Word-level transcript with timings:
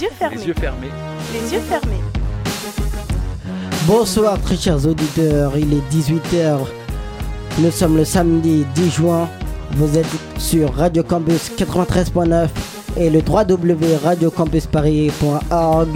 Les 0.00 0.06
yeux 0.06 0.12
fermés. 0.18 0.36
Les 0.36 0.46
yeux 0.46 0.54
fermés. 0.54 0.88
Les 1.34 1.52
yeux 1.52 1.60
fermés. 1.60 2.00
Bonsoir 3.86 4.40
très 4.40 4.56
chers 4.56 4.86
auditeurs, 4.86 5.58
il 5.58 5.74
est 5.74 5.82
18h. 5.92 6.60
Nous 7.58 7.70
sommes 7.70 7.98
le 7.98 8.06
samedi 8.06 8.64
10 8.74 8.90
juin. 8.90 9.28
Vous 9.72 9.98
êtes 9.98 10.06
sur 10.38 10.72
Radio 10.72 11.02
Campus 11.02 11.50
93.9 11.54 12.48
et 12.96 13.10
le 13.10 13.18
www.radiocampusparis.org 13.18 15.88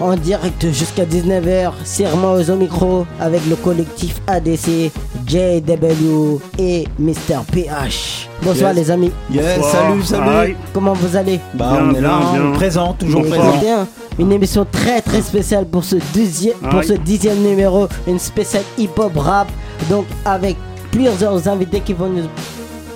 en 0.00 0.16
direct 0.16 0.66
jusqu'à 0.72 1.04
19h. 1.04 1.72
Serment 1.84 2.34
aux 2.34 2.56
micro 2.56 3.06
avec 3.20 3.40
le 3.48 3.56
collectif 3.56 4.20
ADC, 4.26 4.90
JW 5.26 6.38
et 6.58 6.86
Mr. 6.98 7.42
PH. 7.52 8.28
Bonsoir 8.42 8.72
Yes. 8.72 8.76
les 8.86 8.90
amis. 8.90 9.12
Yes, 9.30 9.56
Bonsoir. 9.58 9.72
salut, 9.72 10.02
salut. 10.02 10.56
Comment 10.72 10.92
vous 10.92 11.16
allez? 11.16 11.40
Bah, 11.54 11.70
Bien, 11.72 11.84
on 11.90 11.94
est 11.94 12.00
là, 12.00 12.18
bien, 12.32 12.42
bien. 12.42 12.52
présent, 12.52 12.92
toujours 12.94 13.22
Bonsoir. 13.22 13.40
présent. 13.50 13.58
Bien, 13.60 13.86
une 14.18 14.32
émission 14.32 14.66
très 14.70 15.00
très 15.00 15.22
spéciale 15.22 15.66
pour 15.66 15.84
ce 15.84 15.96
deuxième, 16.14 16.56
pour 16.58 16.80
Aïe. 16.80 16.86
ce 16.86 16.92
dixième 16.94 17.38
numéro, 17.38 17.88
une 18.06 18.18
spéciale 18.18 18.62
hip-hop 18.78 19.12
rap, 19.16 19.48
donc 19.90 20.06
avec 20.24 20.56
plusieurs 20.90 21.46
invités 21.48 21.80
qui 21.80 21.92
vont 21.92 22.08
nous, 22.08 22.24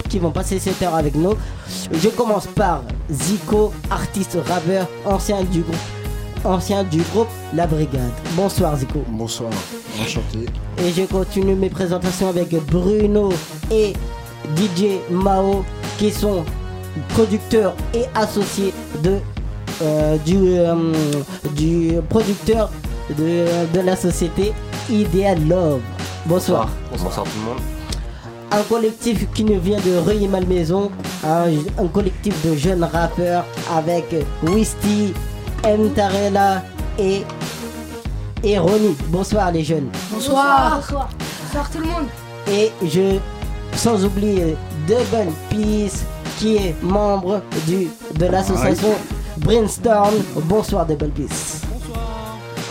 qui 0.09 0.19
vont 0.19 0.31
passer 0.31 0.59
cette 0.59 0.81
heure 0.83 0.95
avec 0.95 1.15
nous. 1.17 1.35
Je 1.93 2.09
commence 2.09 2.47
par 2.47 2.83
Zico, 3.11 3.73
artiste 3.91 4.39
rappeur, 4.49 4.87
ancien 5.05 5.43
du 5.43 5.61
groupe, 5.61 5.77
ancien 6.45 6.85
du 6.85 7.03
groupe 7.13 7.29
La 7.55 7.67
Brigade. 7.67 8.11
Bonsoir 8.37 8.77
Zico. 8.77 9.03
Bonsoir, 9.09 9.51
enchanté. 10.01 10.47
Et 10.79 10.91
je 10.93 11.03
continue 11.05 11.55
mes 11.55 11.71
présentations 11.71 12.29
avec 12.29 12.51
Bruno 12.67 13.31
et 13.71 13.93
DJ 14.57 14.99
Mao 15.11 15.65
qui 15.99 16.11
sont 16.11 16.45
producteurs 17.11 17.75
et 17.95 18.05
associés 18.15 18.73
de, 19.03 19.19
euh, 19.83 20.17
du, 20.19 20.37
euh, 20.59 20.93
du 21.57 21.93
producteur 22.09 22.71
de, 23.19 23.47
de 23.73 23.81
la 23.81 23.97
société 23.97 24.53
Ideal 24.91 25.47
Love. 25.47 25.81
Bonsoir. 26.27 26.69
Bonsoir 26.91 27.25
tout 27.25 27.31
le 27.41 27.45
monde. 27.51 27.61
Un 28.51 28.63
collectif 28.65 29.27
qui 29.33 29.45
nous 29.45 29.59
vient 29.59 29.79
de 29.81 29.97
Reuilly-Malmaison, 30.07 30.91
un, 31.25 31.45
un 31.83 31.87
collectif 31.87 32.35
de 32.47 32.55
jeunes 32.55 32.85
rappeurs 32.85 33.45
avec 33.75 34.15
Wisty, 34.43 35.15
Ntarella 35.65 36.63
et, 36.99 37.23
et 38.43 38.59
Ronnie. 38.59 38.97
Bonsoir 39.09 39.53
les 39.53 39.65
jeunes. 39.65 39.89
Bonsoir. 40.11 40.81
Bonsoir. 40.81 41.09
Bonsoir 41.45 41.71
tout 41.71 41.79
le 41.79 41.87
monde. 41.87 42.07
Et 42.51 42.73
je, 42.85 43.19
sans 43.77 44.05
oublier 44.05 44.57
Double 44.87 45.33
Peace, 45.49 46.05
qui 46.39 46.57
est 46.57 46.75
membre 46.83 47.43
du, 47.67 47.89
de 48.19 48.27
l'association 48.27 48.95
Brainstorm. 49.39 50.15
Bonsoir 50.45 50.87
Double 50.87 51.11
Peace. 51.11 51.63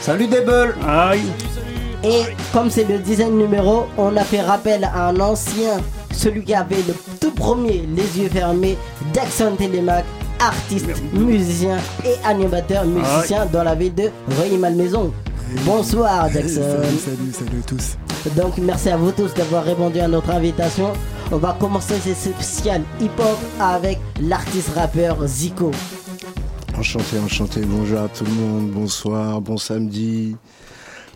Salut 0.02 0.28
Dable 0.28 0.76
Aïe. 0.88 1.32
Et 2.04 2.24
comme 2.52 2.70
c'est 2.72 2.84
le 2.84 2.98
dixième 2.98 3.38
numéro, 3.38 3.86
on 3.98 4.18
a 4.18 4.24
fait 4.24 4.42
rappel 4.42 4.84
à 4.84 5.10
un 5.10 5.20
ancien, 5.20 5.80
celui 6.12 6.44
qui 6.44 6.56
avait 6.56 6.84
le 6.88 6.96
tout 7.20 7.32
premier 7.32 7.88
Les 7.96 8.20
Yeux 8.20 8.30
Fermés, 8.30 8.78
Jackson 9.14 9.56
Telemac, 9.58 10.04
artiste, 10.42 10.90
musicien 11.14 11.78
et 12.04 12.16
animateur 12.26 12.86
musicien 12.86 13.46
dans 13.46 13.64
la 13.64 13.76
ville 13.76 13.94
de 13.94 14.10
Reuilly-Malmaison. 14.40 15.14
Bonsoir 15.66 16.30
Jackson. 16.30 16.62
Salut, 16.62 16.98
salut, 16.98 17.32
salut 17.34 17.62
tous. 17.68 17.98
Donc 18.36 18.58
merci 18.58 18.90
à 18.90 18.98
vous 18.98 19.12
tous 19.12 19.34
d'avoir 19.34 19.64
répondu 19.64 20.00
à 20.00 20.08
notre 20.08 20.32
invitation. 20.32 20.94
On 21.32 21.38
va 21.38 21.56
commencer 21.60 21.96
ce 22.00 22.14
spécial 22.14 22.82
hip-hop 23.00 23.38
avec 23.60 24.00
l'artiste 24.22 24.70
rappeur 24.76 25.26
Zico. 25.28 25.72
Enchanté, 26.78 27.20
enchanté. 27.20 27.62
Bonjour 27.62 28.00
à 28.00 28.08
tout 28.08 28.26
le 28.26 28.32
monde. 28.32 28.72
Bonsoir, 28.72 29.42
bon 29.42 29.58
samedi. 29.58 30.36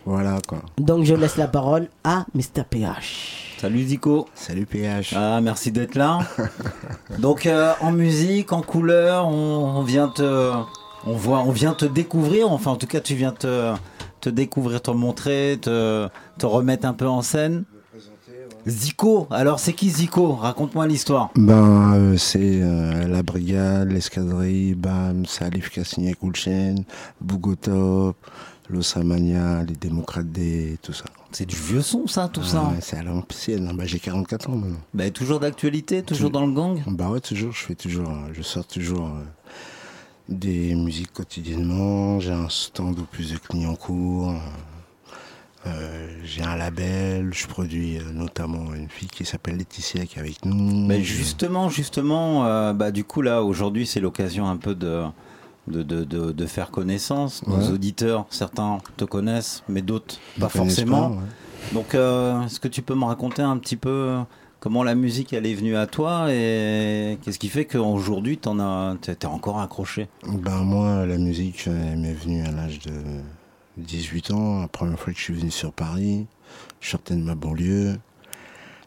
Voilà 0.04 0.38
quoi. 0.46 0.58
Donc 0.78 1.04
je 1.04 1.14
laisse 1.14 1.36
la 1.36 1.48
parole 1.48 1.88
à 2.04 2.26
Mr. 2.34 2.62
PH. 2.70 3.45
Salut 3.58 3.84
Zico. 3.84 4.28
Salut 4.34 4.66
PH. 4.66 5.14
Ah, 5.16 5.40
merci 5.40 5.72
d'être 5.72 5.94
là. 5.94 6.20
Donc 7.18 7.46
euh, 7.46 7.72
en 7.80 7.90
musique, 7.90 8.52
en 8.52 8.60
couleur, 8.60 9.26
on, 9.28 9.76
on 9.76 9.82
vient 9.82 10.08
te, 10.08 10.52
on 11.06 11.12
voit, 11.12 11.40
on 11.40 11.52
vient 11.52 11.72
te 11.72 11.86
découvrir. 11.86 12.50
Enfin, 12.50 12.72
en 12.72 12.76
tout 12.76 12.86
cas, 12.86 13.00
tu 13.00 13.14
viens 13.14 13.32
te, 13.32 13.72
te 14.20 14.28
découvrir, 14.28 14.82
te 14.82 14.90
montrer, 14.90 15.58
te, 15.60 16.08
te 16.38 16.46
remettre 16.46 16.86
un 16.86 16.92
peu 16.92 17.06
en 17.06 17.22
scène. 17.22 17.64
Zico. 18.66 19.28
Alors, 19.30 19.60
c'est 19.60 19.72
qui 19.72 19.88
Zico? 19.90 20.32
Raconte-moi 20.32 20.88
l'histoire. 20.88 21.30
Ben, 21.36 21.94
euh, 21.94 22.16
c'est 22.16 22.60
euh, 22.60 23.06
la 23.06 23.22
brigade, 23.22 23.92
l'escadrille, 23.92 24.74
BAM, 24.74 25.24
Salif 25.24 25.70
Kassigné 25.70 26.14
Koulchen, 26.14 26.84
Bougotop, 27.20 28.16
l'Ossamania, 28.68 29.64
les 29.64 29.74
démocrates 29.74 30.30
D, 30.30 30.78
tout 30.82 30.92
ça. 30.92 31.04
C'est 31.32 31.46
du 31.46 31.56
vieux 31.56 31.82
son, 31.82 32.06
ça, 32.06 32.28
tout 32.28 32.42
ça. 32.42 32.64
Ah 32.66 32.70
ouais, 32.72 32.80
c'est 32.80 32.96
à 32.96 33.02
l'ancienne. 33.02 33.72
Bah, 33.74 33.84
j'ai 33.86 33.98
44 33.98 34.50
ans 34.50 34.56
maintenant. 34.56 34.80
Bah, 34.94 35.10
toujours 35.10 35.40
d'actualité, 35.40 36.02
toujours 36.02 36.30
dans 36.30 36.46
le 36.46 36.52
gang. 36.52 36.82
Bah 36.86 37.08
ouais, 37.08 37.20
toujours, 37.20 37.52
je 37.52 37.64
fais 37.64 37.74
toujours, 37.74 38.08
euh, 38.08 38.32
je 38.32 38.42
sors 38.42 38.66
toujours 38.66 39.06
euh, 39.06 39.24
des 40.28 40.74
musiques 40.74 41.12
quotidiennement. 41.12 42.20
J'ai 42.20 42.32
un 42.32 42.48
stand 42.48 42.98
au 42.98 43.04
plus 43.04 43.32
de 43.32 43.38
Clignancourt. 43.38 44.30
Euh, 44.30 44.38
euh, 45.66 46.08
j'ai 46.22 46.42
un 46.42 46.56
label, 46.56 47.30
je 47.32 47.46
produis 47.46 47.98
euh, 47.98 48.12
notamment 48.12 48.72
une 48.74 48.88
fille 48.88 49.08
qui 49.08 49.24
s'appelle 49.24 49.56
Laetitia 49.56 50.06
qui 50.06 50.18
est 50.18 50.20
avec 50.20 50.44
nous. 50.44 50.86
Mais 50.86 51.02
justement, 51.02 51.68
justement, 51.68 52.46
euh, 52.46 52.72
bah, 52.72 52.90
du 52.90 53.04
coup, 53.04 53.22
là, 53.22 53.42
aujourd'hui, 53.42 53.86
c'est 53.86 54.00
l'occasion 54.00 54.48
un 54.48 54.56
peu 54.56 54.74
de, 54.74 55.02
de, 55.68 55.82
de, 55.82 56.04
de- 56.04 56.32
de 56.32 56.46
faire 56.46 56.70
connaissance. 56.70 57.46
Nos 57.46 57.56
Ouais. 57.56 57.68
auditeurs, 57.72 58.26
certains 58.30 58.78
te 58.96 59.04
connaissent, 59.04 59.62
mais 59.68 59.82
d'autres 59.82 60.16
pas 60.38 60.48
forcément. 60.48 61.10
pas, 61.10 61.16
ouais. 61.16 61.22
Donc, 61.72 61.94
euh, 61.94 62.42
est-ce 62.42 62.60
que 62.60 62.68
tu 62.68 62.82
peux 62.82 62.94
me 62.94 63.04
raconter 63.04 63.42
un 63.42 63.56
petit 63.58 63.76
peu 63.76 63.88
euh, 63.90 64.20
comment 64.60 64.84
la 64.84 64.94
musique 64.94 65.32
elle 65.32 65.46
est 65.46 65.54
venue 65.54 65.76
à 65.76 65.86
toi 65.86 66.26
et 66.32 67.18
qu'est-ce 67.22 67.38
qui 67.38 67.48
fait 67.48 67.64
qu'aujourd'hui, 67.64 68.38
t'en 68.38 68.60
as, 68.60 68.96
t'es 69.00 69.26
encore 69.26 69.60
accroché? 69.60 70.08
Ben 70.26 70.58
moi, 70.62 71.04
la 71.06 71.18
musique, 71.18 71.64
euh, 71.66 71.92
elle 71.92 71.98
m'est 71.98 72.12
venue 72.14 72.42
à 72.46 72.50
l'âge 72.52 72.78
de 72.80 72.92
18 73.78 74.30
ans. 74.30 74.60
La 74.60 74.68
première 74.68 74.98
fois 74.98 75.12
que 75.12 75.18
je 75.18 75.24
suis 75.24 75.34
venu 75.34 75.50
sur 75.50 75.72
Paris, 75.72 76.26
je 76.80 76.90
sortais 76.90 77.14
de 77.16 77.22
ma 77.22 77.34
banlieue. 77.34 77.96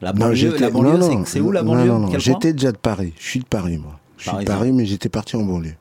La 0.01 0.13
banlieue, 0.13 0.55
la 0.57 0.69
banlieue, 0.69 1.25
c'est- 1.25 1.41
où 1.41 1.51
la 1.51 1.61
banlieue? 1.63 2.17
j'étais 2.19 2.53
déjà 2.53 2.71
de 2.71 2.77
Paris. 2.77 3.13
Je 3.19 3.27
suis 3.27 3.39
de 3.41 3.45
Paris, 3.45 3.77
moi. 3.77 3.99
Je 4.17 4.29
suis 4.29 4.37
de. 4.39 4.43
Paris, 4.45 4.71
mais 4.71 4.85
j'étais 4.85 5.09
parti 5.09 5.35
en 5.35 5.43
banlieue. 5.43 5.75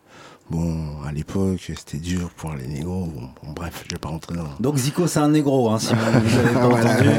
Bon, 0.51 1.03
à 1.07 1.13
l'époque, 1.13 1.61
c'était 1.77 1.99
dur 1.99 2.31
pour 2.37 2.55
les 2.55 2.67
négros. 2.67 3.05
Bon, 3.05 3.29
bon, 3.43 3.53
bref, 3.55 3.85
je 3.87 3.95
vais 3.95 3.99
pas 3.99 4.09
rentrer 4.09 4.35
dans. 4.35 4.45
Donc 4.61 4.77
Zico, 4.77 5.07
c'est 5.07 5.19
un 5.19 5.29
négro, 5.29 5.69
hein, 5.71 5.79
si 5.79 5.93
vous 5.93 6.01
n'avez 6.01 6.55
pas 6.55 6.67
entendu. 6.69 7.11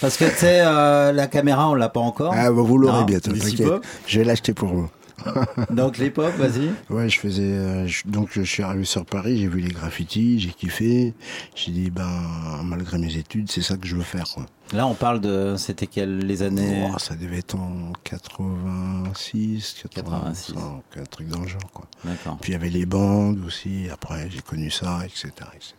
Parce 0.00 0.16
que 0.16 0.24
tu 0.24 0.36
sais, 0.36 0.62
euh, 0.64 1.12
la 1.12 1.26
caméra, 1.26 1.68
on 1.68 1.74
l'a 1.74 1.90
pas 1.90 2.00
encore. 2.00 2.32
Ah, 2.34 2.50
bah, 2.50 2.62
vous 2.62 2.78
l'aurez 2.78 3.04
bientôt, 3.04 3.32
t'inquiète. 3.32 3.68
Je 4.06 4.18
vais 4.20 4.24
l'acheter 4.24 4.54
pour 4.54 4.68
vous. 4.68 4.88
Donc 5.70 5.98
les 5.98 6.10
pop, 6.10 6.32
vas-y. 6.36 6.70
Ouais, 6.90 7.08
je 7.08 7.18
faisais. 7.20 7.42
euh, 7.42 7.86
je- 7.86 8.02
donc, 8.06 8.30
je 8.32 8.42
suis 8.42 8.62
arrivé 8.62 8.84
sur 8.84 9.04
Paris, 9.06 9.38
j'ai 9.38 9.46
vu 9.48 9.60
les 9.60 9.68
graffitis, 9.72 10.40
j'ai 10.40 10.50
kiffé. 10.50 11.14
J'ai 11.54 11.70
dit, 11.72 11.90
ben, 11.90 12.10
malgré 12.64 12.98
mes 12.98 13.16
études, 13.16 13.50
c'est 13.50 13.62
ça 13.62 13.76
que 13.76 13.86
je 13.86 13.96
veux 13.96 14.02
faire, 14.02 14.24
quoi. 14.34 14.46
Là, 14.72 14.86
on 14.86 14.94
parle 14.94 15.20
de. 15.20 15.54
C'était 15.56 15.86
quelles 15.86 16.18
les 16.18 16.42
années? 16.42 16.90
Oh, 16.92 16.98
ça 16.98 17.14
devait 17.14 17.38
être 17.38 17.54
en 17.54 17.92
86, 18.02 19.74
86. 19.90 20.52
85, 20.54 20.82
un 20.96 21.04
truc 21.04 21.28
dans 21.28 21.40
le 21.40 21.48
genre, 21.48 21.70
quoi. 21.72 21.86
D'accord. 22.04 22.38
Puis 22.40 22.50
il 22.50 22.54
y 22.54 22.56
avait 22.56 22.70
les 22.70 22.86
bandes 22.86 23.40
aussi, 23.46 23.86
après 23.92 24.28
j'ai 24.30 24.40
connu 24.40 24.70
ça, 24.70 25.00
etc. 25.04 25.28
etc. 25.54 25.74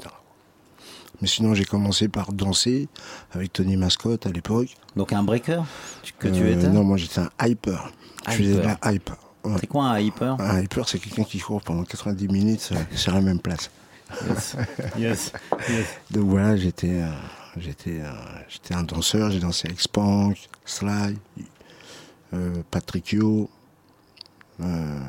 Mais 1.22 1.28
sinon 1.28 1.54
j'ai 1.54 1.66
commencé 1.66 2.08
par 2.10 2.34
danser 2.34 2.88
avec 3.34 3.54
Tony 3.54 3.78
Mascotte 3.78 4.26
à 4.28 4.30
l'époque. 4.30 4.76
Donc 4.96 5.14
un 5.14 5.24
breaker 5.24 5.64
que 6.20 6.28
tu 6.28 6.44
Euh, 6.44 6.54
étais? 6.58 6.68
Non, 6.70 6.84
moi 6.84 6.98
j'étais 6.98 7.20
un 7.22 7.30
hyper. 7.48 7.92
Je 8.28 8.34
faisais 8.34 8.56
de 8.56 8.60
la 8.62 8.78
hype. 8.92 9.10
Ouais. 9.46 9.58
C'est 9.60 9.68
quoi 9.68 9.86
un 9.86 10.00
hyper? 10.00 10.40
Un 10.40 10.62
hyper, 10.62 10.88
c'est 10.88 11.00
quelqu'un 11.00 11.24
qui 11.24 11.40
court 11.40 11.62
pendant 11.62 11.84
90 11.84 12.28
minutes 12.28 12.70
euh, 12.74 12.78
sur 12.96 13.14
la 13.14 13.22
même 13.22 13.40
place. 13.40 13.70
Yes. 14.28 14.56
yes. 14.98 15.32
yes. 15.70 15.86
Donc 16.12 16.30
voilà, 16.30 16.56
j'étais 16.58 17.02
euh, 17.02 17.10
j'étais 17.58 18.02
euh, 18.02 18.12
j'étais 18.48 18.74
un 18.76 18.84
danseur, 18.84 19.32
j'ai 19.32 19.40
dansé 19.40 19.68
avec 19.68 19.82
Spank, 19.82 20.38
Sly, 20.64 21.18
euh, 22.34 22.62
Patrick 22.70 23.12
Yo, 23.14 23.50
euh, 24.62 25.00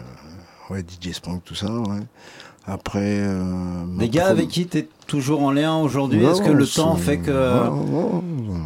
ouais, 0.71 0.81
DJ 0.83 1.13
Spank, 1.13 1.45
tout 1.45 1.55
ça, 1.55 1.71
ouais. 1.71 2.01
Après. 2.67 3.21
euh, 3.21 3.85
Des 3.99 4.09
gars 4.09 4.29
avec 4.29 4.49
qui 4.49 4.67
tu 4.67 4.79
es 4.79 4.89
toujours 5.07 5.43
en 5.43 5.51
lien 5.53 5.77
aujourd'hui? 5.77 6.25
Est-ce 6.25 6.43
que 6.43 6.51
le 6.51 6.67
temps 6.67 6.97
fait 6.97 7.19
que 7.19 7.33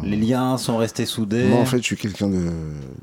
les 0.03 0.17
liens 0.17 0.57
sont 0.57 0.77
restés 0.77 1.05
soudés? 1.05 1.47
Moi, 1.47 1.59
en 1.59 1.65
fait, 1.65 1.77
je 1.77 1.83
suis 1.83 1.97
quelqu'un 1.97 2.27
de, 2.29 2.35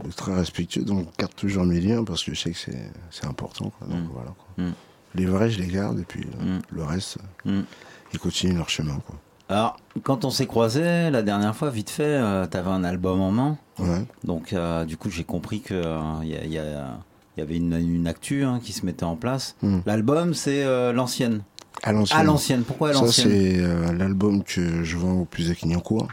de 0.04 0.12
très 0.16 0.34
respectueux, 0.34 0.82
donc 0.82 1.06
je 1.12 1.16
garde 1.22 1.34
toujours 1.34 1.64
mes 1.64 1.80
liens 1.80 2.04
parce 2.04 2.24
que 2.24 2.34
je 2.34 2.40
sais 2.40 2.50
que 2.52 2.58
c'est 2.58 2.90
c'est 3.10 3.26
important. 3.26 3.70
Quoi, 3.78 3.86
donc, 3.88 4.00
Mm. 4.04 4.08
voilà, 4.12 4.30
quoi. 4.36 4.64
Mm. 4.64 4.72
Les 5.14 5.26
vrais, 5.26 5.50
je 5.50 5.58
les 5.60 5.66
garde, 5.68 5.98
et 6.00 6.04
puis 6.04 6.24
euh, 6.40 6.58
Mm. 6.58 6.60
le 6.70 6.82
reste, 6.84 7.18
ils 7.46 8.18
continuent 8.18 8.56
leur 8.56 8.68
chemin. 8.68 8.98
Quoi. 9.06 9.16
Alors, 9.48 9.76
quand 10.02 10.24
on 10.24 10.30
s'est 10.30 10.46
croisés 10.46 11.10
la 11.10 11.22
dernière 11.22 11.56
fois, 11.56 11.70
vite 11.70 11.88
fait, 11.90 12.02
euh, 12.04 12.46
t'avais 12.46 12.70
un 12.70 12.84
album 12.84 13.20
en 13.20 13.30
main. 13.30 13.56
Ouais. 13.78 14.04
Donc, 14.24 14.52
euh, 14.52 14.84
du 14.84 14.96
coup, 14.98 15.08
j'ai 15.10 15.24
compris 15.24 15.60
qu'il 15.60 15.76
y, 15.76 16.34
a, 16.34 16.44
y 16.44 16.58
a- 16.58 16.98
il 17.36 17.40
y 17.40 17.42
avait 17.42 17.56
une, 17.56 17.72
une 17.74 18.06
actu 18.08 18.42
hein, 18.44 18.58
qui 18.62 18.72
se 18.72 18.84
mettait 18.84 19.04
en 19.04 19.14
place. 19.16 19.54
L'album, 19.86 20.34
c'est 20.34 20.64
euh, 20.64 20.92
l'ancienne. 20.92 21.42
À 21.82 21.92
l'ancienne. 21.92 22.20
À 22.20 22.24
l'ancienne. 22.24 22.62
Pourquoi 22.64 22.90
à 22.90 22.92
Ça, 22.92 23.00
l'ancienne 23.00 23.30
c'est 23.30 23.58
euh, 23.58 23.92
l'album 23.92 24.42
que 24.42 24.82
je 24.82 24.96
vends 24.96 25.20
au 25.20 25.24
plus 25.24 25.50
à 25.50 25.54
Clignancourt, 25.54 26.08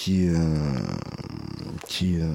qui, 0.00 0.28
euh, 0.28 0.34
qui, 1.86 2.16
euh, 2.18 2.32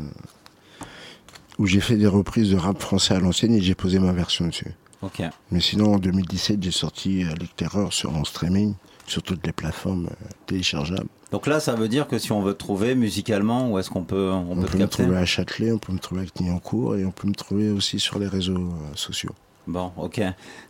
où 1.57 1.65
j'ai 1.65 1.81
fait 1.81 1.95
des 1.95 2.05
reprises 2.07 2.51
de 2.51 2.57
rap 2.57 2.79
français 2.79 3.15
à 3.15 3.19
l'ancienne 3.19 3.53
et 3.53 3.61
j'ai 3.61 3.73
posé 3.73 3.97
ma 3.97 4.11
version 4.11 4.47
dessus. 4.47 4.75
Ok. 5.01 5.23
Mais 5.51 5.59
sinon, 5.59 5.95
en 5.95 5.97
2017, 5.97 6.61
j'ai 6.61 6.71
sorti 6.71 7.23
euh, 7.23 7.33
L'Éclaireur 7.39 7.91
sur 7.91 8.15
en 8.15 8.23
streaming, 8.23 8.75
sur 9.07 9.23
toutes 9.23 9.45
les 9.47 9.51
plateformes 9.51 10.09
téléchargeables. 10.45 11.09
Donc 11.31 11.47
là, 11.47 11.59
ça 11.59 11.73
veut 11.73 11.87
dire 11.87 12.07
que 12.07 12.19
si 12.19 12.31
on 12.31 12.41
veut 12.41 12.53
te 12.53 12.59
trouver 12.59 12.93
musicalement, 12.93 13.71
où 13.71 13.79
est-ce 13.79 13.89
qu'on 13.89 14.03
peut, 14.03 14.29
on 14.31 14.51
On, 14.51 14.61
peut 14.61 14.77
me 14.77 14.87
trouver 14.87 15.17
à 15.17 15.25
Châtelet, 15.25 15.71
on 15.71 15.79
peut 15.79 15.91
me 15.91 15.99
trouver 15.99 16.21
à 16.21 16.25
Clignancourt 16.25 16.95
et 16.97 17.03
on 17.05 17.11
peut 17.11 17.27
me 17.27 17.33
trouver 17.33 17.71
aussi 17.71 17.99
sur 17.99 18.19
les 18.19 18.27
réseaux 18.27 18.73
sociaux. 18.93 19.33
Bon, 19.67 19.91
ok. 19.97 20.21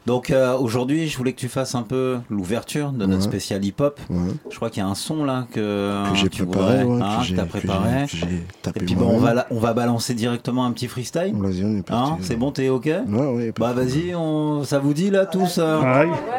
Donc 0.06 0.30
euh, 0.30 0.58
aujourd'hui, 0.58 1.08
je 1.10 1.18
voulais 1.18 1.34
que 1.34 1.40
tu 1.40 1.50
fasses 1.50 1.76
un 1.76 1.82
peu 1.84 2.20
l'ouverture 2.30 2.92
de 2.92 3.06
notre 3.06 3.16
Ouais. 3.24 3.28
spécial 3.28 3.64
hip-hop. 3.66 4.00
Ouais. 4.10 4.18
Je 4.50 4.56
crois 4.56 4.70
qu'il 4.70 4.82
y 4.82 4.86
a 4.86 4.88
un 4.90 4.96
son 4.96 5.26
là 5.26 5.46
que, 5.52 6.10
que 6.12 6.16
j'ai 6.16 6.30
tu 6.30 6.46
préparé, 6.46 6.84
voudrais, 6.86 7.02
ouais, 7.02 7.04
hein, 7.04 7.22
que 7.24 7.30
que 7.32 7.36
t'as 7.36 7.46
préparé. 7.46 8.06
que 8.06 8.16
j'ai 8.16 8.44
tapé 8.62 8.82
Et 8.82 8.86
puis 8.86 8.96
bon, 8.96 9.10
on 9.10 9.18
va, 9.20 9.48
on 9.52 9.60
va 9.60 9.74
balancer 9.74 10.14
directement 10.14 10.66
un 10.66 10.72
petit 10.72 10.88
freestyle. 10.88 11.34
Vas-y, 11.36 11.64
on 11.66 11.78
est 11.78 11.82
parti. 11.86 12.12
Hein, 12.14 12.18
c'est 12.22 12.38
bon, 12.38 12.52
t'es 12.52 12.70
ok? 12.70 12.86
Ouais, 12.86 13.26
ouais, 13.28 13.54
Bah 13.60 13.74
vas-y, 13.74 14.16
on... 14.16 14.64
ça 14.64 14.80
vous 14.80 14.94
dit 14.94 15.10
là 15.10 15.26
tous 15.26 15.58
euh. 15.60 15.82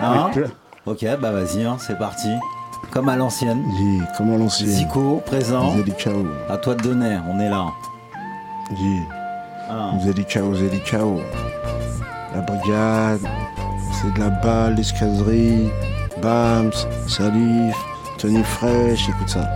Hein? 0.01 0.31
Ok, 0.87 1.05
bah 1.21 1.33
vas-y, 1.33 1.63
hein, 1.65 1.77
c'est 1.79 1.99
parti. 1.99 2.29
Comme 2.93 3.09
à 3.09 3.17
l'ancienne. 3.17 3.63
Yeah, 3.81 4.09
comment 4.17 4.37
lancer 4.39 4.65
Zico, 4.65 5.21
présent. 5.27 5.69
Vous 5.71 5.81
avez 5.81 5.91
dit 5.91 5.97
ciao. 5.99 6.25
À 6.49 6.57
toi 6.57 6.75
de 6.75 6.83
donner, 6.83 7.19
on 7.29 7.39
est 7.41 7.51
là. 7.51 7.67
Yeah. 8.71 9.03
Hein. 9.69 9.91
Vous 9.99 10.05
avez 10.05 10.15
dit 10.15 10.23
ciao, 10.29 10.47
vous 10.49 10.57
avez 10.57 10.71
dit 10.71 10.81
ciao. 10.87 11.19
La 12.37 12.43
brigade, 12.43 13.21
c'est 13.93 14.13
de 14.13 14.21
la 14.21 14.29
balle, 14.29 14.75
l'escadrille, 14.75 15.71
Bams, 16.21 16.71
Salif, 17.09 17.75
Tony 18.19 18.43
Fresh, 18.45 19.09
écoute 19.09 19.31
ça. 19.31 19.49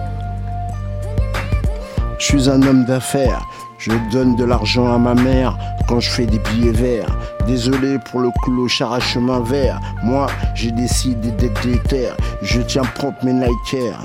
Je 2.19 2.25
suis 2.25 2.49
un 2.49 2.63
homme 2.63 2.87
d'affaires, 2.87 3.47
je 3.77 3.93
donne 4.11 4.35
de 4.35 4.45
l'argent 4.45 4.95
à 4.95 4.97
ma 4.97 5.15
mère 5.15 5.59
quand 5.89 6.01
je 6.01 6.11
fais 6.11 6.27
des 6.27 6.39
billets 6.39 6.73
verts. 6.73 7.17
Désolé 7.47 7.99
pour 8.11 8.21
le 8.21 8.31
clochard 8.45 8.93
à 8.93 9.01
chemin 9.01 9.41
vert, 9.41 9.81
moi 10.05 10.27
j'ai 10.55 10.71
décidé 10.71 11.31
d'être 11.33 11.61
déter. 11.67 12.09
Je 12.43 12.61
tiens 12.61 12.83
propre 12.95 13.25
mes 13.25 13.33
Nike 13.33 13.75
Air. 13.75 13.99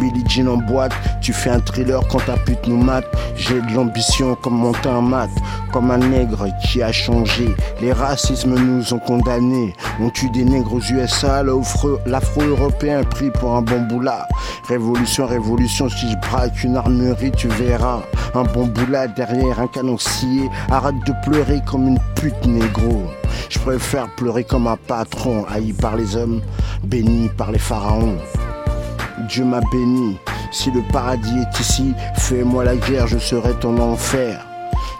Billie 0.00 0.24
Jean 0.28 0.46
en 0.48 0.56
boîte, 0.56 0.92
tu 1.20 1.32
fais 1.32 1.50
un 1.50 1.60
thriller 1.60 2.00
quand 2.08 2.24
ta 2.24 2.36
pute 2.36 2.66
nous 2.66 2.76
mate. 2.82 3.04
J'ai 3.36 3.60
de 3.60 3.74
l'ambition 3.74 4.34
comme 4.36 4.54
monter 4.56 4.88
un 4.88 5.00
mat, 5.02 5.28
comme 5.72 5.90
un 5.90 5.98
nègre 5.98 6.46
qui 6.64 6.82
a 6.82 6.92
changé. 6.92 7.54
Les 7.80 7.92
racismes 7.92 8.54
nous 8.54 8.94
ont 8.94 8.98
condamnés. 8.98 9.74
On 10.00 10.08
tue 10.10 10.30
des 10.30 10.44
nègres 10.44 10.74
aux 10.74 10.80
USA, 10.80 11.42
l'afro- 11.42 11.98
l'afro-européen 12.06 13.02
pris 13.04 13.30
pour 13.30 13.54
un 13.56 13.62
bamboula. 13.62 14.26
Révolution, 14.68 15.26
révolution, 15.26 15.88
si 15.88 16.10
je 16.10 16.16
braque 16.30 16.62
une 16.64 16.76
armurerie, 16.76 17.32
tu 17.32 17.48
verras. 17.48 18.00
Un 18.34 18.44
bamboula 18.44 19.08
derrière 19.08 19.60
un 19.60 19.66
canon 19.66 19.98
scié. 19.98 20.48
Arrête 20.70 20.94
de 21.06 21.12
pleurer 21.22 21.31
comme 21.66 21.88
une 21.88 21.98
pute 22.14 22.46
négro. 22.46 23.04
Je 23.48 23.58
préfère 23.58 24.08
pleurer 24.16 24.44
comme 24.44 24.66
un 24.66 24.76
patron, 24.76 25.44
haï 25.48 25.72
par 25.72 25.96
les 25.96 26.16
hommes, 26.16 26.40
béni 26.84 27.28
par 27.36 27.52
les 27.52 27.58
pharaons. 27.58 28.18
Dieu 29.28 29.44
m'a 29.44 29.60
béni. 29.72 30.18
Si 30.50 30.70
le 30.70 30.82
paradis 30.92 31.38
est 31.38 31.60
ici, 31.60 31.94
fais-moi 32.16 32.64
la 32.64 32.76
guerre, 32.76 33.06
je 33.06 33.18
serai 33.18 33.54
ton 33.54 33.78
enfer. 33.78 34.44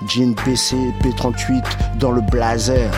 Jean 0.09 0.35
PC, 0.35 0.77
P38 1.03 1.63
dans 1.99 2.13
le 2.13 2.23
blazer. 2.23 2.91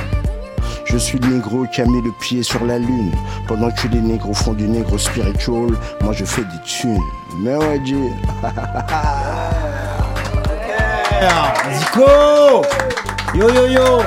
Je 0.85 0.97
suis 0.97 1.19
le 1.19 1.29
négro 1.29 1.67
qui 1.67 1.81
a 1.81 1.87
mis 1.87 2.03
le 2.03 2.13
pied 2.21 2.43
sur 2.43 2.65
la 2.65 2.79
lune. 2.79 3.11
Pendant 3.49 3.71
que 3.71 3.89
les 3.89 4.01
négros 4.01 4.35
font 4.35 4.53
du 4.53 4.69
négro 4.69 4.97
spiritual, 4.97 5.71
moi 6.03 6.13
je 6.13 6.25
fais 6.25 6.43
des 6.43 6.63
thunes. 6.65 7.01
Mais 7.41 7.57
ouais, 7.57 7.79
Dieu. 7.81 8.11
Yo 13.35 13.49
yo 13.51 13.67
yo 13.67 13.99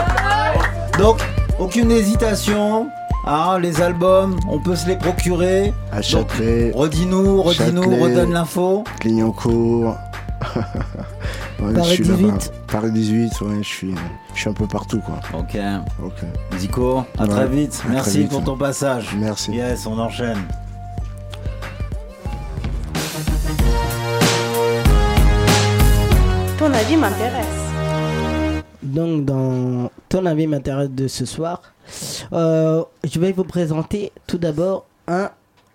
Donc, 0.98 1.20
aucune 1.60 1.92
hésitation. 1.92 2.88
Hein, 3.26 3.60
les 3.60 3.82
albums, 3.82 4.40
on 4.50 4.60
peut 4.60 4.76
se 4.76 4.88
les 4.88 4.96
procurer. 4.96 5.74
À 5.92 6.02
Châtelet, 6.02 6.72
Redis-nous, 6.74 7.42
redis-nous, 7.44 8.02
redonne 8.04 8.32
l'info. 8.34 8.84
Clignancourt. 9.00 9.96
Ouais, 11.60 11.74
Paris 11.74 11.88
je 11.90 11.94
suis 11.96 12.04
là-bas. 12.04 12.38
18. 12.38 12.52
Paris 12.72 12.92
18, 12.92 13.42
ouais, 13.42 13.56
je 13.64 13.68
suis, 13.68 13.96
je 14.36 14.40
suis 14.40 14.48
un 14.50 14.54
peu 14.54 14.68
partout, 14.68 15.00
quoi. 15.00 15.16
Ok. 15.34 15.58
Ok. 16.06 16.14
Zico, 16.60 17.04
à 17.18 17.24
Ouais, 17.24 17.28
très 17.30 17.48
vite. 17.48 17.74
à 17.74 17.86
très 17.86 17.94
Merci 17.96 18.18
vite. 18.20 18.30
pour 18.30 18.44
ton 18.44 18.56
passage. 18.56 19.18
Merci. 19.20 19.54
Yes, 19.54 19.88
on 19.88 19.98
enchaîne. 19.98 20.38
Ton 26.60 26.74
avis 26.74 26.96
m'intéresse. 26.98 27.57
Donc, 28.98 29.26
dans 29.26 29.92
ton 30.10 30.26
avis 30.26 30.48
m'intéresse 30.48 30.90
de 30.90 31.08
ce 31.08 31.24
soir, 31.28 31.62
euh, 32.34 32.84
je 33.04 33.20
vais 33.20 33.32
vous 33.32 33.44
présenter 33.44 34.12
tout 34.26 34.40
d'abord 34.40 34.88
un 35.08 35.30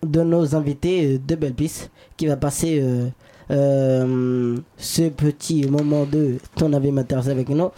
de 0.05 0.21
nos 0.23 0.55
invités 0.55 1.13
euh, 1.15 1.19
de 1.25 1.35
Belpis 1.35 1.87
qui 2.17 2.27
va 2.27 2.35
passer 2.35 2.81
euh, 2.81 3.07
euh, 3.49 4.57
ce 4.75 5.03
petit 5.07 5.65
moment 5.69 6.03
de 6.03 6.35
ton 6.57 6.73
avis 6.73 6.91
m'intéresse 6.91 7.29
avec 7.29 7.47
nous. 7.47 7.71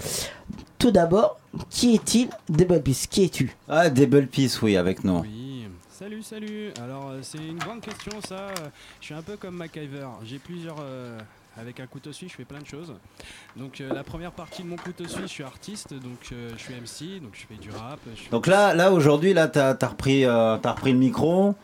Tout 0.80 0.89
d'abord, 0.89 1.39
qui 1.69 1.94
est-il 1.94 2.30
de 2.50 2.63
Belpis 2.65 3.06
Qui 3.07 3.25
es-tu? 3.25 3.56
Ah, 3.69 3.92
Double 3.92 4.25
Peace, 4.25 4.59
oui, 4.63 4.75
avec 4.75 5.03
nous. 5.03 5.19
Oui, 5.19 5.68
salut, 5.92 6.24
salut. 6.24 6.71
Alors, 6.83 7.12
c'est 7.21 7.38
une 7.38 7.59
grande 7.59 7.81
question, 7.81 8.13
ça. 8.27 8.47
Je 9.00 9.06
suis 9.06 9.13
un 9.13 9.21
peu 9.21 9.38
comme 9.38 9.57
MacGyver. 9.57 10.07
J'ai 10.24 10.39
plusieurs. 10.39 10.77
euh, 10.81 11.19
avec 11.57 11.80
un 11.80 11.88
couteau 11.88 12.12
suisse, 12.12 12.31
je 12.31 12.38
fais 12.38 12.46
plein 12.46 12.60
de 12.60 12.66
choses. 12.66 12.94
Donc, 13.56 13.80
euh, 13.81 13.94
la 13.94 14.04
première 14.04 14.31
partie 14.31 14.63
de 14.63 14.68
mon 14.68 14.75
couteau 14.75 15.06
suisse, 15.07 15.22
je 15.24 15.28
suis 15.28 15.44
artiste, 15.44 15.94
donc 15.94 16.18
euh, 16.31 16.52
je 16.57 16.62
suis 16.62 16.74
MC, 16.74 17.22
donc 17.22 17.31
je 17.34 17.46
fais 17.48 17.60
du 17.62 17.69
rap. 17.72 18.00
je 18.16 18.30
Donc 18.30 18.48
là, 18.48 18.74
là 18.74 18.92
aujourd'hui, 18.92 19.34
là, 19.34 19.48
t'as 19.48 19.75
as 19.80 19.88
repris, 19.88 20.25
euh, 20.25 20.56
repris 20.57 20.92
le 20.92 21.00
micro. 21.00 21.56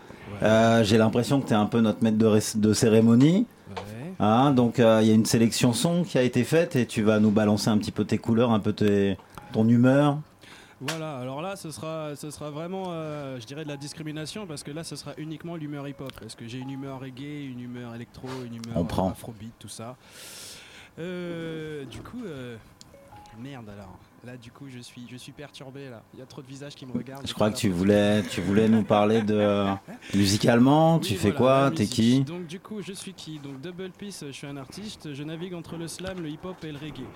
Ouais. 0.42 0.82
J'ai 0.84 0.98
l'impression 0.98 1.42
que 1.42 1.48
t'es 1.50 1.56
un 1.56 1.66
peu 1.66 1.82
notre 1.82 2.04
maître 2.04 2.18
de, 2.18 2.26
ré- 2.26 2.40
de 2.56 2.74
cérémonie. 2.74 3.46
Ouais. 3.76 4.14
Hein, 4.20 4.52
donc 4.52 4.76
il 4.78 4.84
y 4.84 5.12
a 5.12 5.14
une 5.14 5.26
sélection 5.26 5.74
son 5.74 6.04
qui 6.04 6.18
a 6.18 6.22
été 6.22 6.44
faite 6.44 6.76
et 6.76 6.86
tu 6.86 7.02
vas 7.02 7.20
nous 7.20 7.32
balancer 7.32 7.70
un 7.70 7.78
petit 7.78 7.92
peu 7.92 8.06
tes 8.06 8.18
couleurs, 8.18 8.52
un 8.52 8.60
peu 8.60 8.72
tes, 8.72 9.18
ton 9.52 9.68
humeur. 9.68 10.20
Voilà, 10.84 11.20
alors 11.20 11.44
là, 11.44 11.56
ce 11.56 11.70
sera, 11.70 12.16
ce 12.16 12.32
sera 12.32 12.50
vraiment, 12.50 12.86
euh, 12.88 13.40
je 13.40 13.46
dirais, 13.46 13.64
de 13.64 13.70
la 13.70 13.78
discrimination 13.78 14.48
parce 14.48 14.64
que 14.64 14.72
là, 14.72 14.84
ce 14.84 14.96
sera 14.96 15.14
uniquement 15.18 15.56
l'humeur 15.56 15.88
hip-hop. 15.88 16.12
Parce 16.20 16.34
que 16.34 16.48
j'ai 16.48 16.58
une 16.58 16.72
humeur 16.72 17.00
reggae, 17.00 17.46
une 17.52 17.60
humeur 17.62 17.94
électro, 17.94 18.28
une 18.44 18.56
humeur 18.56 18.76
On 18.76 18.84
prend. 18.86 19.08
euh, 19.10 19.12
afrobeat, 19.12 19.54
tout 19.60 19.70
ça. 19.70 19.96
Euh, 20.98 21.86
du 21.86 22.02
coup, 22.02 22.24
euh, 22.26 22.58
merde 23.40 23.70
alors. 23.70 23.98
Là, 24.24 24.38
du 24.38 24.52
coup, 24.52 24.66
je 24.70 24.78
suis, 24.78 25.08
je 25.10 25.18
suis 25.18 25.32
perturbé 25.32 25.90
là. 25.90 26.04
Il 26.14 26.20
y 26.20 26.22
a 26.22 26.28
trop 26.28 26.44
de 26.44 26.48
visages 26.48 26.76
qui 26.76 26.86
me 26.86 26.92
regardent. 26.92 27.28
Je 27.28 27.34
crois 27.34 27.50
que 27.50 27.58
tu 27.58 27.70
voulais, 27.70 28.22
tu 28.24 28.40
voulais 28.40 28.70
nous 28.70 28.84
parler 28.84 29.24
de 29.24 29.66
musicalement. 30.14 31.00
tu 31.00 31.16
fais 31.16 31.32
voilà, 31.32 31.70
quoi? 31.70 31.72
T'es 31.76 31.88
qui? 31.88 32.24
Donc 32.24 32.46
du 32.46 32.60
coup, 32.60 32.82
je 32.84 32.94
suis 32.94 33.14
qui? 33.14 33.40
Donc 33.40 33.60
Double 33.62 33.90
Peace, 33.90 34.24
je 34.28 34.32
suis 34.32 34.46
un 34.46 34.58
artiste. 34.58 35.14
Je 35.14 35.24
navigue 35.24 35.56
entre 35.56 35.76
le 35.76 35.88
slam, 35.88 36.22
le 36.22 36.30
hip-hop 36.30 36.64
et 36.64 36.72
le 36.72 36.78
reggae. 36.78 37.08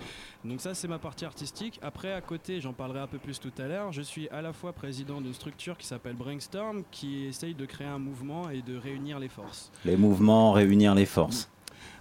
Donc 0.43 0.62
ça, 0.62 0.74
c'est 0.74 0.88
ma 0.88 0.97
partie 0.97 1.25
artistique. 1.25 1.79
Après, 1.83 2.12
à 2.12 2.21
côté, 2.21 2.59
j'en 2.59 2.74
parlerai 2.74 3.01
un 3.01 3.07
peu 3.07 3.19
plus 3.19 3.39
tout 3.39 3.53
à 3.59 3.67
l'heure. 3.67 3.91
Je 3.91 4.01
suis 4.01 4.27
à 4.29 4.41
la 4.41 4.51
fois 4.51 4.74
président 4.74 5.21
d'une 5.21 5.33
structure 5.33 5.77
qui 5.77 5.85
s'appelle 5.85 6.15
Brainstorm, 6.15 6.83
qui 6.89 7.25
essaye 7.25 7.53
de 7.53 7.65
créer 7.65 7.88
un 7.88 8.00
mouvement 8.00 8.50
et 8.50 8.63
de 8.63 8.75
réunir 8.77 9.19
les 9.19 9.29
forces. 9.29 9.71
Les 9.85 9.95
mouvements, 9.95 10.53
réunir 10.53 10.95
les 10.95 11.05
forces. 11.05 11.50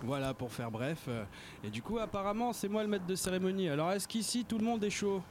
Voilà, 0.03 0.35
pour 0.35 0.53
faire 0.53 0.71
bref. 0.71 1.05
Euh, 1.09 1.25
Et 1.63 1.71
du 1.71 1.83
coup, 1.83 1.99
apparemment, 1.99 2.53
c'est 2.53 2.69
moi 2.69 2.83
le 2.83 2.89
maître 2.89 3.07
de 3.07 3.15
cérémonie. 3.15 3.69
Alors, 3.69 3.93
est-ce 3.93 4.07
qu'ici, 4.09 4.45
tout 4.45 4.59
le 4.59 4.65
monde 4.65 4.83
est 4.85 4.91
chaud? 4.91 5.23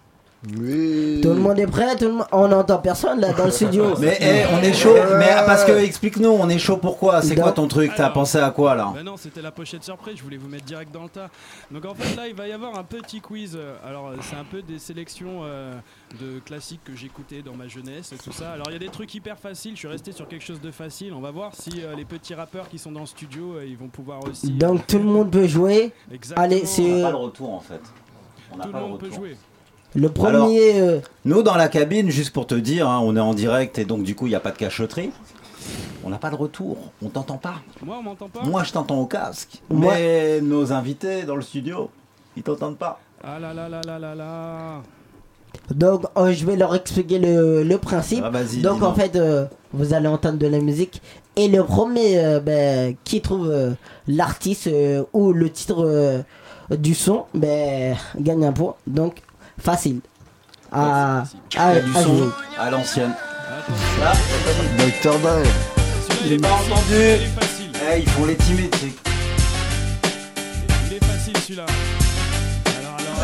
Oui. 0.59 1.21
Tout 1.21 1.29
le 1.29 1.35
monde 1.35 1.57
est 1.57 1.67
prêt 1.67 1.95
tout 1.95 2.05
le 2.05 2.11
monde... 2.13 2.25
On 2.33 2.49
n'entend 2.49 2.77
personne 2.79 3.21
là 3.21 3.31
dans 3.31 3.45
le 3.45 3.51
studio. 3.51 3.93
Mais 3.99 4.17
eh, 4.19 4.43
on 4.53 4.61
est 4.61 4.73
chaud. 4.73 4.93
Mais 5.17 5.29
parce 5.45 5.63
que 5.63 5.71
explique-nous, 5.71 6.29
on 6.29 6.49
est 6.49 6.59
chaud 6.59 6.77
pourquoi? 6.77 7.21
C'est 7.21 7.35
quoi 7.35 7.53
ton 7.53 7.67
truc? 7.67 7.91
T'as 7.95 8.09
pensé 8.09 8.39
à 8.39 8.51
quoi 8.51 8.75
là? 8.75 8.91
Bah 8.93 9.03
non, 9.03 9.15
c'était 9.15 9.41
la 9.41 9.51
pochette 9.51 9.83
surprise, 9.83 10.17
je 10.17 10.23
voulais 10.23 10.35
vous 10.37 10.49
mettre 10.49 10.65
direct 10.65 10.91
dans 10.93 11.03
le 11.03 11.09
tas. 11.09 11.29
Donc 11.71 11.85
en 11.85 11.93
fait 11.95 12.15
là, 12.17 12.27
il 12.27 12.35
va 12.35 12.47
y 12.47 12.51
avoir 12.51 12.77
un 12.77 12.83
petit 12.83 13.21
quiz. 13.21 13.55
Euh, 13.55 13.75
Alors 13.87 14.07
euh, 14.09 14.15
c'est 14.21 14.35
un 14.35 14.43
peu 14.43 14.61
des 14.61 14.79
sélections 14.79 15.41
euh, 15.43 15.73
de 16.19 16.39
classiques 16.39 16.83
que 16.83 16.93
j'écoutais 16.95 17.41
dans 17.41 17.53
ma 17.53 17.67
jeunesse 17.67 18.11
et 18.11 18.17
tout 18.17 18.33
ça. 18.33 18.51
Alors 18.51 18.65
il 18.69 18.73
y 18.73 18.75
a 18.75 18.79
des 18.79 18.89
trucs 18.89 19.13
hyper 19.15 19.37
faciles, 19.39 19.73
je 19.75 19.79
suis 19.79 19.87
resté 19.87 20.11
sur 20.11 20.27
quelque 20.27 20.43
chose 20.43 20.59
de 20.61 20.71
facile. 20.71 21.13
On 21.13 21.21
va 21.21 21.31
voir 21.31 21.51
si 21.57 21.81
euh, 21.83 21.95
les 21.95 22.05
petits 22.05 22.33
rappeurs 22.33 22.67
qui 22.67 22.79
sont 22.79 22.91
dans 22.91 22.99
le 23.01 23.05
studio, 23.05 23.53
euh, 23.55 23.65
ils 23.65 23.77
vont 23.77 23.87
pouvoir 23.87 24.19
aussi... 24.27 24.47
euh, 24.47 24.57
Donc 24.67 24.87
tout 24.87 24.97
le 24.97 25.05
monde 25.05 25.31
peut 25.31 25.47
jouer. 25.47 25.91
Exactement. 26.11 26.43
Allez, 26.45 26.65
c'est- 26.65 26.81
On 26.83 26.97
n'a 26.97 27.03
pas 27.05 27.11
le 27.11 27.15
retour 27.17 27.53
en 27.53 27.59
fait. 27.61 27.81
On 28.51 28.57
n'a 28.57 28.65
le 28.65 28.71
pas 28.71 28.79
le 28.81 28.87
monde 28.87 28.99
peut 28.99 29.05
retour. 29.05 29.19
jouer. 29.19 29.37
Le 29.95 30.09
premier. 30.09 30.79
euh, 30.81 30.99
Nous, 31.25 31.43
dans 31.43 31.55
la 31.55 31.67
cabine, 31.67 32.09
juste 32.09 32.31
pour 32.33 32.47
te 32.47 32.55
dire, 32.55 32.89
hein, 32.89 32.99
on 33.03 33.15
est 33.15 33.19
en 33.19 33.33
direct 33.33 33.77
et 33.77 33.85
donc 33.85 34.03
du 34.03 34.15
coup, 34.15 34.25
il 34.25 34.29
n'y 34.29 34.35
a 34.35 34.39
pas 34.39 34.51
de 34.51 34.57
cachotterie. 34.57 35.11
On 36.03 36.09
n'a 36.09 36.17
pas 36.17 36.29
de 36.29 36.35
retour, 36.35 36.77
on 37.01 37.07
t'entend 37.09 37.37
pas. 37.37 37.55
Moi, 37.81 37.95
on 37.99 38.03
m'entend 38.03 38.27
pas 38.27 38.41
Moi, 38.43 38.63
je 38.63 38.71
t'entends 38.73 38.99
au 38.99 39.05
casque. 39.05 39.61
Moi- 39.69 39.93
Mais 39.95 40.41
nos 40.41 40.73
invités 40.73 41.23
dans 41.23 41.35
le 41.37 41.41
studio, 41.41 41.89
ils 42.35 42.43
t'entendent 42.43 42.77
pas. 42.77 42.99
Ah 43.23 43.39
là 43.39 43.53
là 43.53 43.69
là 43.69 43.79
là 43.85 43.99
là 43.99 44.15
là 44.15 44.81
Donc, 45.73 46.03
euh, 46.17 46.33
je 46.33 46.45
vais 46.45 46.57
leur 46.57 46.75
expliquer 46.75 47.19
le, 47.19 47.63
le 47.63 47.77
principe. 47.77 48.21
Ah, 48.25 48.29
vas-y, 48.31 48.57
Donc, 48.61 48.83
en 48.83 48.93
fait, 48.93 49.15
euh, 49.15 49.45
vous 49.71 49.93
allez 49.93 50.07
entendre 50.09 50.37
de 50.37 50.47
la 50.47 50.59
musique. 50.59 51.01
Et 51.37 51.47
le 51.47 51.63
premier 51.63 52.19
euh, 52.19 52.39
ben, 52.41 52.95
qui 53.05 53.21
trouve 53.21 53.49
euh, 53.49 53.71
l'artiste 54.07 54.67
euh, 54.67 55.03
ou 55.13 55.31
le 55.31 55.49
titre 55.49 55.85
euh, 55.85 56.19
du 56.71 56.93
son, 56.95 57.25
ben, 57.33 57.95
gagne 58.19 58.45
un 58.45 58.51
point. 58.51 58.75
Donc, 58.87 59.21
facile. 59.63 60.01
À, 60.71 61.19
à, 61.19 61.23
Il 61.51 61.57
y 61.57 61.59
a 61.59 61.79
du 61.81 61.95
à 61.97 62.03
son 62.03 62.17
jouer. 62.17 62.29
à 62.59 62.69
l'ancienne. 62.71 63.13
Docteur 64.77 65.15
il 66.25 66.33
est 66.33 66.37
pas 66.37 66.47
entendu. 66.53 66.81
Il 66.91 66.99
est 66.99 67.25
facile. 67.27 67.71
Eh, 67.93 67.99
ils 67.99 68.09
font 68.09 68.25
les 68.25 68.35
timides, 68.35 68.71
tu 68.71 68.79
sais. 68.79 68.93
Il 70.89 70.93
est 70.95 71.03
facile 71.05 71.37
celui-là. 71.37 71.65
Alors, 72.79 72.97
alors, 72.99 73.21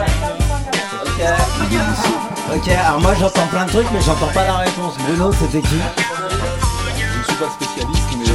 alors, 1.21 1.39
Ok. 1.61 2.55
Ok, 2.55 2.67
alors 2.69 2.99
moi 3.01 3.13
j'entends 3.19 3.47
plein 3.47 3.65
de 3.65 3.69
trucs, 3.71 3.91
mais 3.93 4.01
j'entends 4.01 4.27
pas 4.33 4.45
la 4.45 4.57
réponse. 4.57 4.95
Bruno, 5.07 5.31
c'était 5.33 5.61
qui? 5.61 5.75
Pas 7.39 7.49
spécialiste, 7.51 8.03
mais 8.17 8.29
euh, 8.29 8.33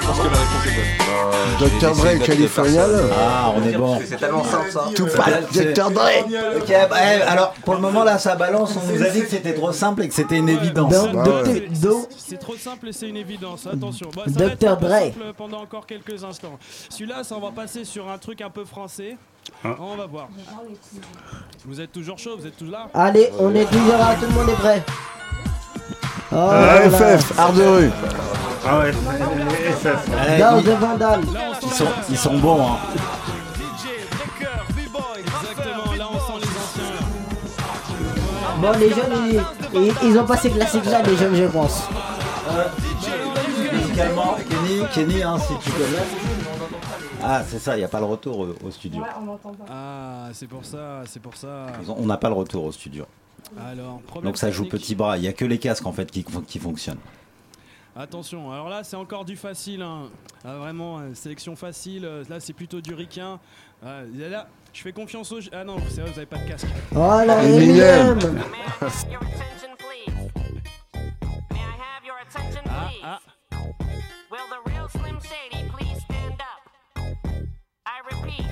je 0.00 0.06
pense 0.06 0.18
que 0.18 0.22
la 0.24 0.30
réponse 0.30 0.66
est 0.66 0.76
bonne. 0.76 1.58
Docteur 1.58 1.92
Dre, 1.92 2.02
J'essaie 2.02 2.18
d'appeler 2.18 2.36
Californial. 2.36 2.90
Ah, 3.18 3.52
on 3.56 3.62
est 3.68 3.76
bon. 3.76 4.00
C'est 4.06 4.16
tellement 4.16 4.44
simple 4.44 4.70
ça. 4.70 4.84
Tout 4.94 5.06
pas 5.06 5.26
Docteur 5.52 5.90
Dre. 5.90 6.08
Ok, 6.56 6.68
bah, 6.88 6.96
eh, 7.02 7.22
alors 7.22 7.52
pour 7.64 7.74
le 7.74 7.80
moment 7.80 8.04
là 8.04 8.18
ça 8.18 8.36
balance, 8.36 8.74
on 8.76 8.92
nous 8.92 9.02
a 9.02 9.08
dit 9.10 9.20
que 9.22 9.28
c'était 9.28 9.54
trop 9.54 9.72
simple 9.72 10.02
et 10.02 10.08
que 10.08 10.14
c'était 10.14 10.38
une 10.38 10.48
évidence. 10.48 10.94
Ah 10.94 11.42
C'est 12.16 12.38
trop 12.38 12.56
simple 12.56 12.88
et 12.88 12.92
c'est 12.92 13.08
une 13.08 13.16
évidence, 13.16 13.66
attention. 13.66 14.08
Dr. 14.26 14.78
peu 14.78 14.86
Dre. 14.86 15.12
pendant 15.36 15.60
encore 15.62 15.86
quelques 15.86 16.22
instants. 16.24 16.58
Celui-là, 16.88 17.24
ça 17.24 17.34
on 17.36 17.40
va 17.40 17.50
passer 17.50 17.84
sur 17.84 18.08
un 18.08 18.18
truc 18.18 18.40
un 18.40 18.50
peu 18.50 18.64
français. 18.64 19.16
On 19.64 19.96
va 19.96 20.06
voir. 20.06 20.28
Vous 21.66 21.80
êtes 21.80 21.92
toujours 21.92 22.18
chaud, 22.18 22.36
vous 22.38 22.46
êtes 22.46 22.56
tous 22.56 22.70
là 22.70 22.88
Allez, 22.94 23.30
on 23.38 23.54
est 23.54 23.64
toujours 23.66 23.98
là, 23.98 24.14
tout 24.20 24.26
le 24.26 24.34
monde 24.34 24.48
est 24.50 24.54
prêt. 24.60 24.82
Oh 26.30 26.36
Ah, 26.36 26.78
là 26.86 26.86
là. 26.88 27.18
Art 28.68 28.82
de 28.84 28.88
rue. 28.90 28.94
Eh, 30.36 30.38
Dans 30.40 30.58
ils, 30.58 30.64
The 30.64 30.68
Vandal. 30.78 31.20
Là, 31.32 31.40
on 31.62 31.66
ils 31.66 31.72
sont, 31.72 31.86
ils 32.10 32.16
sont 32.18 32.38
bons. 32.38 32.60
Hein. 32.66 32.76
DJ, 33.54 33.84
breaker, 34.10 34.58
b-boy. 34.74 35.20
Exactement, 35.20 35.92
là 35.96 36.08
on 36.12 36.18
sent 36.18 36.46
les 36.46 36.48
anciens. 36.82 36.94
Bon, 38.60 38.72
les 38.78 38.90
jeunes, 38.90 39.42
ils, 39.74 39.80
ils, 39.80 39.94
ils 40.10 40.18
ont 40.18 40.24
passé 40.26 40.50
classique 40.50 40.84
là, 40.86 41.02
les 41.02 41.16
jeunes, 41.16 41.34
je 41.36 41.44
pense. 41.44 41.84
Musicalement, 43.72 44.36
Kenny, 44.48 44.82
Kenny, 44.94 45.22
hein, 45.22 45.36
si 45.38 45.54
tu 45.64 45.70
connais. 45.70 46.06
Ah, 47.22 47.42
c'est 47.46 47.58
ça, 47.58 47.74
il 47.76 47.78
n'y 47.80 47.84
a 47.84 47.88
pas 47.88 47.98
le 48.00 48.06
retour 48.06 48.38
au, 48.38 48.48
au 48.66 48.70
studio. 48.70 49.02
Ah, 49.70 50.28
c'est 50.32 50.46
pour 50.46 50.64
ça, 50.64 51.02
c'est 51.06 51.20
pour 51.20 51.36
ça. 51.36 51.66
Ils 51.82 51.90
ont- 51.90 51.96
On 52.00 52.06
n'a 52.06 52.16
pas 52.16 52.28
le 52.28 52.34
retour 52.34 52.64
au 52.64 52.72
studio. 52.72 53.04
Alors, 53.68 54.00
problème 54.06 54.30
Donc 54.30 54.38
ça 54.38 54.50
joue 54.50 54.64
technique. 54.64 54.82
petit 54.82 54.94
bras. 54.94 55.16
Il 55.16 55.22
n'y 55.22 55.28
a 55.28 55.32
que 55.32 55.44
les 55.44 55.58
casques 55.58 55.86
en 55.86 55.92
fait 55.92 56.10
qui, 56.10 56.24
qui 56.46 56.58
fonctionnent. 56.58 56.98
Attention, 58.00 58.52
alors 58.52 58.68
là 58.68 58.84
c'est 58.84 58.94
encore 58.94 59.24
du 59.24 59.34
facile, 59.36 59.82
hein. 59.82 60.08
Ah, 60.44 60.54
vraiment, 60.56 61.00
euh, 61.00 61.14
sélection 61.14 61.56
facile, 61.56 62.04
euh, 62.04 62.22
là 62.28 62.38
c'est 62.38 62.52
plutôt 62.52 62.80
du 62.80 62.94
ricain. 62.94 63.40
Ah, 63.84 64.02
et 64.04 64.28
là, 64.28 64.46
je 64.72 64.82
fais 64.82 64.92
confiance 64.92 65.32
aux... 65.32 65.40
Ah 65.52 65.64
non, 65.64 65.78
c'est 65.88 66.02
vrai, 66.02 66.10
vous 66.12 66.18
avez 66.18 66.26
pas 66.26 66.38
de 66.38 66.46
casque. 66.48 66.66
Oh 66.94 66.96
là, 67.26 67.42
Eminem. 67.42 68.18
Eminem. 68.20 68.32
Your 69.10 69.20
attention, 69.20 69.74
please. 69.78 70.14
May 71.50 71.58
I 71.58 71.74
have 71.74 72.04
your 72.04 72.18
attention, 72.24 72.62
Ah, 72.68 72.88
please? 72.88 73.00
ah, 73.02 73.20
Will 74.30 74.46
the 74.48 74.70
real 74.70 74.88
Slim 74.90 75.18
Shady 75.20 75.68
please 75.76 76.00
stand 76.04 76.40
up? 76.40 76.70
I 77.84 77.98
repeat, 78.14 78.46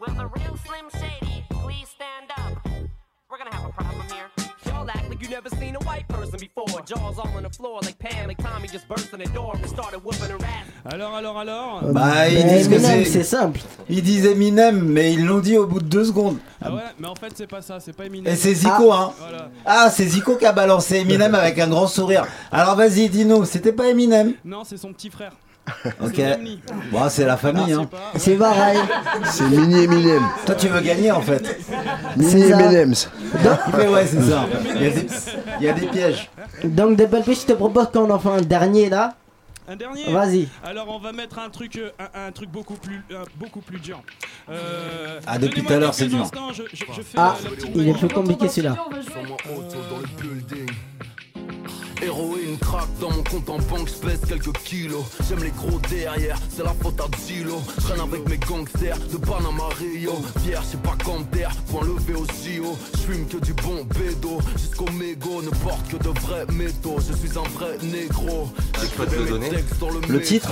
will 0.00 0.14
the 0.14 0.26
real 0.26 0.56
Slim 0.64 0.88
Shady 0.94 1.44
please 1.50 1.86
stand 1.88 2.30
up? 2.38 2.64
We're 3.30 3.36
gonna 3.36 3.54
have 3.54 3.66
a 3.68 3.72
problem 3.72 3.99
you 5.20 5.28
never 5.28 5.48
seen 5.50 5.76
a 5.76 5.78
white 5.84 6.06
person 6.08 6.38
before. 6.38 6.80
Jaws 6.86 7.18
all 7.18 7.30
on 7.36 7.42
the 7.42 7.50
floor 7.54 7.80
like 7.82 7.98
Pam, 7.98 8.28
like 8.28 8.38
Tommy 8.42 8.68
just 8.68 8.86
burst 8.88 9.12
in 9.12 9.18
the 9.18 9.28
door 9.32 9.54
and 9.54 9.66
started 9.68 10.00
whooping 10.04 10.30
her 10.30 10.38
ass. 10.44 10.92
alors, 10.92 11.14
alors, 11.14 11.38
alors 11.38 11.80
Bah, 11.92 12.28
ils 12.28 12.42
disent 12.46 12.68
que 12.68 12.74
Eminem, 12.74 13.04
c'est- 13.04 13.10
c'est 13.10 13.24
simple. 13.24 13.60
Ils 13.88 14.02
disent 14.02 14.26
Eminem, 14.26 14.80
mais 14.82 15.12
ils 15.12 15.24
l'ont 15.24 15.40
dit 15.40 15.56
au 15.58 15.66
bout 15.66 15.80
de 15.80 15.88
deux 15.88 16.04
secondes. 16.04 16.38
Ah 16.62 16.72
ouais, 16.72 16.80
mais 16.98 17.08
en 17.08 17.14
fait 17.14 17.32
c'est 17.34 17.46
pas 17.46 17.62
ça, 17.62 17.80
c'est 17.80 17.92
pas 17.96 18.06
Eminem. 18.06 18.32
Et 18.32 18.36
c'est 18.36 18.54
Zico, 18.54 18.92
hein. 18.92 19.12
Voilà. 19.18 19.48
Ah, 19.64 19.90
c'est 19.90 20.06
Zico 20.06 20.36
qui 20.36 20.46
a 20.46 20.52
balancé 20.52 20.96
Eminem 20.96 21.34
avec 21.34 21.58
un 21.58 21.68
grand 21.68 21.86
sourire. 21.86 22.26
Alors 22.52 22.76
vas-y, 22.76 23.08
dis-nous, 23.08 23.44
c'était 23.44 23.72
pas 23.72 23.88
Eminem 23.88 24.34
Non, 24.44 24.62
c'est 24.64 24.76
son 24.76 24.92
petit 24.92 25.10
frère. 25.10 25.32
Ok. 26.02 26.20
Bon, 26.90 27.08
c'est 27.08 27.24
la 27.24 27.36
famille, 27.36 27.68
Je 27.70 27.74
hein. 27.74 27.88
C'est 28.16 28.36
pareil. 28.36 28.78
C'est 29.24 29.48
Mini 29.48 29.84
Eminem. 29.84 30.22
Toi, 30.46 30.54
tu 30.56 30.68
veux 30.68 30.80
gagner 30.80 31.10
en 31.12 31.20
fait. 31.22 31.58
Mini 32.16 32.30
C'est 32.30 32.48
ça. 32.50 32.60
Eminems. 32.60 32.94
Mais 33.76 33.88
ouais, 33.88 34.06
c'est 34.06 34.22
ça. 34.22 34.46
Il 34.76 34.82
y, 34.82 34.86
a 34.86 34.90
des, 34.90 35.06
il 35.60 35.66
y 35.66 35.68
a 35.68 35.72
des 35.72 35.86
pièges. 35.86 36.30
Donc, 36.64 36.96
Double 36.96 37.22
je 37.26 37.46
te 37.46 37.52
propose 37.52 37.88
qu'on 37.92 38.10
en 38.10 38.18
fait 38.18 38.28
un 38.30 38.40
dernier 38.40 38.88
là. 38.88 39.14
Un 39.68 39.76
dernier 39.76 40.10
Vas-y. 40.12 40.48
Alors 40.64 40.86
on 40.88 40.98
va 40.98 41.12
mettre 41.12 41.38
un 41.38 41.48
truc, 41.48 41.76
euh, 41.76 41.90
un, 42.00 42.26
un 42.26 42.32
truc 42.32 42.50
beaucoup 42.50 42.74
plus, 42.74 43.04
euh, 43.12 43.24
beaucoup 43.36 43.60
plus 43.60 43.78
dur. 43.78 44.02
Euh, 44.50 45.20
Ah, 45.24 45.38
depuis 45.38 45.62
donnez-moi 45.62 45.68
tout 45.68 45.72
à 45.74 45.78
l'heure, 45.78 45.90
quelques 45.94 46.10
c'est 46.10 46.16
dur. 46.16 46.22
instants, 46.24 46.52
je- 46.52 46.62
je- 46.72 46.84
je 46.92 47.02
fais, 47.02 47.16
Ah, 47.16 47.36
la 47.44 47.50
petite 47.50 47.70
il 47.76 47.82
est 47.82 47.92
magie. 47.92 47.98
plus 48.06 48.08
compliqué 48.14 48.48
celui-là. 48.48 48.76
Héroïne 52.02 52.56
craque 52.58 52.88
dans 53.00 53.10
mon 53.10 53.22
compte 53.22 53.48
en 53.50 53.58
banque, 53.58 53.88
je 53.88 54.06
pèse 54.06 54.20
quelques 54.28 54.52
kilos. 54.64 55.04
J'aime 55.28 55.42
les 55.42 55.50
gros 55.50 55.78
derrière, 55.90 56.36
c'est 56.54 56.62
la 56.64 56.74
faute 56.82 57.00
à 57.00 57.06
Dilo. 57.26 57.60
Je 57.78 57.82
traîne 57.86 58.00
avec 58.00 58.28
mes 58.28 58.38
gangsters 58.38 58.98
de 59.12 59.16
Panama 59.18 59.64
Rio. 59.78 60.12
Fier, 60.42 60.60
c'est 60.68 60.80
pas 60.82 60.96
comme 61.04 61.24
terre, 61.26 61.50
point 61.70 61.82
levé 61.84 62.14
aussi 62.14 62.60
haut. 62.60 62.76
Je 62.94 62.98
fume 63.12 63.26
que 63.26 63.36
du 63.38 63.52
bon 63.54 63.84
bédo, 63.98 64.38
jusqu'au 64.56 64.90
mégot 64.92 65.42
ne 65.42 65.50
porte 65.50 65.88
que 65.88 65.96
de 65.96 66.08
vrais 66.20 66.46
métaux. 66.52 66.96
Je 66.98 67.14
suis 67.16 67.38
un 67.38 67.48
vrai 67.58 67.76
négro. 67.82 68.48
Je 68.80 68.86
peux 68.96 69.06
te 69.06 69.14
le 69.14 69.26
donner. 69.28 69.50
Le 70.08 70.20
titre 70.22 70.50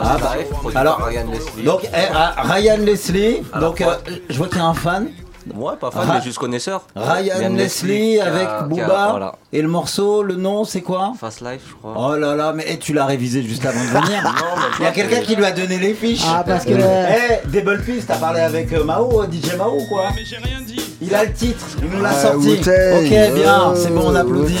Ah 0.00 0.16
Ah 0.16 0.18
bah, 0.20 0.34
alors, 0.74 0.98
Ryan 1.04 1.26
Leslie. 1.30 1.64
donc 1.64 1.80
eh, 1.84 2.42
Ryan 2.42 2.76
Leslie, 2.78 3.42
Alors, 3.52 3.70
donc 3.70 3.80
euh, 3.80 3.94
je 4.30 4.36
vois 4.36 4.48
qu'il 4.48 4.58
y 4.58 4.60
a 4.60 4.66
un 4.66 4.74
fan, 4.74 5.08
Ouais, 5.54 5.74
pas 5.80 5.90
fan, 5.90 6.08
Ra- 6.08 6.14
mais 6.16 6.22
juste 6.22 6.38
connaisseur. 6.38 6.82
Ryan 6.96 7.34
Ryan 7.38 7.50
Leslie 7.54 8.18
a- 8.20 8.26
avec 8.26 8.48
a- 8.48 8.62
Booba, 8.62 9.08
voilà. 9.10 9.32
et 9.52 9.62
le 9.62 9.68
morceau, 9.68 10.22
le 10.22 10.34
nom 10.34 10.64
c'est 10.64 10.80
quoi? 10.80 11.12
Fast 11.20 11.40
Life, 11.40 11.60
je 11.68 11.74
crois. 11.74 11.94
Oh 11.96 12.16
là 12.16 12.34
là, 12.34 12.52
mais 12.52 12.64
eh, 12.68 12.78
tu 12.78 12.92
l'as 12.92 13.06
révisé 13.06 13.42
juste 13.42 13.64
avant 13.64 13.80
de 13.80 13.86
venir. 13.86 14.22
Non, 14.24 14.30
mais 14.56 14.62
Il 14.80 14.82
y 14.84 14.86
a 14.86 14.90
quelqu'un 14.90 15.16
c'est- 15.20 15.22
qui 15.22 15.36
lui 15.36 15.44
a 15.44 15.52
donné 15.52 15.78
les 15.78 15.94
fiches. 15.94 16.24
Ah, 16.26 16.42
parce 16.46 16.64
que. 16.64 16.70
Eh, 16.70 16.74
euh, 16.82 17.36
Double 17.46 17.80
Peace, 17.82 18.04
t'as 18.06 18.16
parlé 18.16 18.40
avec 18.40 18.72
euh, 18.72 18.82
Mao, 18.84 19.22
euh, 19.22 19.26
DJ 19.30 19.54
Mao 19.56 19.78
ou 19.78 19.84
quoi? 19.86 20.06
Mais 20.16 20.24
j'ai 20.24 20.36
rien 20.36 20.60
dit. 20.66 20.80
Il 21.00 21.14
a 21.14 21.24
le 21.24 21.32
titre, 21.32 21.64
il 21.82 21.90
nous 21.90 22.02
l'a 22.02 22.10
Ah, 22.10 22.14
sorti. 22.14 22.58
Ok, 22.58 23.34
bien, 23.34 23.74
c'est 23.76 23.90
bon, 23.94 24.02
on 24.10 24.14
applaudit. 24.14 24.58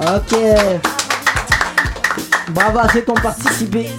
Ok. 0.00 0.38
Bravo 2.50 2.78
qui 2.92 3.10
ont 3.10 3.14
participé. 3.14 3.90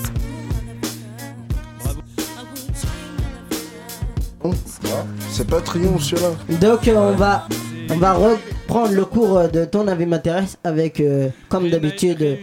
C'est 5.31 5.49
pas 5.49 5.61
triomphe 5.61 6.03
celui-là. 6.03 6.31
Donc 6.59 6.87
euh, 6.89 6.95
on 6.95 7.15
va 7.15 7.47
on 7.89 7.95
va 7.95 8.13
reprendre 8.13 8.91
le 8.91 9.05
cours 9.05 9.37
euh, 9.37 9.47
de 9.47 9.63
ton 9.63 9.87
avis 9.87 10.05
m'intéresse 10.05 10.57
avec 10.65 10.99
euh, 10.99 11.29
comme 11.47 11.69
d'habitude 11.69 12.37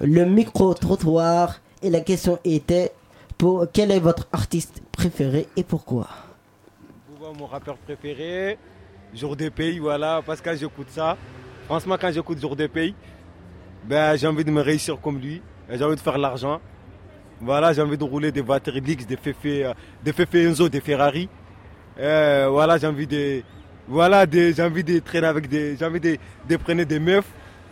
le 0.00 0.24
micro 0.24 0.72
trottoir 0.74 1.60
et 1.82 1.90
la 1.90 2.00
question 2.00 2.38
était 2.44 2.92
pour 3.36 3.66
quel 3.72 3.90
est 3.90 3.98
votre 3.98 4.28
artiste 4.32 4.80
préféré 4.92 5.48
et 5.56 5.64
pourquoi? 5.64 6.06
Mon 7.36 7.46
rappeur 7.46 7.76
préféré. 7.78 8.58
Jour 9.12 9.34
de 9.34 9.48
pays, 9.48 9.80
voilà, 9.80 10.22
parce 10.24 10.40
que 10.40 10.50
quand 10.50 10.56
j'écoute 10.56 10.88
ça, 10.90 11.16
franchement, 11.66 11.96
quand 12.00 12.12
j'écoute 12.12 12.40
Jour 12.40 12.54
de 12.54 12.66
pays, 12.68 12.94
ben, 13.84 14.16
j'ai 14.16 14.26
envie 14.28 14.44
de 14.44 14.50
me 14.52 14.60
réussir 14.60 15.00
comme 15.00 15.18
lui. 15.18 15.42
et 15.68 15.76
J'ai 15.76 15.84
envie 15.84 15.96
de 15.96 16.00
faire 16.00 16.18
l'argent. 16.18 16.60
Voilà, 17.40 17.72
j'ai 17.72 17.82
envie 17.82 17.98
de 17.98 18.04
rouler 18.04 18.30
des 18.30 18.40
voitures 18.40 18.74
Lix, 18.74 19.04
des 19.06 19.16
Fefe, 19.16 19.74
des 20.04 20.12
Fefe 20.12 20.34
Enzo, 20.34 20.68
des 20.68 20.80
Ferrari. 20.80 21.28
Euh, 21.98 22.48
voilà, 22.50 22.76
j'ai 22.78 22.86
envie 22.86 23.06
de, 23.06 23.42
voilà, 23.88 24.26
des- 24.26 24.52
j'ai 24.52 24.62
envie 24.62 24.82
de 24.84 24.98
traîner 24.98 25.26
avec 25.26 25.48
des, 25.48 25.76
j'ai 25.76 25.84
envie 25.84 26.00
de, 26.00 26.16
de 26.48 26.56
prendre 26.56 26.82
des 26.84 26.98
meufs. 26.98 27.26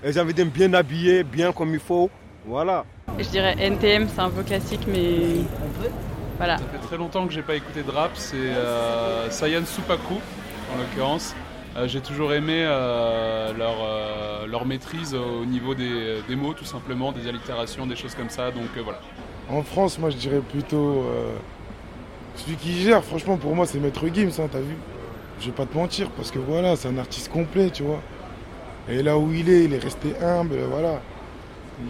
et 0.04 0.12
J'ai 0.12 0.20
envie 0.20 0.34
de 0.34 0.44
me 0.44 0.50
bien 0.50 0.72
habiller, 0.74 1.24
bien 1.24 1.52
comme 1.52 1.72
il 1.74 1.80
faut. 1.80 2.10
Voilà. 2.46 2.84
Je 3.18 3.28
dirais 3.28 3.54
NTM, 3.58 4.08
c'est 4.08 4.20
un 4.20 4.30
peu 4.30 4.42
classique, 4.42 4.82
mais 4.88 5.44
voilà. 6.38 6.58
Ça 6.58 6.64
fait 6.72 6.86
très 6.86 6.96
longtemps 6.96 7.26
que 7.26 7.32
j'ai 7.32 7.42
pas 7.42 7.54
écouté 7.56 7.82
de 7.82 7.90
rap, 7.90 8.12
c'est 8.14 8.36
euh, 8.36 9.30
Sayan 9.30 9.64
Supaku 9.64 10.14
en 10.14 10.78
l'occurrence. 10.78 11.34
Euh, 11.76 11.88
j'ai 11.88 12.00
toujours 12.00 12.32
aimé 12.34 12.64
euh, 12.66 13.52
leur, 13.56 13.76
euh, 13.82 14.46
leur 14.46 14.66
maîtrise 14.66 15.14
au 15.14 15.44
niveau 15.46 15.74
des, 15.74 16.20
des 16.28 16.36
mots 16.36 16.52
tout 16.52 16.64
simplement, 16.66 17.12
des 17.12 17.26
allitérations, 17.28 17.86
des 17.86 17.96
choses 17.96 18.14
comme 18.14 18.28
ça, 18.28 18.50
donc 18.50 18.68
euh, 18.76 18.82
voilà. 18.82 19.00
En 19.50 19.62
France, 19.62 19.98
moi 19.98 20.10
je 20.10 20.16
dirais 20.16 20.40
plutôt. 20.40 21.04
Euh, 22.34 22.38
celui 22.38 22.56
qui 22.56 22.80
gère, 22.82 23.02
franchement, 23.04 23.36
pour 23.36 23.54
moi, 23.54 23.66
c'est 23.66 23.78
Maître 23.78 24.04
Gims, 24.12 24.30
hein, 24.38 24.48
t'as 24.50 24.60
vu 24.60 24.76
Je 25.40 25.46
vais 25.46 25.52
pas 25.52 25.66
te 25.66 25.76
mentir, 25.76 26.10
parce 26.10 26.30
que 26.30 26.38
voilà, 26.38 26.76
c'est 26.76 26.88
un 26.88 26.98
artiste 26.98 27.30
complet, 27.30 27.70
tu 27.70 27.82
vois. 27.82 28.00
Et 28.88 29.02
là 29.02 29.16
où 29.18 29.32
il 29.32 29.48
est, 29.48 29.64
il 29.64 29.72
est 29.74 29.78
resté 29.82 30.14
humble, 30.22 30.56
voilà. 30.70 31.00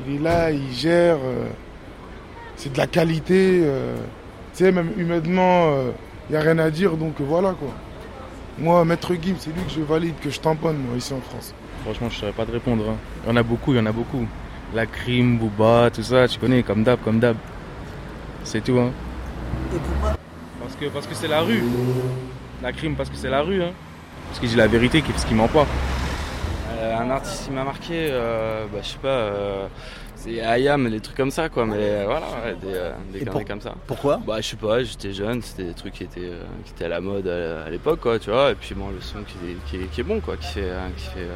Il 0.06 0.16
est 0.16 0.18
là, 0.18 0.50
il 0.50 0.70
gère. 0.72 1.16
euh, 1.16 1.48
c'est 2.56 2.72
de 2.72 2.78
la 2.78 2.86
qualité. 2.86 3.62
euh, 3.64 3.96
tu 4.54 4.64
sais, 4.64 4.72
même 4.72 4.90
humainement, 4.98 5.72
il 6.28 6.32
n'y 6.32 6.36
a 6.36 6.40
rien 6.42 6.58
à 6.58 6.70
dire, 6.70 6.96
donc 6.96 7.20
euh, 7.20 7.24
voilà 7.26 7.52
quoi. 7.52 7.70
Moi, 8.58 8.84
Maître 8.84 9.14
Gims, 9.14 9.36
c'est 9.38 9.50
lui 9.50 9.62
que 9.64 9.70
je 9.72 9.80
valide, 9.80 10.14
que 10.20 10.28
je 10.28 10.38
tamponne, 10.38 10.76
moi, 10.76 10.96
ici 10.96 11.14
en 11.14 11.20
France. 11.22 11.54
Franchement, 11.84 12.10
je 12.10 12.18
saurais 12.18 12.32
pas 12.32 12.44
te 12.44 12.52
répondre. 12.52 12.84
hein. 12.90 12.96
Il 13.24 13.30
y 13.30 13.32
en 13.32 13.36
a 13.36 13.42
beaucoup, 13.42 13.72
il 13.72 13.78
y 13.78 13.80
en 13.80 13.86
a 13.86 13.92
beaucoup. 13.92 14.26
La 14.74 14.86
crime, 14.86 15.38
Booba, 15.38 15.90
tout 15.90 16.02
ça, 16.02 16.28
tu 16.28 16.38
connais, 16.38 16.62
comme 16.62 16.84
d'hab, 16.84 17.00
comme 17.00 17.18
d'hab. 17.18 17.36
C'est 18.44 18.62
tout, 18.62 18.78
hein. 18.78 18.90
Et 19.74 19.78
pourquoi 19.78 20.21
Parce 20.72 20.84
que 20.84 20.88
parce 20.88 21.06
que 21.06 21.14
c'est 21.14 21.28
la 21.28 21.42
rue. 21.42 21.64
La 22.62 22.72
crime, 22.72 22.96
parce 22.96 23.10
que 23.10 23.16
c'est 23.16 23.28
la 23.28 23.42
rue, 23.42 23.62
hein. 23.62 23.72
Parce 24.28 24.40
qu'il 24.40 24.48
dit 24.48 24.56
la 24.56 24.66
vérité, 24.68 25.02
parce 25.02 25.24
qu'il 25.26 25.36
ment 25.36 25.48
pas. 25.48 25.66
Euh, 26.70 26.96
un 26.96 27.10
artiste 27.10 27.44
qui 27.44 27.50
m'a 27.50 27.64
marqué, 27.64 28.08
euh, 28.10 28.64
bah, 28.72 28.78
je 28.82 28.88
sais 28.88 28.98
pas, 28.98 29.08
euh, 29.08 29.66
c'est 30.16 30.40
Ayam, 30.40 30.88
des 30.88 31.00
trucs 31.00 31.16
comme 31.16 31.30
ça, 31.30 31.48
quoi. 31.50 31.66
Mais 31.66 31.74
euh, 31.78 32.04
voilà, 32.06 32.26
ouais, 32.44 32.56
des, 33.12 33.18
des 33.18 33.26
pour- 33.30 33.44
comme 33.44 33.60
ça. 33.60 33.74
pourquoi? 33.86 34.20
Bah, 34.26 34.40
je 34.40 34.46
sais 34.48 34.56
pas, 34.56 34.82
j'étais 34.82 35.12
jeune, 35.12 35.42
c'était 35.42 35.64
des 35.64 35.74
trucs 35.74 35.92
qui 35.92 36.04
étaient, 36.04 36.32
qui 36.64 36.72
étaient 36.72 36.86
à 36.86 36.88
la 36.88 37.00
mode 37.02 37.28
à, 37.28 37.64
à 37.66 37.70
l'époque, 37.70 38.00
quoi, 38.00 38.18
tu 38.18 38.30
vois. 38.30 38.52
Et 38.52 38.54
puis 38.54 38.74
bon, 38.74 38.88
le 38.88 39.00
son 39.02 39.18
qui 39.24 39.34
est, 39.50 39.56
qui 39.66 39.84
est, 39.84 39.86
qui 39.88 40.00
est 40.00 40.04
bon, 40.04 40.20
quoi, 40.20 40.36
qui 40.38 40.46
fait, 40.46 40.70
qui 40.96 41.04
fait, 41.04 41.28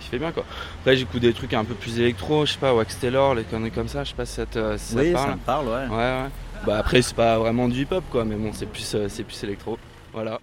qui 0.00 0.08
fait 0.08 0.18
bien, 0.18 0.30
quoi. 0.30 0.44
Après, 0.80 0.96
j'écoute 0.96 1.20
des 1.20 1.32
trucs 1.32 1.52
un 1.54 1.64
peu 1.64 1.74
plus 1.74 1.98
électro, 1.98 2.46
je 2.46 2.52
sais 2.52 2.58
pas, 2.58 2.72
Wax 2.72 2.98
Taylor, 3.00 3.34
les 3.34 3.42
conneries 3.42 3.72
comme 3.72 3.88
ça, 3.88 4.04
je 4.04 4.10
sais 4.10 4.14
pas 4.16 4.26
si 4.26 4.34
ça 4.34 4.46
te, 4.46 4.76
si 4.76 4.92
ça 4.92 4.98
Oui, 5.00 5.12
te 5.12 5.16
ça 5.16 5.24
parle. 5.24 5.30
me 5.32 5.36
parle, 5.38 5.66
ouais. 5.66 5.86
Ouais, 5.90 5.96
ouais. 5.96 6.28
Bah, 6.66 6.78
après, 6.78 7.02
c'est 7.02 7.14
pas 7.14 7.38
vraiment 7.38 7.68
du 7.68 7.82
hip-hop, 7.82 8.04
quoi, 8.10 8.24
mais 8.24 8.36
bon, 8.36 8.50
c'est 8.52 8.66
plus, 8.66 8.94
euh, 8.94 9.06
c'est 9.08 9.24
plus 9.24 9.42
électro. 9.44 9.78
Voilà. 10.12 10.40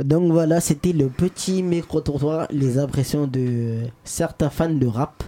Donc 0.00 0.30
voilà, 0.30 0.60
c'était 0.60 0.92
le 0.92 1.08
petit 1.08 1.62
micro-trottoir, 1.62 2.46
les 2.50 2.78
impressions 2.78 3.26
de 3.26 3.78
certains 4.04 4.48
fans 4.48 4.68
de 4.68 4.86
rap 4.86 5.24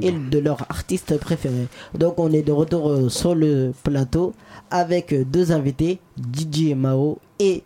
et 0.00 0.12
de 0.12 0.38
leurs 0.38 0.62
artistes 0.70 1.18
préférés. 1.18 1.66
Donc 1.94 2.20
on 2.20 2.32
est 2.32 2.42
de 2.42 2.52
retour 2.52 2.88
euh, 2.88 3.08
sur 3.08 3.34
le 3.34 3.72
plateau 3.82 4.32
avec 4.70 5.12
euh, 5.12 5.24
deux 5.24 5.50
invités, 5.50 5.98
DJ 6.32 6.74
Mao 6.76 7.18
et 7.40 7.64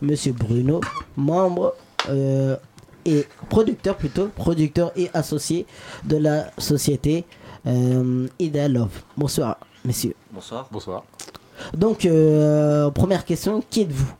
Monsieur 0.00 0.32
Bruno, 0.32 0.80
membres 1.16 1.74
euh, 2.08 2.56
et 3.04 3.26
producteurs 3.50 3.96
plutôt, 3.96 4.28
producteurs 4.28 4.92
et 4.96 5.10
associés 5.12 5.66
de 6.04 6.16
la 6.16 6.50
société 6.58 7.26
euh, 7.66 8.26
Love. 8.40 9.02
Bonsoir 9.16 9.58
messieurs. 9.84 10.14
Bonsoir. 10.32 10.68
Bonsoir. 10.70 11.04
Donc 11.76 12.04
euh, 12.06 12.90
première 12.90 13.24
question, 13.24 13.62
qui 13.68 13.82
êtes-vous? 13.82 14.12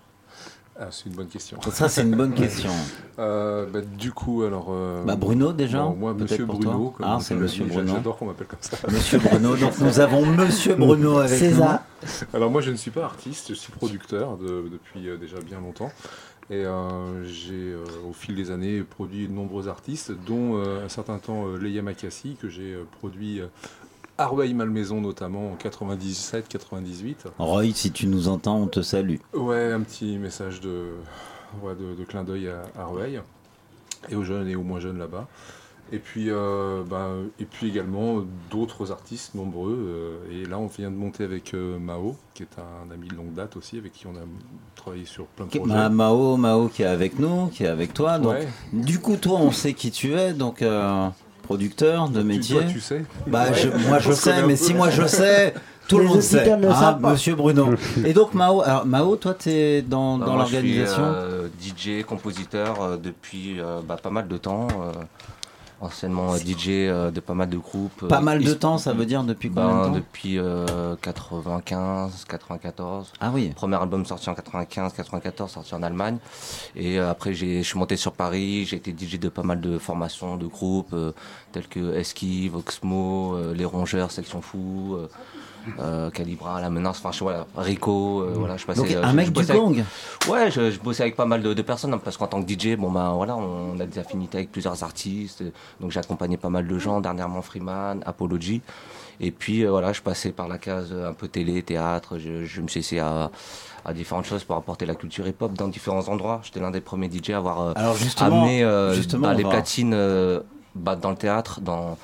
Ah, 0.80 0.88
c'est 0.92 1.06
une 1.06 1.14
bonne 1.16 1.26
question. 1.26 1.58
Ça, 1.72 1.88
c'est 1.88 2.02
une 2.02 2.14
bonne 2.14 2.34
question. 2.36 2.70
Euh, 3.18 3.66
bah, 3.66 3.80
du 3.80 4.12
coup, 4.12 4.44
alors. 4.44 4.68
euh, 4.70 5.02
Bah, 5.04 5.16
Bruno, 5.16 5.52
déjà, 5.52 5.82
Moi, 5.82 6.14
Monsieur 6.14 6.46
pour 6.46 6.60
Bruno. 6.60 6.94
comme 6.96 7.04
Ah, 7.08 7.18
c'est 7.20 7.34
Monsieur 7.34 7.64
dit, 7.64 7.72
Bruno. 7.72 7.94
J'adore 7.94 8.16
qu'on 8.16 8.26
m'appelle 8.26 8.46
comme 8.46 8.60
ça. 8.60 8.76
Monsieur 8.88 9.18
Bruno. 9.18 9.56
Donc, 9.56 9.76
nous 9.80 9.98
avons 9.98 10.24
Monsieur 10.24 10.76
Bruno 10.76 11.18
avec 11.18 11.36
C'est 11.36 11.50
nous. 11.50 11.58
ça. 11.58 11.82
Alors, 12.32 12.48
moi, 12.52 12.60
je 12.60 12.70
ne 12.70 12.76
suis 12.76 12.92
pas 12.92 13.04
artiste, 13.04 13.48
je 13.48 13.54
suis 13.54 13.72
producteur 13.72 14.36
de- 14.36 14.68
depuis 14.70 15.08
euh, 15.08 15.16
déjà 15.16 15.40
bien 15.40 15.58
longtemps. 15.60 15.90
Et 16.48 16.64
euh, 16.64 17.24
j'ai, 17.24 17.54
euh, 17.72 17.84
au 18.08 18.12
fil 18.12 18.36
des 18.36 18.52
années, 18.52 18.80
produit 18.82 19.26
de 19.26 19.32
nombreux 19.32 19.66
artistes, 19.66 20.12
dont 20.28 20.58
euh, 20.64 20.84
un 20.86 20.88
certain 20.88 21.18
temps 21.18 21.46
euh, 21.48 21.58
Leia 21.58 21.82
Makassi, 21.82 22.36
que 22.40 22.48
j'ai 22.48 22.74
euh, 22.74 22.84
produit 23.00 23.40
à 24.18 24.26
Rueil-Malmaison 24.26 25.00
notamment 25.00 25.52
en 25.52 25.56
97-98. 25.56 27.14
Roy, 27.38 27.72
si 27.72 27.92
tu 27.92 28.06
nous 28.06 28.28
entends, 28.28 28.56
on 28.58 28.66
te 28.66 28.80
salue. 28.82 29.16
Ouais, 29.34 29.72
un 29.72 29.80
petit 29.80 30.18
message 30.18 30.60
de, 30.60 30.88
ouais, 31.62 31.74
de, 31.74 31.94
de 31.98 32.04
clin 32.04 32.24
d'œil 32.24 32.48
à, 32.76 32.84
Rueil, 32.86 33.20
et 34.08 34.14
aux 34.16 34.24
jeunes 34.24 34.48
et 34.48 34.56
aux 34.56 34.62
moins 34.62 34.80
jeunes 34.80 34.98
là-bas. 34.98 35.26
Et 35.90 35.98
puis, 36.00 36.26
euh, 36.28 36.82
bah, 36.86 37.08
et 37.40 37.46
puis 37.46 37.66
également 37.68 38.22
d'autres 38.50 38.92
artistes 38.92 39.34
nombreux. 39.34 39.74
euh, 39.80 40.18
et 40.30 40.44
là, 40.44 40.58
on 40.58 40.66
vient 40.66 40.90
de 40.90 40.96
monter 40.96 41.24
avec 41.24 41.54
euh, 41.54 41.78
Mao, 41.78 42.14
qui 42.34 42.42
est 42.42 42.56
un 42.58 42.90
ami 42.92 43.08
de 43.08 43.14
longue 43.14 43.32
date 43.32 43.56
aussi, 43.56 43.78
avec 43.78 43.92
qui 43.94 44.06
on 44.06 44.10
a 44.10 44.20
travaillé 44.74 45.06
sur 45.06 45.24
plein 45.28 45.46
de 45.46 45.50
projets. 45.50 45.64
Ma- 45.74 45.88
Mao, 45.88 46.36
Mao 46.36 46.68
qui 46.68 46.82
est 46.82 46.86
avec 46.86 47.18
nous, 47.18 47.46
qui 47.46 47.64
est 47.64 47.68
avec 47.68 47.94
toi. 47.94 48.18
Donc, 48.18 48.32
Ouais. 48.34 48.48
du 48.74 48.98
coup, 48.98 49.16
toi, 49.16 49.38
on 49.40 49.50
sait 49.50 49.72
qui 49.72 49.90
tu 49.90 50.12
es, 50.12 50.34
donc 50.34 50.60
producteur 51.48 52.10
de 52.10 52.22
métier. 52.22 52.56
toi, 52.56 52.64
tu 52.70 52.78
sais 52.80 53.02
Bah, 53.26 53.46
Ouais. 53.50 53.54
je- 53.54 53.88
moi, 53.88 53.98
je 54.00 54.12
sais, 54.12 54.42
mais 54.46 54.54
si 54.56 54.74
moi 54.74 54.90
je 54.90 55.06
sais, 55.06 55.54
tout 55.88 55.96
le 55.98 56.04
monde 56.04 56.20
sait. 56.20 56.46
Ah. 56.70 56.98
Monsieur 57.00 57.34
Bruno. 57.36 57.70
Et 58.04 58.12
donc, 58.12 58.34
Mao, 58.34 58.60
alors, 58.60 58.84
Mao, 58.84 59.16
toi, 59.16 59.34
tu 59.34 59.48
es 59.48 59.80
dans, 59.80 60.18
dans 60.18 60.34
moi, 60.34 60.44
je 60.44 60.56
suis, 60.56 60.74
l'organisation? 60.76 61.02
euh, 61.04 61.48
DJ, 61.58 62.04
compositeur 62.04 62.82
euh, 62.82 62.96
depuis 63.02 63.58
euh, 63.60 63.80
bah, 63.86 63.96
pas 64.02 64.10
mal 64.10 64.28
de 64.28 64.36
temps. 64.36 64.68
Euh, 65.82 65.86
anciennement 65.86 66.34
euh, 66.34 66.38
DJ 66.38 66.68
euh, 66.68 67.10
de 67.10 67.20
pas 67.20 67.34
mal 67.34 67.48
de 67.48 67.58
groupes. 67.58 68.02
euh, 68.02 68.08
Pas 68.08 68.20
mal 68.20 68.42
de 68.42 68.52
temps, 68.54 68.78
ça 68.78 68.92
veut 68.92 69.06
dire 69.06 69.22
depuis 69.24 69.48
Ben, 69.48 69.62
combien 69.62 69.78
de 69.80 69.84
temps 69.86 69.94
Depuis 69.94 70.38
euh, 70.38 70.96
95, 71.00 72.24
94. 72.28 73.12
Ah 73.20 73.30
oui. 73.34 73.52
Premier 73.54 73.76
album 73.76 74.04
sorti 74.06 74.28
en 74.30 74.34
95, 74.34 74.92
94, 74.92 75.50
sorti 75.50 75.74
en 75.74 75.82
Allemagne. 75.82 76.18
Et 76.76 76.98
euh, 76.98 77.10
après, 77.10 77.34
j'ai- 77.34 77.62
je 77.62 77.68
suis 77.68 77.78
monté 77.78 77.96
sur 77.96 78.12
Paris. 78.12 78.64
J'ai 78.66 78.76
été 78.76 78.92
DJ 78.92 79.18
de 79.18 79.28
pas 79.28 79.42
mal 79.42 79.60
de 79.60 79.78
formations, 79.78 80.36
de 80.36 80.46
groupes 80.46 80.92
euh, 80.92 81.12
tels 81.52 81.68
que 81.68 81.94
Esquive, 81.96 82.54
Oxmo, 82.56 83.34
euh, 83.34 83.54
Les 83.54 83.64
Rongeurs, 83.64 84.10
Section 84.10 84.40
Fou. 84.42 84.96
Euh, 85.80 86.10
Calibra, 86.10 86.60
La 86.60 86.70
Menace, 86.70 86.98
enfin 86.98 87.12
je- 87.12 87.20
voilà, 87.24 87.46
Rico, 87.56 88.20
euh, 88.22 88.32
voilà, 88.36 88.56
je 88.56 88.66
passais. 88.66 88.80
Donc, 88.80 88.90
euh, 88.90 89.02
un 89.02 89.10
je- 89.10 89.16
mec 89.16 89.26
je 89.26 89.30
du 89.30 89.40
bossais 89.40 89.50
avec- 89.52 89.62
gang. 89.62 89.84
Ouais, 90.28 90.50
je, 90.50 90.70
je 90.70 90.78
bossais 90.80 91.02
avec 91.02 91.16
pas 91.16 91.24
mal 91.26 91.42
de, 91.42 91.54
de 91.54 91.62
personnes 91.62 91.94
hein, 91.94 92.00
parce 92.02 92.16
qu'en 92.16 92.26
tant 92.26 92.42
que 92.42 92.48
DJ, 92.52 92.76
bon 92.76 92.90
bah 92.90 93.12
voilà, 93.14 93.36
on 93.36 93.78
a 93.80 93.86
des 93.86 93.98
affinités 93.98 94.38
avec 94.38 94.52
plusieurs 94.52 94.82
artistes, 94.84 95.42
donc 95.80 95.90
j'ai 95.90 96.00
accompagné 96.00 96.36
pas 96.36 96.48
mal 96.50 96.66
de 96.66 96.78
gens, 96.78 97.00
dernièrement 97.00 97.42
Freeman, 97.42 98.02
Apology, 98.06 98.60
et 99.20 99.30
puis 99.30 99.64
euh, 99.64 99.70
voilà, 99.70 99.92
je 99.92 100.00
passais 100.02 100.32
par 100.32 100.48
la 100.48 100.58
case 100.58 100.88
euh, 100.92 101.10
un 101.10 101.12
peu 101.12 101.28
télé, 101.28 101.62
théâtre, 101.62 102.18
je, 102.18 102.44
je 102.44 102.60
me 102.60 102.68
suis 102.68 102.80
essayé 102.80 103.00
à, 103.00 103.30
à 103.84 103.92
différentes 103.92 104.26
choses 104.26 104.44
pour 104.44 104.56
apporter 104.56 104.86
la 104.86 104.94
culture 104.94 105.26
hip-hop 105.26 105.52
dans 105.54 105.68
différents 105.68 106.06
endroits. 106.08 106.40
J'étais 106.44 106.60
l'un 106.60 106.70
des 106.70 106.80
premiers 106.80 107.08
DJ 107.10 107.30
à 107.30 107.38
avoir 107.38 107.60
euh, 107.60 107.72
Alors, 107.76 107.96
justement- 107.96 108.42
amené 108.42 108.62
euh, 108.62 108.92
justement, 108.94 109.28
bah, 109.28 109.34
les 109.34 109.42
va- 109.44 109.48
platines 109.50 109.92
euh, 109.94 110.40
bah, 110.74 110.94
dans 110.94 111.10
le 111.10 111.16
théâtre, 111.16 111.60
dans 111.60 111.96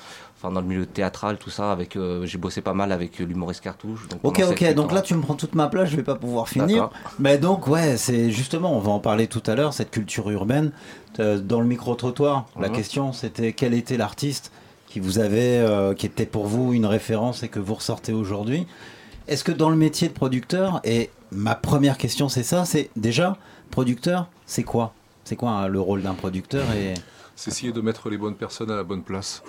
Enfin, 0.45 0.53
dans 0.53 0.61
le 0.61 0.67
milieu 0.67 0.85
théâtral, 0.85 1.39
tout 1.39 1.49
ça, 1.49 1.73
avec, 1.73 1.97
euh, 1.97 2.27
j'ai 2.27 2.37
bossé 2.37 2.61
pas 2.61 2.75
mal 2.75 2.93
avec 2.93 3.19
euh, 3.19 3.25
l'humoriste 3.25 3.63
Cartouche. 3.63 4.07
donc 4.09 4.21
Ok, 4.23 4.43
ok, 4.47 4.75
donc 4.75 4.93
ans. 4.93 4.95
là 4.97 5.01
tu 5.01 5.15
me 5.15 5.23
prends 5.23 5.37
toute 5.37 5.55
ma 5.55 5.69
place, 5.69 5.89
je 5.89 5.97
vais 5.97 6.03
pas 6.03 6.17
pouvoir 6.17 6.51
finir. 6.51 6.91
Mais 7.19 7.39
donc, 7.39 7.67
ouais, 7.67 7.97
c'est 7.97 8.31
justement, 8.31 8.77
on 8.77 8.81
va 8.81 8.93
en 8.93 8.99
parler 8.99 9.27
tout 9.27 9.43
à 9.47 9.55
l'heure, 9.55 9.73
cette 9.73 9.91
culture 9.91 10.31
urbaine. 10.31 10.71
Euh, 11.19 11.39
Dans 11.39 11.61
le 11.61 11.67
micro-trottoir, 11.67 12.45
la 12.61 12.69
Mhm. 12.69 12.75
question 12.75 13.13
c'était 13.15 13.55
quel 13.55 13.73
était 13.73 13.97
l'artiste 13.97 14.53
qui 14.87 15.01
vous 15.01 15.19
avait, 15.19 15.57
euh, 15.61 15.95
qui 15.95 16.05
était 16.05 16.27
pour 16.27 16.47
vous 16.47 16.75
une 16.75 16.85
référence 16.85 17.43
et 17.43 17.49
que 17.49 17.59
vous 17.59 17.75
ressortez 17.75 18.13
aujourd'hui? 18.13 18.67
Est-ce 19.29 19.45
que 19.45 19.53
dans 19.53 19.71
le 19.71 19.77
métier 19.77 20.09
de 20.09 20.13
producteur, 20.13 20.83
et 20.85 21.09
ma 21.33 21.55
première 21.55 21.97
question 21.97 22.29
c'est 22.29 22.43
ça, 22.43 22.67
c'est 22.67 22.91
déjà, 22.97 23.39
producteur, 23.71 24.29
c'est 24.45 24.63
quoi? 24.65 24.93
C'est 25.25 25.37
quoi 25.37 25.53
hein, 25.53 25.69
le 25.69 25.81
rôle 25.81 26.03
d'un 26.03 26.13
producteur 26.13 26.65
et... 26.73 26.93
C'est 27.37 27.51
essayer 27.51 27.73
de 27.73 27.81
mettre 27.81 28.11
les 28.11 28.17
bonnes 28.17 28.37
personnes 28.37 28.71
à 28.71 28.77
la 28.77 28.85
bonne 28.85 29.03
place. 29.03 29.43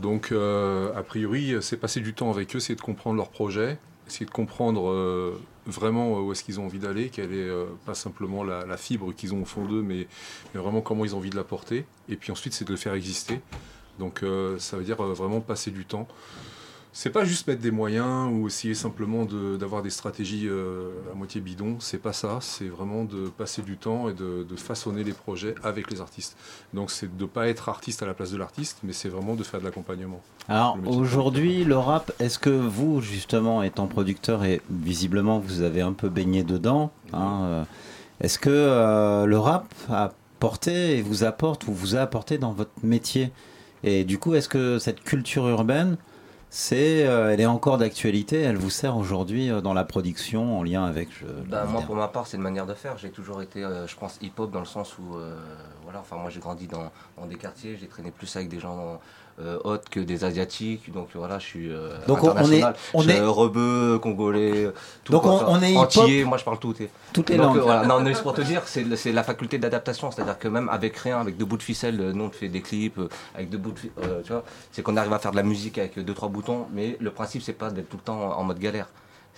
Donc, 0.00 0.32
euh, 0.32 0.94
a 0.96 1.02
priori, 1.02 1.54
c'est 1.60 1.76
passer 1.76 2.00
du 2.00 2.14
temps 2.14 2.30
avec 2.30 2.54
eux, 2.56 2.60
c'est 2.60 2.74
de 2.74 2.80
comprendre 2.80 3.16
leur 3.16 3.28
projet, 3.28 3.78
essayer 4.06 4.26
de 4.26 4.30
comprendre 4.30 4.90
euh, 4.90 5.40
vraiment 5.66 6.20
où 6.20 6.32
est-ce 6.32 6.44
qu'ils 6.44 6.60
ont 6.60 6.66
envie 6.66 6.78
d'aller, 6.78 7.08
quelle 7.08 7.32
est 7.32 7.48
euh, 7.48 7.66
pas 7.86 7.94
simplement 7.94 8.44
la, 8.44 8.76
fibre 8.76 9.12
qu'ils 9.14 9.34
ont 9.34 9.42
au 9.42 9.44
fond 9.46 9.64
d'eux, 9.64 9.82
mais, 9.82 10.06
vraiment 10.54 10.80
comment 10.80 11.04
ils 11.04 11.14
ont 11.14 11.18
envie 11.18 11.30
de 11.30 11.36
la 11.36 11.44
porter. 11.44 11.86
Et 12.08 12.16
puis 12.16 12.32
ensuite, 12.32 12.52
c'est 12.52 12.64
de 12.64 12.70
le 12.70 12.76
faire 12.76 12.94
exister. 12.94 13.40
Donc, 13.98 14.22
euh, 14.22 14.58
ça 14.58 14.76
veut 14.76 14.84
dire 14.84 15.02
euh, 15.02 15.12
vraiment 15.12 15.40
passer 15.40 15.70
du 15.70 15.84
temps. 15.84 16.08
C'est 16.92 17.10
pas 17.10 17.24
juste 17.24 17.46
mettre 17.46 17.60
des 17.62 17.70
moyens 17.70 18.28
ou 18.32 18.48
essayer 18.48 18.74
simplement 18.74 19.24
de- 19.24 19.56
d'avoir 19.56 19.80
des 19.82 19.90
stratégies 19.90 20.48
euh, 20.48 20.90
à 21.12 21.14
moitié 21.14 21.40
bidon, 21.40 21.76
c'est 21.78 21.98
pas 21.98 22.12
ça, 22.12 22.38
c'est 22.40 22.66
vraiment 22.66 23.04
de 23.04 23.28
passer 23.28 23.62
du 23.62 23.76
temps 23.76 24.08
et 24.08 24.12
de, 24.12 24.42
de 24.42 24.56
façonner 24.56 25.04
les 25.04 25.12
projets 25.12 25.54
avec 25.62 25.88
les 25.90 26.00
artistes. 26.00 26.36
Donc 26.74 26.90
c'est 26.90 27.16
de 27.16 27.24
pas 27.26 27.46
être 27.48 27.68
artiste 27.68 28.02
à 28.02 28.06
la 28.06 28.14
place 28.14 28.32
de 28.32 28.38
l'artiste, 28.38 28.78
mais 28.82 28.92
c'est 28.92 29.08
vraiment 29.08 29.36
de 29.36 29.44
faire 29.44 29.60
de 29.60 29.66
l'accompagnement. 29.66 30.20
Alors 30.48 30.76
aujourd'hui, 30.88 31.62
le 31.64 31.78
rap, 31.78 32.10
est-ce 32.18 32.40
que 32.40 32.50
vous, 32.50 33.00
justement, 33.00 33.62
étant 33.62 33.86
producteur, 33.86 34.42
et 34.44 34.60
visiblement 34.68 35.38
vous 35.38 35.60
avez 35.62 35.82
un 35.82 35.92
peu 35.92 36.08
baigné 36.08 36.42
dedans, 36.42 36.90
hein, 37.12 37.40
euh, 37.42 37.64
est-ce 38.20 38.38
que 38.40 38.50
euh, 38.50 39.26
le 39.26 39.38
rap 39.38 39.72
a 39.88 40.12
porté 40.40 40.98
et 40.98 41.02
vous 41.02 41.22
apporte 41.22 41.68
ou 41.68 41.72
vous 41.72 41.94
a 41.94 42.00
apporté 42.00 42.36
dans 42.36 42.52
votre 42.52 42.72
métier? 42.82 43.30
Et 43.84 44.02
du 44.04 44.18
coup, 44.18 44.34
est-ce 44.34 44.48
que 44.48 44.78
cette 44.80 45.02
culture 45.04 45.48
urbaine, 45.48 45.96
c'est, 46.52 47.06
euh, 47.06 47.32
elle 47.32 47.40
est 47.40 47.46
encore 47.46 47.78
d'actualité 47.78 48.40
Elle 48.42 48.56
vous 48.56 48.70
sert 48.70 48.96
aujourd'hui 48.96 49.50
euh, 49.50 49.60
dans 49.60 49.72
la 49.72 49.84
production 49.84 50.58
en 50.58 50.62
lien 50.64 50.84
avec 50.84 51.08
je- 51.12 51.24
Bah, 51.48 51.64
moi, 51.64 51.82
pour 51.82 51.94
ma 51.94 52.08
part, 52.08 52.26
c'est 52.26 52.36
une 52.36 52.42
manière 52.42 52.66
de 52.66 52.74
faire. 52.74 52.98
J'ai 52.98 53.10
toujours 53.10 53.40
été, 53.40 53.62
euh, 53.64 53.86
je 53.86 53.96
pense, 53.96 54.18
hip-hop 54.20 54.50
dans 54.50 54.58
le 54.60 54.66
sens 54.66 54.98
où, 54.98 55.16
euh, 55.16 55.36
voilà, 55.84 56.00
enfin, 56.00 56.16
moi, 56.16 56.28
j'ai 56.30 56.40
grandi 56.40 56.66
dans, 56.66 56.90
dans 57.16 57.26
des 57.26 57.36
quartiers, 57.36 57.76
j'ai 57.80 57.86
traîné 57.86 58.10
plus 58.10 58.34
avec 58.36 58.48
des 58.48 58.58
gens 58.58 59.00
euh, 59.40 59.58
autres 59.64 59.88
que 59.90 60.00
des 60.00 60.24
asiatiques, 60.24 60.92
donc 60.92 61.08
voilà, 61.14 61.38
je 61.38 61.46
suis 61.46 61.72
euh, 61.72 61.96
Donc, 62.06 62.22
on- 62.22 62.28
on 62.28 62.30
est- 62.30 62.62
international. 62.62 62.74
on 62.94 63.00
Je 63.02 63.08
suis, 63.08 63.16
est- 63.18 63.20
euh, 63.20 63.30
rebeu, 63.30 63.98
congolais, 64.02 64.68
tout 65.04 65.12
Donc, 65.12 65.22
quoi, 65.22 65.44
on- 65.48 65.60
est 65.62 65.76
antillais, 65.76 66.24
moi, 66.24 66.36
je 66.38 66.44
parle 66.44 66.58
tout. 66.58 66.74
et- 66.80 66.90
toutes 67.12 67.30
les 67.30 67.36
Donc, 67.36 67.54
langues. 67.56 67.62
voilà. 67.64 67.86
Non, 67.86 68.00
mais 68.00 68.14
c'est 68.14 68.22
pour 68.22 68.34
te 68.34 68.42
dire, 68.42 68.62
c'est 68.66 69.12
la 69.12 69.22
faculté 69.22 69.58
d'adaptation, 69.58 70.10
c'est-à-dire 70.10 70.38
que 70.38 70.48
même 70.48 70.68
avec 70.68 70.96
rien, 70.96 71.20
avec 71.20 71.36
deux 71.36 71.44
bouts 71.44 71.56
de 71.56 71.62
ficelle, 71.62 72.00
euh, 72.00 72.12
nous 72.12 72.24
on 72.24 72.30
fait 72.30 72.48
des 72.48 72.60
clips, 72.60 73.00
avec 73.34 73.50
deux 73.50 73.58
bouts 73.58 73.72
de, 73.72 73.78
euh, 74.04 74.20
tu 74.24 74.32
vois, 74.32 74.44
c'est 74.72 74.82
qu'on 74.82 74.96
arrive 74.96 75.12
à 75.12 75.18
faire 75.18 75.30
de 75.32 75.36
la 75.36 75.42
musique 75.42 75.78
avec 75.78 75.98
deux 75.98 76.14
trois 76.14 76.28
boutons, 76.28 76.66
mais 76.72 76.96
le 77.00 77.10
principe 77.10 77.42
c'est 77.42 77.52
pas 77.52 77.70
d'être 77.70 77.88
tout 77.88 77.96
le 77.96 78.02
temps 78.02 78.38
en 78.38 78.44
mode 78.44 78.58
galère. 78.58 78.86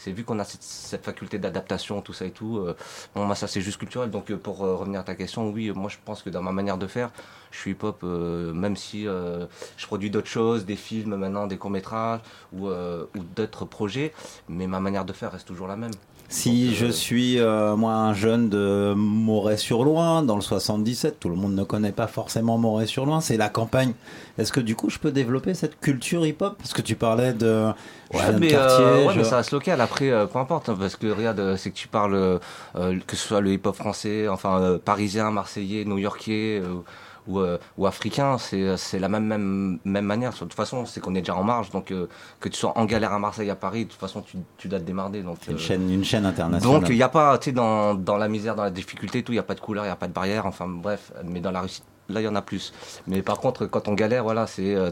C'est 0.03 0.11
vu 0.11 0.25
qu'on 0.25 0.39
a 0.41 0.45
cette, 0.45 1.05
faculté 1.05 1.39
d'adaptation, 1.39 2.01
tout 2.03 2.13
ça 2.13 2.25
et 2.25 2.33
tout. 2.33 2.59
euh, 2.59 2.77
bon, 3.15 3.25
moi, 3.25 3.37
ça 3.37 3.47
c'est 3.47 3.61
juste 3.61 3.79
culturel. 3.79 4.11
Donc, 4.11 4.31
euh, 4.31 4.37
pour 4.37 4.65
euh, 4.65 4.75
revenir 4.75 5.01
à 5.01 5.05
ta 5.05 5.15
question, 5.15 5.49
oui, 5.51 5.71
moi 5.71 5.89
je 5.89 5.97
pense 6.05 6.23
que 6.23 6.31
dans 6.31 6.43
ma 6.43 6.51
manière 6.51 6.77
de 6.77 6.89
faire, 6.89 7.11
je 7.53 7.59
suis 7.59 7.71
hip-hop, 7.73 8.03
même 8.03 8.77
si 8.77 9.05
je 9.05 9.87
produis 9.87 10.11
d'autres 10.11 10.29
choses, 10.29 10.65
des 10.65 10.77
films 10.77 11.17
maintenant, 11.17 11.47
des 11.47 11.59
courts-métrages 11.59 12.21
ou, 12.53 12.69
ou 12.69 13.23
d'autres 13.37 13.67
projets, 13.67 14.15
mais 14.49 14.67
ma 14.67 14.81
manière 14.81 15.05
de 15.05 15.13
faire 15.13 15.33
reste 15.33 15.47
toujours 15.47 15.69
la 15.69 15.77
même. 15.77 15.93
Si 16.33 16.75
je 16.75 16.87
suis 16.87 17.39
euh, 17.39 17.77
moi 17.77 17.93
un 17.93 18.15
jeune 18.15 18.49
de 18.49 18.95
Moret-sur-Loing 18.97 20.23
dans 20.23 20.35
le 20.37 20.41
77, 20.41 21.21
tout 21.21 21.29
le 21.29 21.35
monde 21.37 21.55
ne 21.55 21.63
connaît 21.63 21.93
pas 21.93 22.07
forcément 22.07 22.57
Moret-sur-Loing, 22.57 23.21
c'est 23.21 23.37
la 23.37 23.51
campagne. 23.51 23.93
Est-ce 24.39 24.51
que 24.51 24.61
du 24.61 24.75
coup 24.75 24.89
je 24.89 24.99
peux 24.99 25.13
développer 25.13 25.53
cette 25.53 25.79
culture 25.79 26.25
hip-hop? 26.27 26.57
Parce 26.57 26.73
que 26.73 26.81
tu 26.81 26.95
parlais 26.97 27.35
de, 27.35 27.67
je 28.15 28.17
Ouais, 28.19 28.39
mais, 28.41 28.49
quartier, 28.49 28.85
euh, 28.85 29.07
ouais, 29.07 29.13
je- 29.13 29.19
mais 29.19 29.25
ça 29.25 29.37
reste 29.37 29.53
local. 29.53 29.79
Après, 29.83 30.11
euh, 30.11 30.25
peu 30.25 30.39
importe, 30.39 30.71
hein, 30.71 30.77
parce 30.81 30.97
que 30.97 31.07
regarde, 31.09 31.39
euh, 31.39 31.57
c'est 31.59 31.71
que 31.71 31.77
tu 31.77 31.89
parles, 31.89 32.15
euh, 32.15 32.39
euh, 32.77 32.99
que 33.07 33.15
ce 33.15 33.29
soit 33.29 33.43
le 33.43 33.53
hip-hop 33.53 33.77
français, 33.77 34.27
enfin 34.29 34.59
euh, 34.63 34.79
parisien, 34.79 35.31
marseillais, 35.31 35.85
new-yorkais 35.85 36.63
euh, 36.65 36.77
ou, 37.27 37.39
euh, 37.39 37.59
ou 37.79 37.87
africain, 37.87 38.39
c'est 38.39 38.77
c'est 38.77 38.99
la 38.99 39.09
même 39.09 39.25
même 39.25 39.79
même 39.85 40.05
manière. 40.05 40.33
De 40.33 40.39
toute 40.39 40.55
façon, 40.55 40.87
c'est 40.87 41.01
qu'on 41.01 41.15
est 41.15 41.21
déjà 41.21 41.37
en 41.37 41.45
marge, 41.45 41.71
donc 41.71 41.91
euh, 41.91 42.09
que 42.41 42.49
tu 42.49 42.57
sois 42.59 42.77
en 42.79 42.85
galère 42.85 43.13
à 43.13 43.19
Marseille, 43.19 43.51
à 43.51 43.57
Paris, 43.57 43.85
de 43.85 43.91
toute 43.91 44.01
façon, 44.01 44.23
tu, 44.23 44.39
tu 44.59 44.69
dois 44.69 44.81
te 44.81 44.85
démarrer. 44.85 45.23
Donc 45.23 45.39
une 45.49 45.55
euh, 45.55 45.59
chaîne, 45.59 45.91
une 45.91 46.05
chaîne 46.05 46.27
internationale. 46.27 46.81
donc 46.81 46.89
il 46.91 46.97
n'y 46.97 47.03
a 47.03 47.09
pas, 47.09 47.39
tu 47.39 47.47
sais, 47.47 47.53
dans, 47.53 47.95
dans 47.95 48.17
la 48.17 48.29
misère, 48.29 48.55
dans 48.55 48.65
la 48.65 48.71
difficulté, 48.71 49.23
tout, 49.23 49.33
il 49.33 49.37
n'y 49.37 49.41
a 49.41 49.45
pas 49.45 49.55
de 49.55 49.61
couleur, 49.61 49.85
il 49.85 49.89
n'y 49.89 49.93
a 49.93 49.97
pas 49.97 50.09
de 50.09 50.13
barrière, 50.13 50.47
enfin 50.47 50.67
bref, 50.69 51.13
mais 51.25 51.41
dans 51.41 51.51
la 51.51 51.61
réussite, 51.61 51.85
là 52.09 52.21
il 52.21 52.25
y 52.25 52.29
en 52.29 52.35
a 52.35 52.43
plus. 52.43 52.73
Mais 53.07 53.23
par 53.23 53.39
contre, 53.39 53.67
quand 53.67 53.89
on 53.89 53.95
galère, 53.95 54.25
voilà, 54.25 54.47
c'est 54.47 54.75
euh, 54.75 54.91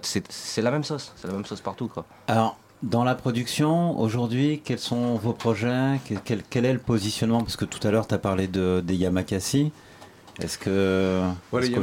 la 0.58 0.70
même 0.70 0.84
sauce, 0.84 1.12
c'est 1.16 1.28
la 1.28 1.34
même 1.34 1.44
sauce 1.44 1.60
partout, 1.60 1.88
quoi. 1.88 2.04
Alors, 2.28 2.56
dans 2.82 3.04
la 3.04 3.14
production, 3.14 3.98
aujourd'hui, 4.00 4.62
quels 4.64 4.78
sont 4.78 5.16
vos 5.16 5.34
projets? 5.34 6.00
Quel 6.24 6.64
est 6.64 6.72
le 6.72 6.78
positionnement? 6.78 7.42
Parce 7.42 7.56
que 7.56 7.66
tout 7.66 7.86
à 7.86 7.90
l'heure, 7.90 8.06
tu 8.06 8.14
as 8.14 8.18
parlé 8.18 8.46
de, 8.48 8.80
des 8.80 8.96
Yamakasi. 8.96 9.70
Est-ce 10.40 10.58
que. 10.58 11.20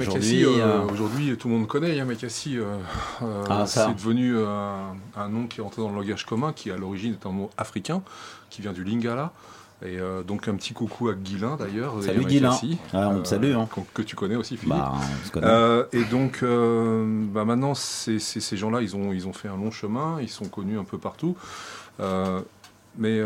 Qu'aujourd'hui, 0.06 0.46
euh, 0.46 0.66
euh, 0.66 0.82
aujourd'hui, 0.92 1.38
tout 1.38 1.48
le 1.50 1.56
monde 1.56 1.68
connaît 1.68 1.96
Yamakasi. 1.96 2.58
euh, 2.58 2.78
Ah, 3.50 3.66
c'est 3.68 3.94
devenu 3.96 4.38
un, 4.38 4.96
un 5.16 5.30
nom 5.30 5.48
qui 5.48 5.60
est 5.62 5.64
entré 5.64 5.82
dans 5.82 5.90
le 5.90 5.96
langage 5.96 6.26
commun, 6.26 6.54
qui 6.54 6.72
à 6.72 6.78
l'origine 6.78 7.14
est 7.14 7.26
un 7.26 7.32
mot 7.32 7.50
africain, 7.58 8.02
qui 8.50 8.62
vient 8.62 8.74
du 8.74 8.84
Lingala. 8.84 9.32
Et 9.86 10.00
euh, 10.00 10.24
donc 10.24 10.48
un 10.48 10.56
petit 10.56 10.74
coucou 10.74 11.08
à 11.10 11.14
Guilin 11.14 11.56
d'ailleurs. 11.56 11.94
Salut, 12.02 12.26
Guilin. 12.26 12.50
Ah, 12.94 13.10
on 13.14 13.22
te 13.22 13.28
salue, 13.28 13.54
hein. 13.54 13.68
Que 13.94 14.02
tu 14.02 14.16
connais 14.16 14.36
aussi, 14.36 14.58
Philippe. 14.58 14.76
Bah, 14.76 14.94
on 14.96 15.26
se 15.28 15.32
connaît. 15.32 15.46
Euh, 15.48 15.84
et 15.94 16.04
donc, 16.06 16.40
euh, 16.42 17.06
bah 17.32 17.46
maintenant, 17.46 17.76
c'est- 17.76 18.18
ces 18.18 18.58
gens-là, 18.58 18.82
ils 18.82 18.96
ont, 18.96 19.14
ils 19.14 19.28
ont 19.28 19.34
fait 19.34 19.50
un 19.50 19.56
long 19.56 19.70
chemin, 19.70 20.18
ils 20.20 20.30
sont 20.30 20.46
connus 20.46 20.80
un 20.80 20.84
peu 20.84 20.98
partout. 20.98 21.36
Mais 23.00 23.22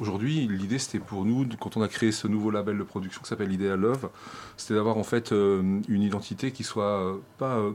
aujourd'hui, 0.00 0.48
l'idée, 0.48 0.78
c'était 0.78 0.98
pour 0.98 1.24
nous, 1.24 1.46
quand 1.60 1.76
on 1.76 1.82
a 1.82 1.88
créé 1.88 2.10
ce 2.10 2.26
nouveau 2.26 2.50
label 2.50 2.78
de 2.78 2.82
production 2.82 3.22
qui 3.22 3.28
s'appelle 3.28 3.52
Ideal 3.52 3.78
Love, 3.78 4.10
c'était 4.56 4.74
d'avoir 4.74 4.96
en 4.96 5.04
fait 5.04 5.32
euh, 5.32 5.80
une 5.88 6.02
identité 6.02 6.50
qui 6.50 6.64
soit 6.64 6.84
euh, 6.84 7.18
pas, 7.38 7.58
euh, 7.58 7.72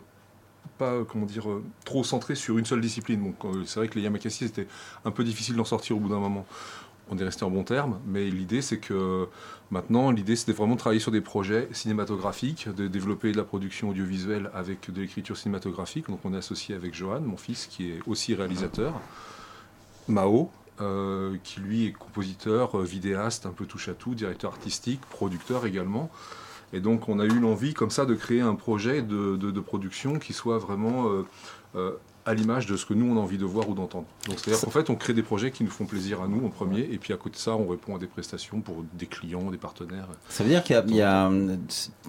pas 0.77 1.03
comment 1.07 1.25
dire, 1.25 1.45
trop 1.85 2.03
centrée 2.03 2.35
sur 2.35 2.57
une 2.57 2.65
seule 2.65 2.81
discipline. 2.81 3.23
Donc, 3.23 3.65
c'est 3.65 3.79
vrai 3.79 3.88
que 3.88 3.95
les 3.95 4.01
Yamakasi, 4.01 4.47
c'était 4.47 4.67
un 5.05 5.11
peu 5.11 5.23
difficile 5.23 5.55
d'en 5.55 5.65
sortir 5.65 5.95
au 5.95 5.99
bout 5.99 6.09
d'un 6.09 6.19
moment. 6.19 6.45
On 7.11 7.17
est 7.19 7.23
resté 7.23 7.45
en 7.45 7.51
bon 7.51 7.63
terme, 7.63 7.99
mais 8.07 8.31
l'idée, 8.31 8.63
c'est 8.63 8.79
que 8.79 9.27
maintenant, 9.69 10.09
l'idée, 10.09 10.35
c'était 10.35 10.53
vraiment 10.53 10.73
de 10.73 10.79
travailler 10.79 10.99
sur 10.99 11.11
des 11.11 11.21
projets 11.21 11.69
cinématographiques, 11.71 12.67
de 12.67 12.88
développer 12.88 13.31
de 13.31 13.38
la 13.38 13.43
production 13.43 13.89
audiovisuelle 13.89 14.49
avec 14.55 14.91
de 14.91 15.01
l'écriture 15.01 15.38
cinématographique. 15.38 16.07
Donc, 16.09 16.21
on 16.23 16.33
est 16.33 16.38
associé 16.38 16.73
avec 16.73 16.95
Johan, 16.95 17.21
mon 17.21 17.38
fils, 17.38 17.67
qui 17.67 17.91
est 17.91 17.99
aussi 18.07 18.33
réalisateur. 18.33 18.99
Mao, 20.07 20.49
euh, 20.81 21.38
qui 21.43 21.61
lui 21.61 21.85
est 21.85 21.91
compositeur, 21.91 22.77
euh, 22.77 22.83
vidéaste, 22.83 23.45
un 23.45 23.51
peu 23.51 23.65
touche 23.65 23.88
à 23.88 23.93
tout, 23.93 24.13
directeur 24.13 24.51
artistique, 24.51 24.99
producteur 25.09 25.65
également. 25.65 26.09
Et 26.73 26.81
donc 26.81 27.07
on 27.07 27.19
a 27.19 27.25
eu 27.25 27.39
l'envie 27.39 27.73
comme 27.73 27.91
ça 27.91 28.05
de 28.05 28.13
créer 28.13 28.41
un 28.41 28.55
projet 28.55 29.01
de, 29.01 29.59
production 29.61 30.19
qui 30.19 30.33
soit 30.33 30.57
vraiment 30.57 31.09
euh, 31.75 31.91
à 32.25 32.33
l'image 32.33 32.65
de 32.65 32.75
ce 32.75 32.85
que 32.85 32.93
nous 32.93 33.09
on 33.09 33.17
a 33.17 33.21
envie 33.21 33.38
de 33.38 33.45
voir 33.45 33.69
ou 33.69 33.73
d'entendre. 33.73 34.07
Donc 34.27 34.39
c'est-à-dire 34.39 34.61
qu'en 34.65 34.71
fait 34.71 34.89
on 34.89 34.95
crée 34.95 35.13
des 35.13 35.23
projets 35.23 35.51
qui 35.51 35.63
nous 35.63 35.69
font 35.69 35.85
plaisir 35.85 36.21
à 36.21 36.27
nous 36.27 36.45
en 36.45 36.49
premier, 36.49 36.81
et 36.81 36.97
puis 36.97 37.13
à 37.13 37.17
côté 37.17 37.35
de 37.35 37.39
ça 37.39 37.55
on 37.55 37.67
répond 37.67 37.95
à 37.95 37.99
des 37.99 38.07
prestations 38.07 38.59
pour 38.59 38.83
des 38.93 39.05
clients, 39.05 39.51
des 39.51 39.57
partenaires. 39.57 40.07
Ça 40.27 40.43
veut 40.43 40.49
dire 40.49 40.63
qu'il 40.63 40.75
y 40.95 41.01
a, 41.01 41.31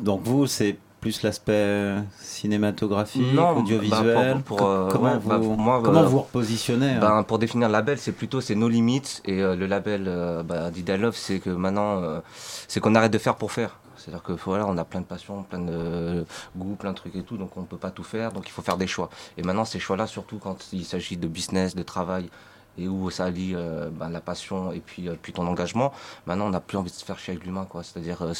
Donc, 0.00 0.22
vous, 0.24 0.46
c'est 0.46 0.78
plus 1.06 1.22
l'aspect 1.22 1.94
cinématographique, 2.18 3.22
Non, 3.32 3.58
audiovisuel? 3.58 4.14
bah, 4.14 4.32
pour- 4.32 4.42
pour, 4.42 4.56
Co- 4.58 4.66
euh, 4.66 4.88
Comment, 4.90 5.12
ouais, 5.12 5.18
vous, 5.18 5.28
bah, 5.28 5.38
pour 5.38 5.56
moi, 5.56 5.80
comment 5.84 6.00
euh, 6.00 6.06
vous 6.06 6.18
repositionnez 6.22 6.94
hein? 7.00 7.22
pour 7.22 7.38
définir 7.38 7.68
le 7.68 7.72
label, 7.72 7.96
c'est 7.96 8.10
plutôt 8.10 8.40
c'est 8.40 8.56
nos 8.56 8.68
limites 8.68 9.22
et 9.24 9.40
euh, 9.40 9.54
le 9.54 9.66
label 9.66 10.06
euh, 10.08 10.42
bah, 10.42 10.70
Love, 10.98 11.14
c'est 11.14 11.38
que 11.38 11.50
maintenant, 11.50 12.02
euh, 12.02 12.18
c'est 12.66 12.80
qu'on 12.80 12.96
arrête 12.96 13.12
de 13.12 13.18
faire 13.18 13.36
pour 13.36 13.52
faire. 13.52 13.78
C'est-à-dire 13.96 14.24
que 14.24 14.32
voilà, 14.32 14.66
on 14.66 14.76
a 14.78 14.84
plein 14.84 15.00
de 15.00 15.06
passions, 15.06 15.44
plein 15.44 15.60
de 15.60 15.72
euh, 15.72 16.24
goûts, 16.56 16.74
plein 16.74 16.90
de 16.90 16.96
trucs 16.96 17.14
et 17.14 17.22
tout, 17.22 17.36
donc 17.36 17.56
on 17.56 17.60
ne 17.60 17.66
peut 17.66 17.76
pas 17.76 17.92
tout 17.92 18.02
faire, 18.04 18.32
donc 18.32 18.48
il 18.48 18.50
faut 18.50 18.62
faire 18.62 18.76
des 18.76 18.88
choix. 18.88 19.08
Et 19.38 19.42
maintenant, 19.44 19.64
ces 19.64 19.78
choix-là, 19.78 20.08
surtout 20.08 20.38
quand 20.38 20.72
il 20.72 20.84
s'agit 20.84 21.16
de 21.16 21.28
business, 21.28 21.76
de 21.76 21.82
travail, 21.84 22.28
et 22.78 22.88
où 22.88 23.10
ça 23.10 23.26
allie 23.26 23.52
euh, 23.54 23.88
ben, 23.92 24.10
la 24.10 24.20
passion 24.20 24.72
et 24.72 24.80
puis, 24.80 25.08
euh, 25.08 25.14
puis 25.20 25.32
ton 25.32 25.46
engagement, 25.46 25.92
maintenant 26.26 26.46
on 26.46 26.50
n'a 26.50 26.60
plus 26.60 26.76
envie 26.76 26.90
de 26.90 26.96
se 26.96 27.04
faire 27.04 27.18
chier 27.18 27.34
avec 27.34 27.46
l'humain, 27.46 27.64
quoi. 27.68 27.82
C'est-à-dire 27.84 28.20
euh, 28.22 28.32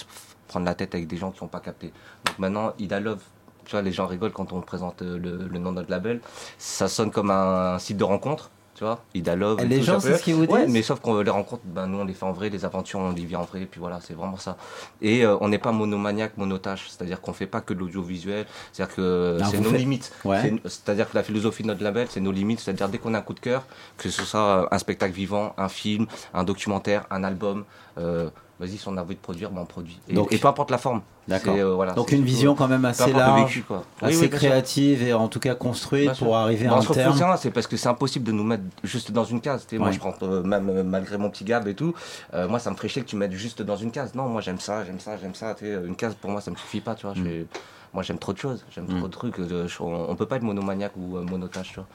prendre 0.47 0.67
la 0.67 0.75
tête 0.75 0.95
avec 0.95 1.07
des 1.07 1.17
gens 1.17 1.31
qui 1.31 1.43
n'ont 1.43 1.49
pas 1.49 1.61
capté. 1.61 1.93
Donc 2.25 2.39
maintenant, 2.39 2.73
Ida 2.79 3.01
Love, 3.01 3.23
tu 3.65 3.73
vois, 3.73 3.83
les 3.83 3.93
gens 3.93 4.07
rigolent 4.07 4.33
quand 4.33 4.53
on 4.53 4.61
présente 4.61 5.03
euh, 5.03 5.19
le, 5.19 5.49
le 5.49 5.59
nom 5.59 5.71
de 5.71 5.77
notre 5.77 5.91
label, 5.91 6.21
ça 6.59 6.89
sonne 6.89 7.11
comme 7.11 7.31
un 7.31 7.79
site 7.79 7.97
de 7.97 8.05
rencontre. 8.05 8.51
Tu 8.75 8.85
vois, 8.85 9.03
Ida 9.15 9.37
Love. 9.37 9.59
Et 9.63 9.65
les 9.65 9.81
gens, 9.83 9.99
c'est 10.01 10.19
ce 10.19 10.23
qu'ils 10.23 10.35
vous 10.35 10.45
Ouais, 10.45 10.67
disent 10.67 10.75
mais 10.75 10.83
sauf 10.83 11.01
qu'on 11.01 11.23
les 11.23 11.31
rencontre, 11.31 11.63
ben, 11.65 11.87
nous 11.87 11.97
on 12.01 12.05
les 12.05 12.13
fait 12.13 12.27
en 12.27 12.33
vrai, 12.33 12.51
les 12.51 12.67
aventures 12.67 13.01
on 13.01 13.11
les 13.11 13.25
vit 13.25 13.35
en 13.35 13.45
vrai, 13.45 13.63
et 13.63 13.65
puis 13.65 13.81
voilà, 13.81 14.01
c'est 14.03 14.13
vraiment 14.13 14.37
ça. 14.37 14.59
Et 15.01 15.25
euh, 15.25 15.35
on 15.41 15.49
n'est 15.49 15.59
pas 15.59 15.73
monomaniaque, 15.73 16.37
monotache, 16.37 16.91
c'est-à-dire 16.91 17.23
qu'on 17.23 17.33
fait 17.33 17.47
pas 17.47 17.63
que 17.63 17.73
de 17.73 17.79
l'audiovisuel, 17.79 18.45
c'est-à-dire 18.73 18.95
que 18.95 19.39
c'est 19.51 19.61
nos 19.61 19.73
limites. 19.73 20.13
Ouais. 20.27 20.53
C'est-à-dire 20.67 21.09
que 21.11 21.17
la 21.17 21.23
philosophie 21.23 21.63
de 21.63 21.69
notre 21.69 21.83
label, 21.83 22.07
c'est 22.11 22.21
nos 22.21 22.33
limites, 22.33 22.61
c'est-à-dire 22.61 22.91
dès 22.91 22.99
qu'on 22.99 23.15
a 23.15 23.19
un 23.21 23.23
coup 23.23 23.33
de 23.33 23.41
cœur, 23.41 23.65
que 23.97 24.11
ce 24.11 24.23
soit 24.27 24.69
un 24.71 24.79
spectacle 24.79 25.15
vivant, 25.15 25.55
un 25.57 25.71
film, 25.71 26.07
un 26.35 26.45
documentaire, 26.45 27.07
un 27.11 27.25
album, 27.25 27.65
euh, 27.97 28.29
vas-y, 28.59 28.77
si 28.79 28.89
on 28.89 28.97
a 28.97 29.03
envie 29.03 29.15
de 29.15 29.21
produire, 29.21 29.51
ben 29.51 29.61
on 29.63 29.67
produit. 29.67 29.99
Et, 30.09 30.15
Donc- 30.15 30.33
et 30.33 30.39
peu 30.39 30.49
importe 30.49 30.71
la 30.71 30.79
forme. 30.79 31.03
D'accord. 31.29 31.55
Euh, 31.57 31.75
voilà, 31.75 31.93
Donc 31.93 32.13
une 32.13 32.23
vision 32.25 32.55
quand 32.55 32.69
même 32.69 32.85
assez 32.85 33.13
large, 33.13 33.43
vécu, 33.49 33.63
quoi. 33.63 33.83
Oui, 34.03 34.09
assez 34.09 34.17
oui, 34.21 34.29
bien 34.29 34.39
sûr. 34.39 34.49
créative 34.49 35.03
et 35.03 35.13
en 35.13 35.29
tout 35.29 35.41
cas 35.41 35.55
construite 35.57 36.17
pour 36.19 36.37
arriver 36.37 36.67
à 36.67 36.75
un 36.75 36.81
terme. 36.81 37.37
c'est 37.39 37.51
parce 37.51 37.67
que 37.67 37.77
c'est 37.77 37.89
impossible 37.89 38.25
de 38.25 38.33
nous 38.33 38.45
mettre 38.45 38.63
juste 38.85 39.11
dans 39.11 39.25
une 39.25 39.41
case. 39.41 39.67
tu 39.67 39.71
sais. 39.77 39.79
Moi, 39.79 39.89
Ouais. 39.89 39.93
je 39.95 39.99
prends 39.99 40.15
euh, 40.23 40.43
même 40.43 40.69
euh, 40.71 40.83
malgré 40.85 41.19
mon 41.19 41.29
petit 41.31 41.45
gab 41.45 41.67
et 41.69 41.75
tout. 41.75 41.95
euh, 42.35 42.49
moi, 42.49 42.59
ça 42.59 42.71
me 42.71 42.77
ferait 42.77 42.89
chier 42.89 43.03
que 43.03 43.09
tu 43.09 43.17
me 43.17 43.21
mettes 43.21 43.33
juste 43.33 43.61
dans 43.63 43.77
une 43.77 43.91
case. 43.91 44.15
Non, 44.15 44.29
moi, 44.29 44.41
j'aime 44.41 44.61
ça, 44.61 44.85
j'aime 44.85 45.01
ça, 45.01 45.17
j'aime 45.17 45.35
ça. 45.35 45.57
Une 45.63 45.97
case 45.97 46.15
pour 46.15 46.31
moi, 46.31 46.41
ça 46.41 46.51
me 46.51 46.57
suffit 46.57 46.81
pas, 46.81 46.95
tu 46.95 47.07
vois. 47.07 47.15
Mm. 47.17 47.47
Moi, 47.93 48.03
j'aime 48.03 48.19
trop 48.19 48.33
de 48.33 48.39
choses. 48.39 48.65
J'aime 48.75 48.85
Mm. 48.85 48.99
trop 48.99 49.09
de 49.09 49.13
trucs. 49.13 49.37
je- 49.41 49.83
on, 49.83 50.11
on 50.11 50.15
peut 50.17 50.27
pas 50.27 50.37
être 50.37 50.43
monomaniaque 50.43 50.93
ou 50.97 51.19
monotache, 51.19 51.71
tu 51.71 51.75
vois. 51.77 51.87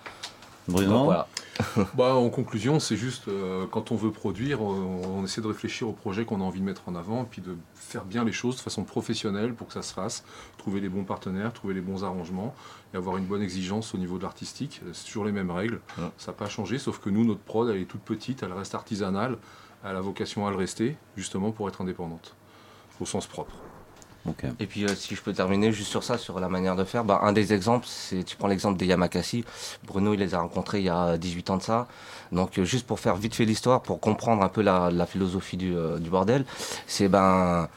Bruno 0.68 0.90
Donc, 0.90 1.06
voilà. 1.06 1.28
Bah, 1.96 2.16
en 2.16 2.30
conclusion, 2.30 2.80
c'est 2.80 2.96
juste 2.96 3.28
euh, 3.28 3.66
quand 3.70 3.92
on 3.92 3.96
veut 3.96 4.12
produire, 4.12 4.62
on, 4.62 5.20
on 5.20 5.24
essaie 5.24 5.42
de 5.42 5.48
réfléchir 5.48 5.88
au 5.88 5.92
projet 5.92 6.26
qu'on 6.26 6.42
a 6.42 6.44
envie 6.44 6.60
de 6.60 6.66
mettre 6.66 6.84
en 6.88 6.96
avant, 6.96 7.26
puis 7.26 7.42
de 7.42 7.56
faire 7.76 8.06
bien 8.06 8.24
les 8.24 8.32
choses 8.32 8.56
de 8.56 8.62
façon 8.62 8.84
professionnelle 8.84 9.54
pour 9.54 9.68
que 9.68 9.74
ça 9.74 9.82
se 9.82 9.94
fasse, 9.94 10.24
trouver 10.58 10.80
les 10.80 10.90
bons 10.90 11.04
partenaires, 11.04 11.54
trouver 11.54 11.74
les 11.74 11.82
bons 11.82 12.04
arrangements 12.04 12.56
et 12.94 12.98
avoir 12.98 13.18
une 13.18 13.26
bonne 13.26 13.42
exigence 13.42 13.94
au 13.94 13.98
niveau 13.98 14.18
de 14.18 14.24
l'artistique. 14.24 14.82
C'est 14.94 15.06
toujours 15.06 15.26
les 15.26 15.32
mêmes 15.32 15.52
règles, 15.52 15.82
ça 16.18 16.32
n'a 16.32 16.38
pas 16.38 16.50
changé, 16.50 16.78
sauf 16.78 17.00
que 17.00 17.10
nous, 17.10 17.26
notre 17.26 17.42
prod, 17.42 17.70
elle 17.70 17.82
est 17.82 17.86
toute 17.86 18.02
petite, 18.02 18.44
elle 18.44 18.54
reste 18.54 18.76
artisanale, 18.76 19.38
elle 19.84 19.96
a 19.96 20.02
vocation 20.02 20.48
à 20.48 20.52
le 20.52 20.58
rester, 20.58 20.98
justement 21.18 21.52
pour 21.52 21.68
être 21.68 21.82
indépendante, 21.82 22.36
au 23.00 23.06
sens 23.06 23.28
propre. 23.28 23.54
Et 24.60 24.68
puis, 24.68 24.86
euh, 24.86 24.96
si 24.96 25.16
je 25.16 25.22
peux 25.22 25.34
terminer 25.34 25.72
juste 25.72 25.90
sur 25.90 26.04
ça, 26.04 26.18
sur 26.18 26.40
la 26.40 26.48
manière 26.48 26.76
de 26.76 26.84
faire, 26.84 27.04
bah, 27.04 27.22
un 27.24 27.34
des 27.34 27.54
exemples, 27.54 27.88
c'est, 27.90 28.24
tu 28.24 28.36
prends 28.36 28.48
l'exemple 28.48 28.78
des 28.78 28.86
Yamakasi. 28.86 29.44
Bruno, 29.84 30.14
il 30.14 30.20
les 30.20 30.36
a 30.36 30.40
rencontrés 30.40 30.80
il 30.80 30.86
y 30.86 30.90
a 30.90 31.18
18 31.18 31.50
ans 31.50 31.58
de 31.58 31.64
ça. 31.64 31.88
Donc, 32.32 32.58
euh, 32.60 32.64
juste 32.64 32.86
pour 32.86 33.00
faire 33.00 33.16
vite 33.16 33.36
fait 33.36 33.46
l'histoire, 33.46 33.82
pour 33.82 34.00
comprendre 34.00 34.44
un 34.44 34.50
peu 34.50 34.62
la, 34.62 34.92
la 34.92 35.06
philosophie 35.06 35.58
du, 35.58 35.76
euh, 35.76 35.98
du 35.98 36.10
bordel, 36.10 36.46
c'est 36.88 37.08
ben. 37.08 37.68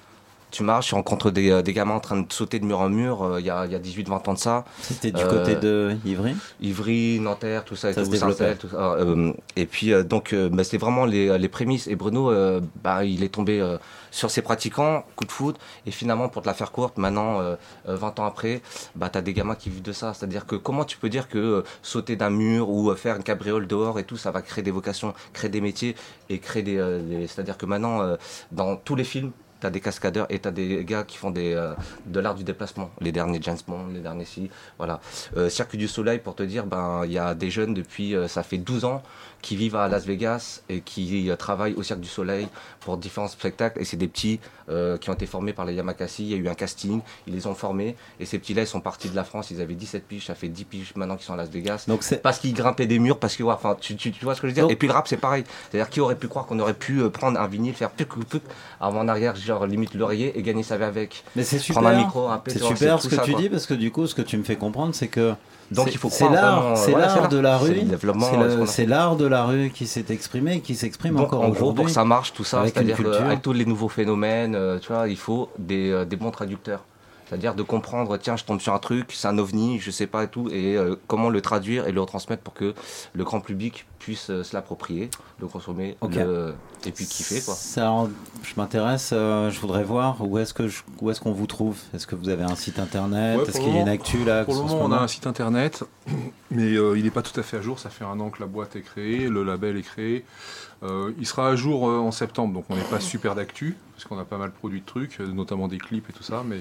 Tu 0.54 0.62
marches, 0.62 0.86
tu 0.86 0.94
rencontres 0.94 1.32
des, 1.32 1.50
euh, 1.50 1.62
des 1.62 1.72
gamins 1.72 1.94
en 1.96 2.00
train 2.00 2.20
de 2.20 2.32
sauter 2.32 2.60
de 2.60 2.64
mur 2.64 2.78
en 2.80 2.88
mur 2.88 3.24
euh, 3.24 3.40
il 3.40 3.46
y 3.46 3.50
a, 3.50 3.66
il 3.66 3.72
y 3.72 3.74
a 3.74 3.80
18-20 3.80 4.28
ans 4.28 4.34
de 4.34 4.38
ça. 4.38 4.64
C'était 4.82 5.10
du 5.10 5.20
Euh, 5.20 5.26
côté 5.28 5.56
de 5.56 5.96
Ivry? 6.04 6.36
Ivry, 6.60 7.18
Nanterre, 7.18 7.64
tout 7.64 7.74
ça, 7.74 7.90
et 7.90 7.92
Ça 7.92 8.04
tout. 8.04 8.14
Saint-Cel, 8.14 8.56
tout 8.56 8.68
ça. 8.68 8.92
Euh, 8.92 9.32
et 9.56 9.66
puis 9.66 9.92
euh, 9.92 10.04
donc 10.04 10.32
euh, 10.32 10.48
bah, 10.48 10.62
c'est 10.62 10.78
vraiment 10.78 11.06
les, 11.06 11.36
les 11.38 11.48
prémices. 11.48 11.88
Et 11.88 11.96
Bruno, 11.96 12.30
euh, 12.30 12.60
bah, 12.84 13.04
il 13.04 13.24
est 13.24 13.30
tombé 13.34 13.60
euh, 13.60 13.78
sur 14.12 14.30
ses 14.30 14.42
pratiquants, 14.42 15.04
coup 15.16 15.24
de 15.24 15.32
foot. 15.32 15.56
Et 15.86 15.90
finalement, 15.90 16.28
pour 16.28 16.42
te 16.42 16.46
la 16.46 16.54
faire 16.54 16.70
courte, 16.70 16.98
maintenant, 16.98 17.40
euh, 17.40 17.56
euh, 17.88 17.96
20 17.96 18.20
ans 18.20 18.24
après, 18.26 18.62
bah, 18.94 19.08
tu 19.10 19.18
as 19.18 19.22
des 19.22 19.32
gamins 19.32 19.56
qui 19.56 19.70
vivent 19.70 19.82
de 19.82 19.92
ça. 19.92 20.14
C'est-à-dire 20.14 20.46
que 20.46 20.54
comment 20.54 20.84
tu 20.84 20.98
peux 20.98 21.08
dire 21.08 21.28
que 21.28 21.38
euh, 21.38 21.62
sauter 21.82 22.14
d'un 22.14 22.30
mur 22.30 22.68
ou 22.70 22.90
euh, 22.90 22.94
faire 22.94 23.16
une 23.16 23.24
cabriole 23.24 23.66
dehors 23.66 23.98
et 23.98 24.04
tout, 24.04 24.16
ça 24.16 24.30
va 24.30 24.40
créer 24.40 24.62
des 24.62 24.70
vocations, 24.70 25.14
créer 25.32 25.50
des 25.50 25.60
métiers 25.60 25.96
et 26.30 26.38
créer 26.38 26.62
des... 26.62 26.76
euh, 26.78 27.00
des- 27.02 27.26
C'est-à-dire 27.26 27.58
que 27.58 27.66
maintenant, 27.66 28.02
euh, 28.02 28.14
dans 28.52 28.76
tous 28.76 28.94
les 28.94 29.02
films, 29.04 29.32
t'as 29.64 29.70
des 29.70 29.80
cascadeurs 29.80 30.26
et 30.28 30.38
t'as 30.40 30.50
des 30.50 30.84
gars 30.84 31.04
qui 31.04 31.16
font 31.16 31.30
des, 31.30 31.54
euh, 31.54 31.72
de 32.04 32.20
l'art 32.20 32.34
du 32.34 32.44
déplacement. 32.44 32.90
Les 33.00 33.12
derniers 33.12 33.38
James 33.40 33.56
Bond, 33.66 33.86
les 33.94 34.00
derniers 34.00 34.26
si, 34.26 34.50
voilà. 34.76 35.00
Euh, 35.38 35.48
Circuit 35.48 35.78
du 35.78 35.88
Soleil, 35.88 36.18
pour 36.18 36.34
te 36.34 36.42
dire, 36.42 36.66
ben 36.66 37.02
il 37.06 37.12
y 37.12 37.18
a 37.18 37.34
des 37.34 37.48
jeunes 37.50 37.72
depuis, 37.72 38.14
euh, 38.14 38.28
ça 38.28 38.42
fait 38.42 38.58
12 38.58 38.84
ans 38.84 39.02
qui 39.40 39.56
vivent 39.56 39.76
à 39.76 39.88
Las 39.88 40.04
Vegas 40.04 40.60
et 40.68 40.80
qui 40.80 41.30
euh, 41.30 41.36
travaillent 41.36 41.74
au 41.74 41.82
Cirque 41.82 42.00
du 42.00 42.08
Soleil 42.08 42.46
pour 42.80 42.98
différents 42.98 43.28
spectacles. 43.28 43.80
Et 43.80 43.84
c'est 43.86 43.96
des 43.96 44.08
petits 44.08 44.38
qui 45.00 45.10
ont 45.10 45.12
été 45.12 45.26
formés 45.26 45.52
par 45.52 45.66
les 45.66 45.74
Yamakasi. 45.74 46.22
Il 46.24 46.30
y 46.30 46.34
a 46.34 46.38
eu 46.38 46.48
un 46.48 46.54
casting, 46.54 47.02
ils 47.26 47.34
les 47.34 47.46
ont 47.46 47.54
formés. 47.54 47.96
Et 48.18 48.24
ces 48.24 48.38
petits-là, 48.38 48.62
ils 48.62 48.66
sont 48.66 48.80
partis 48.80 49.10
de 49.10 49.14
la 49.16 49.22
France. 49.22 49.50
Ils 49.50 49.60
avaient 49.60 49.74
17 49.74 50.08
piges, 50.08 50.24
ça 50.24 50.34
fait 50.34 50.48
10 50.48 50.64
piges 50.64 50.92
maintenant 50.96 51.16
qu'ils 51.16 51.26
sont 51.26 51.34
à 51.34 51.36
Las 51.36 51.50
Vegas. 51.50 51.84
Donc 51.86 52.02
c'est- 52.02 52.16
parce 52.16 52.38
qu'ils 52.38 52.54
grimpaient 52.54 52.86
des 52.86 52.98
murs, 52.98 53.18
parce 53.18 53.36
que, 53.36 53.42
enfin, 53.42 53.76
tu, 53.78 53.94
tu- 53.96 54.10
tu 54.10 54.24
vois 54.24 54.34
ce 54.34 54.40
que 54.40 54.46
je 54.46 54.52
veux 54.52 54.54
dire? 54.54 54.62
Donc- 54.64 54.72
Et 54.72 54.76
puis 54.76 54.88
le 54.88 54.94
rap, 54.94 55.06
c'est 55.06 55.18
pareil. 55.18 55.44
C'est-à-dire, 55.70 55.90
qui 55.90 56.00
aurait 56.00 56.16
pu 56.16 56.28
croire 56.28 56.46
qu'on 56.46 56.58
aurait 56.60 56.72
pu 56.72 57.06
prendre 57.10 57.38
un 57.38 57.46
vinyle, 57.46 57.74
faire 57.74 57.90
puc, 57.90 58.08
puc, 58.26 58.42
avant 58.80 59.00
en 59.00 59.08
arrière, 59.08 59.36
genre 59.36 59.53
limite 59.66 59.94
l'oreiller 59.94 60.38
et 60.38 60.42
gagner 60.42 60.62
sa 60.62 60.76
vie 60.76 60.84
avec. 60.84 61.24
Mais 61.36 61.44
c'est 61.44 61.58
super. 61.58 61.82
Prendre 61.82 61.96
un 61.96 62.02
micro, 62.04 62.26
rapper, 62.26 62.50
c'est 62.50 62.62
super 62.62 63.00
ce 63.00 63.08
que 63.08 63.16
ça, 63.16 63.22
tu 63.22 63.32
quoi. 63.32 63.40
dis 63.40 63.48
parce 63.48 63.66
que 63.66 63.74
du 63.74 63.90
coup, 63.90 64.06
ce 64.06 64.14
que 64.14 64.22
tu 64.22 64.36
me 64.36 64.42
fais 64.44 64.56
comprendre, 64.56 64.94
c'est 64.94 65.08
que 65.08 65.34
Donc, 65.70 65.86
c'est- 65.88 65.92
il 65.94 65.98
faut 65.98 66.10
c'est 66.10 66.28
l'art, 66.28 66.76
c'est 66.76 66.90
voilà, 66.90 67.06
l'art 67.06 67.28
de 67.28 67.38
la 67.38 67.56
rue, 67.58 67.74
c'est 68.66 68.86
l'art 68.86 69.16
de 69.16 69.26
la 69.26 69.44
rue 69.44 69.70
qui 69.72 69.86
s'est 69.86 70.04
exprimé, 70.10 70.56
et 70.56 70.60
qui 70.60 70.74
s'exprime 70.74 71.18
encore 71.18 71.42
en 71.42 71.48
gros, 71.50 71.72
pour 71.72 71.86
que 71.86 71.90
ça 71.90 72.04
marche, 72.04 72.32
tout 72.32 72.44
ça, 72.44 72.60
avec 72.60 72.74
c'est-à-dire 72.74 72.96
culture. 72.96 73.18
qu'avec 73.18 73.42
tous 73.42 73.52
les 73.52 73.64
nouveaux 73.64 73.88
phénomènes, 73.88 74.54
euh, 74.54 74.78
tu 74.78 74.92
vois, 74.92 75.08
il 75.08 75.16
faut 75.16 75.48
des, 75.58 75.90
euh, 75.90 76.04
des 76.04 76.16
bons 76.16 76.30
traducteurs. 76.30 76.84
C'est-à-dire 77.28 77.54
de 77.54 77.62
comprendre, 77.62 78.16
tiens, 78.18 78.36
je 78.36 78.44
tombe 78.44 78.60
sur 78.60 78.74
un 78.74 78.78
truc, 78.78 79.10
c'est 79.12 79.26
un 79.28 79.38
ovni, 79.38 79.80
je 79.80 79.90
sais 79.90 80.06
pas 80.06 80.24
et 80.24 80.28
tout, 80.28 80.48
et 80.50 80.76
euh, 80.76 80.96
comment 81.06 81.30
le 81.30 81.40
traduire 81.40 81.86
et 81.88 81.92
le 81.92 82.00
retransmettre 82.00 82.42
pour 82.42 82.52
que 82.54 82.74
le 83.14 83.24
grand 83.24 83.40
public 83.40 83.86
puisse 83.98 84.28
euh, 84.28 84.42
se 84.44 84.54
l'approprier, 84.54 85.08
le 85.40 85.46
consommer, 85.46 85.96
le- 86.24 86.54
et 86.86 86.92
puis 86.92 87.06
kiffer, 87.06 87.40
quoi. 87.40 87.54
Ça, 87.54 87.90
je 88.42 88.52
m'intéresse, 88.58 89.10
euh, 89.14 89.50
je 89.50 89.58
voudrais 89.58 89.84
voir 89.84 90.18
où 90.20 90.36
est-ce 90.38 90.52
que 90.52 90.68
je- 90.68 90.82
où 91.00 91.10
est-ce 91.10 91.20
qu'on 91.22 91.32
vous 91.32 91.46
trouve? 91.46 91.78
Est-ce 91.94 92.06
que 92.06 92.14
vous 92.14 92.28
avez 92.28 92.42
un 92.44 92.54
site 92.56 92.78
internet? 92.78 93.38
Ouais, 93.40 93.48
Est-ce 93.48 93.58
qu'il 93.58 93.74
y 93.74 93.78
a 93.78 93.80
une 93.80 93.88
actu 93.88 94.22
là 94.24 94.44
Pour 94.44 94.54
le 94.54 94.60
moment, 94.60 94.80
on 94.82 94.92
a 94.92 94.98
un 94.98 95.08
site 95.08 95.26
internet, 95.26 95.82
mais 96.50 96.74
euh, 96.76 96.98
il 96.98 97.04
n'est 97.04 97.10
pas 97.10 97.22
tout 97.22 97.38
à 97.40 97.42
fait 97.42 97.56
à 97.56 97.62
jour. 97.62 97.78
Ça 97.78 97.88
fait 97.88 98.04
un 98.04 98.20
an 98.20 98.28
que 98.28 98.40
la 98.40 98.46
boîte 98.46 98.76
est 98.76 98.82
créée, 98.82 99.28
le 99.30 99.42
label 99.44 99.78
est 99.78 99.82
créé. 99.82 100.26
Euh, 100.82 101.12
il 101.18 101.26
sera 101.26 101.48
à 101.48 101.56
jour 101.56 101.88
euh, 101.88 101.96
en 101.98 102.10
septembre, 102.12 102.52
donc 102.52 102.66
on 102.68 102.76
n'est 102.76 102.82
pas 102.82 103.00
super 103.00 103.34
d'actu, 103.34 103.74
parce 103.94 104.04
qu'on 104.04 104.18
a 104.18 104.24
pas 104.26 104.36
mal 104.36 104.50
produit 104.50 104.80
de 104.82 104.84
trucs, 104.86 105.18
notamment 105.20 105.66
des 105.68 105.78
clips 105.78 106.10
et 106.10 106.12
tout 106.12 106.22
ça. 106.22 106.42
Mais 106.46 106.60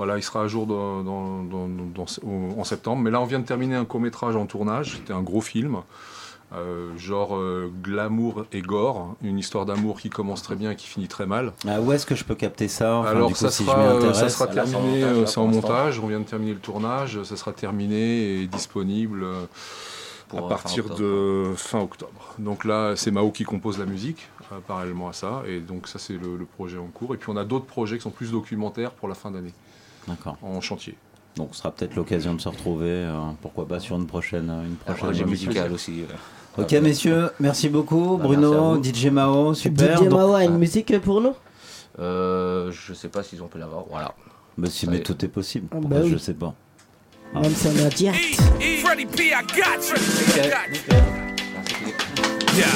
voilà, 0.00 0.16
il 0.16 0.22
sera 0.22 0.44
à 0.44 0.46
jour 0.46 0.66
dans- 0.66 1.02
dans- 1.02 1.42
dans- 1.42 1.68
dans- 1.68 2.06
au- 2.26 2.58
en 2.58 2.64
septembre. 2.64 3.02
Mais 3.02 3.10
là, 3.10 3.20
on 3.20 3.26
vient 3.26 3.38
de 3.38 3.44
terminer 3.44 3.74
un 3.74 3.84
court 3.84 4.00
métrage 4.00 4.34
en 4.34 4.46
tournage. 4.46 4.94
C'était 4.96 5.12
un 5.12 5.20
gros 5.22 5.42
film. 5.42 5.76
euh, 6.52 6.96
genre 6.98 7.36
euh, 7.36 7.70
glamour 7.80 8.44
et 8.52 8.60
gore, 8.60 9.14
une 9.22 9.38
histoire 9.38 9.66
d'amour 9.66 10.00
qui 10.00 10.10
commence 10.10 10.42
très 10.42 10.56
bien 10.56 10.72
et 10.72 10.74
qui 10.76 10.88
finit 10.88 11.06
très 11.06 11.24
mal. 11.24 11.52
Ah, 11.68 11.80
Où 11.80 11.92
est-ce 11.92 12.04
que 12.06 12.16
je 12.16 12.24
peux 12.24 12.34
capter 12.34 12.66
ça? 12.66 12.96
Enfin, 12.96 13.10
Alors 13.10 13.28
du 13.28 13.34
coup, 13.34 13.38
ça, 13.38 13.52
si 13.52 13.62
sera, 13.64 13.76
je 13.80 13.86
euh, 13.86 13.96
intéresse. 13.98 14.16
ça 14.18 14.28
sera 14.30 14.46
là, 14.46 14.52
c'est 14.66 14.74
en 14.74 14.80
terminé, 14.80 15.00
montage, 15.04 15.20
là, 15.20 15.26
c'est 15.28 15.38
en 15.38 15.46
montage, 15.46 16.00
on 16.00 16.06
vient 16.08 16.18
de 16.18 16.24
terminer 16.24 16.54
le 16.54 16.58
tournage, 16.58 17.22
ça 17.22 17.36
sera 17.36 17.52
terminé 17.52 18.40
et 18.42 18.46
disponible 18.48 19.24
Pour, 20.26 20.46
à 20.46 20.48
partir 20.48 20.86
fin 20.88 20.94
de 20.96 21.52
fin 21.54 21.78
octobre. 21.82 22.34
Donc 22.40 22.64
là, 22.64 22.94
c'est 22.96 23.12
Mao 23.12 23.30
qui 23.30 23.44
compose 23.44 23.78
la 23.78 23.86
musique, 23.86 24.28
euh, 24.50 24.56
parallèlement 24.66 25.08
à 25.08 25.12
ça, 25.12 25.42
et 25.46 25.60
donc 25.60 25.86
ça 25.86 26.00
c'est 26.00 26.14
le, 26.14 26.36
le 26.36 26.44
projet 26.46 26.78
en 26.78 26.86
cours. 26.86 27.14
Et 27.14 27.16
puis 27.16 27.30
on 27.30 27.36
a 27.36 27.44
d'autres 27.44 27.66
projets 27.66 27.96
qui 27.96 28.02
sont 28.02 28.10
plus 28.10 28.32
documentaires 28.32 28.90
pour 28.90 29.06
la 29.08 29.14
fin 29.14 29.30
d'année. 29.30 29.54
En 30.42 30.60
chantier. 30.60 30.96
Donc, 31.36 31.50
ce 31.52 31.58
sera 31.58 31.70
peut-être 31.70 31.94
l'occasion 31.94 32.34
de 32.34 32.40
se 32.40 32.48
retrouver. 32.48 32.88
euh, 32.90 33.12
pourquoi 33.40 33.66
pas 33.68 33.78
sur 33.80 33.96
une 33.96 34.06
prochaine, 34.06 34.50
une 34.50 34.72
Un 34.86 34.92
prochaine 34.94 34.96
projet 35.04 35.22
émission. 35.22 35.48
musical 35.48 35.72
aussi. 35.72 36.02
euh. 36.02 36.62
Ok, 36.62 36.72
messieurs, 36.72 37.30
merci 37.38 37.68
beaucoup. 37.68 38.16
Bah, 38.16 38.24
Bruno, 38.24 38.74
merci 38.80 38.92
DJ 38.92 39.06
Mao, 39.10 39.54
super. 39.54 39.96
DJ 39.98 40.00
Donc- 40.08 40.12
Mao 40.18 40.34
a 40.34 40.44
une 40.44 40.58
musique 40.58 40.98
pour 41.00 41.20
nous? 41.20 41.34
Euh, 42.00 42.72
je 42.72 42.92
sais 42.94 43.08
pas 43.08 43.22
s'ils 43.22 43.42
ont 43.42 43.46
pu 43.46 43.58
l'avoir, 43.58 43.84
voilà. 43.88 44.14
Bah, 44.58 44.68
si, 44.70 44.88
mais 44.88 45.00
tout 45.00 45.24
est 45.24 45.28
possible. 45.28 45.68
Ah, 45.70 45.76
bah 45.80 45.88
Bah, 45.90 45.96
oui. 46.02 46.10
Je 46.10 46.18
sais 46.18 46.34
pas. 46.34 46.54
Même 47.34 47.54
si 47.54 47.68
on 47.68 47.76
est 47.76 47.86
en 47.86 47.88
direct. 47.88 48.40
Freddie 48.82 49.06
P, 49.06 49.26
I 49.28 49.30
got 49.56 49.80
you. 49.88 49.96
Yeah, 52.56 52.66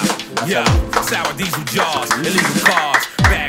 yeah. 0.47 0.65
Sour 1.03 1.35
diesel 1.37 1.65
jars, 1.73 2.07
illegal 2.23 2.63
cars, 2.65 3.01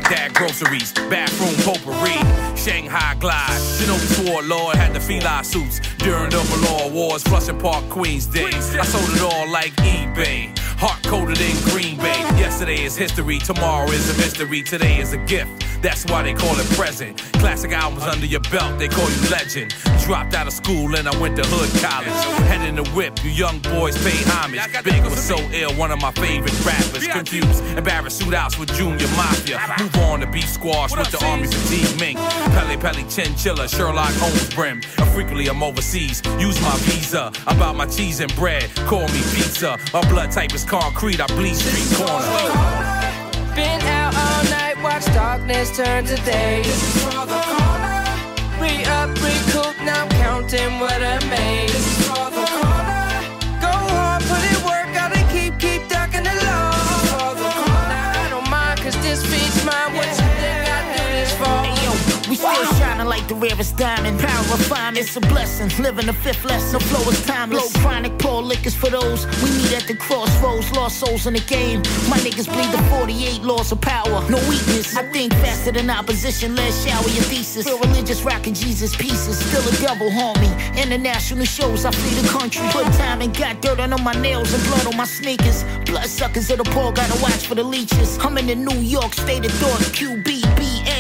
Baghdad 0.08 0.36
groceries, 0.36 0.92
bathroom 1.10 1.56
potpourri, 1.66 2.14
Shanghai 2.56 3.16
glide. 3.20 3.50
Shinobi 3.50 4.24
swore 4.24 4.44
Lord 4.44 4.76
had 4.76 4.94
the 4.94 5.00
feline 5.00 5.44
suits 5.44 5.80
during 5.98 6.30
the 6.30 6.44
Law 6.64 6.90
Wars, 6.90 7.24
Flushing 7.24 7.58
Park, 7.58 7.90
Queens 7.90 8.28
days. 8.28 8.76
I 8.76 8.86
sold 8.86 9.10
it 9.16 9.22
all 9.24 9.50
like 9.50 9.72
eBay. 9.78 10.65
Heart 10.78 11.04
coated 11.04 11.40
in 11.40 11.56
Green 11.72 11.98
Bay. 11.98 12.20
Yesterday 12.36 12.84
is 12.84 12.98
history, 12.98 13.40
tomorrow 13.40 13.88
is 13.88 14.14
a 14.14 14.18
mystery, 14.18 14.62
today 14.62 15.00
is 15.00 15.14
a 15.14 15.18
gift. 15.18 15.66
That's 15.82 16.06
why 16.06 16.24
they 16.24 16.34
call 16.34 16.58
it 16.60 16.66
present. 16.72 17.18
Classic 17.34 17.72
albums 17.72 18.04
under 18.04 18.26
your 18.26 18.42
belt, 18.52 18.78
they 18.80 18.88
call 18.88 19.10
you 19.10 19.30
legend. 19.30 19.74
Dropped 20.04 20.34
out 20.34 20.48
of 20.48 20.54
school 20.54 20.96
and 20.96 21.08
I 21.08 21.18
went 21.20 21.38
to 21.38 21.44
hood 21.46 21.70
college. 21.82 22.48
Head 22.48 22.68
in 22.68 22.76
the 22.76 22.84
whip, 22.92 23.24
you 23.24 23.30
young 23.32 23.60
boys 23.60 23.96
pay 24.04 24.18
homage. 24.32 24.62
Big 24.84 25.04
was 25.04 25.24
so 25.24 25.38
ill, 25.54 25.74
one 25.76 25.92
of 25.92 26.02
my 26.02 26.12
favorite 26.12 26.54
rappers. 26.66 27.08
Confused, 27.08 27.64
embarrassed 27.78 28.22
shootouts 28.22 28.60
with 28.60 28.74
Junior 28.74 29.08
Mafia. 29.16 29.62
Move 29.80 29.96
on 29.98 30.20
to 30.20 30.28
beef 30.28 30.50
squash 30.50 30.96
with 30.96 31.10
the 31.12 31.24
army 31.26 31.48
fatigue 31.48 32.00
mink. 32.00 32.20
Pele 32.20 32.78
Pele 32.78 33.04
Chinchilla, 33.10 33.68
Sherlock 33.70 34.14
Holmes 34.16 34.54
brim. 34.54 34.82
And 34.98 35.10
frequently 35.12 35.48
I'm 35.48 35.64
overseas. 35.64 36.22
Use 36.40 36.60
my 36.62 36.76
visa. 36.90 37.32
About 37.48 37.76
my 37.76 37.86
cheese 37.86 38.20
and 38.20 38.34
bread. 38.36 38.70
Call 38.88 39.08
me 39.08 39.22
pizza. 39.34 39.78
My 39.94 40.02
blood 40.10 40.32
type 40.32 40.54
is 40.54 40.65
concrete. 40.66 41.22
I 41.22 41.28
bleed 41.28 41.56
street 41.56 41.98
corner. 41.98 43.56
Been 43.56 43.82
out 43.82 44.14
all 44.16 44.44
night, 44.50 44.76
watch 44.84 45.06
darkness 45.14 45.76
turn 45.76 46.06
to 46.06 46.16
day. 46.18 46.62
Re 48.60 48.84
up, 48.86 49.10
recoup, 49.22 49.76
now 49.86 50.08
counting 50.10 50.80
what 50.80 51.02
I 51.02 51.20
made. 51.30 52.45
The 63.28 63.36
rarest 63.36 63.78
diamond. 63.78 64.20
Power 64.20 64.44
refinement, 64.52 65.06
it's 65.06 65.16
a 65.16 65.22
blessing. 65.22 65.70
Living 65.82 66.06
the 66.06 66.14
fifth 66.14 66.46
lesson. 66.46 66.80
Flow 66.80 67.10
is 67.10 67.24
timeless. 67.26 67.72
Blow 67.72 67.82
chronic, 67.82 68.18
pour 68.20 68.42
liquors 68.42 68.76
for 68.76 68.90
those. 68.90 69.26
We 69.42 69.50
meet 69.58 69.74
at 69.74 69.88
the 69.88 69.96
crossroads, 69.96 70.72
lost 70.72 71.00
souls 71.00 71.28
in 71.28 71.34
the 71.34 71.40
game. 71.42 71.80
My 72.10 72.18
niggas 72.18 72.48
bleed 72.52 72.72
the 72.72 72.82
48 72.90 73.42
laws 73.42 73.72
of 73.72 73.82
power. 73.82 74.24
No 74.30 74.38
weakness. 74.50 74.96
I 74.96 75.04
think 75.12 75.34
faster 75.34 75.72
than 75.72 75.90
opposition. 75.90 76.56
Let's 76.56 76.86
shower 76.86 77.10
your 77.10 77.26
thesis. 77.32 77.66
Feel 77.66 77.80
religious, 77.80 78.22
rocking 78.24 78.54
Jesus 78.54 78.96
pieces. 78.96 79.38
Still 79.40 79.68
a 79.68 79.76
devil, 79.82 80.10
homie. 80.10 80.54
International 80.82 81.46
shows, 81.46 81.86
I 81.86 81.92
flee 81.92 82.22
the 82.22 82.28
country. 82.28 82.66
Put 82.72 82.86
time 82.94 83.22
and 83.22 83.36
got 83.36 83.62
dirt 83.62 83.80
on 83.80 84.04
my 84.04 84.14
nails 84.14 84.54
and 84.54 84.64
blood 84.64 84.88
on 84.88 84.98
my 84.98 85.06
sneakers. 85.06 85.64
Blood 85.86 86.08
suckers 86.08 86.50
of 86.52 86.58
the 86.58 86.64
poor, 86.66 86.92
gotta 86.92 87.22
watch 87.22 87.48
for 87.48 87.56
the 87.56 87.64
leeches. 87.64 88.18
I'm 88.20 88.38
in 88.38 88.48
the 88.48 88.56
New 88.56 88.80
York 88.80 89.14
state 89.14 89.46
of 89.46 89.52
thought. 89.54 89.82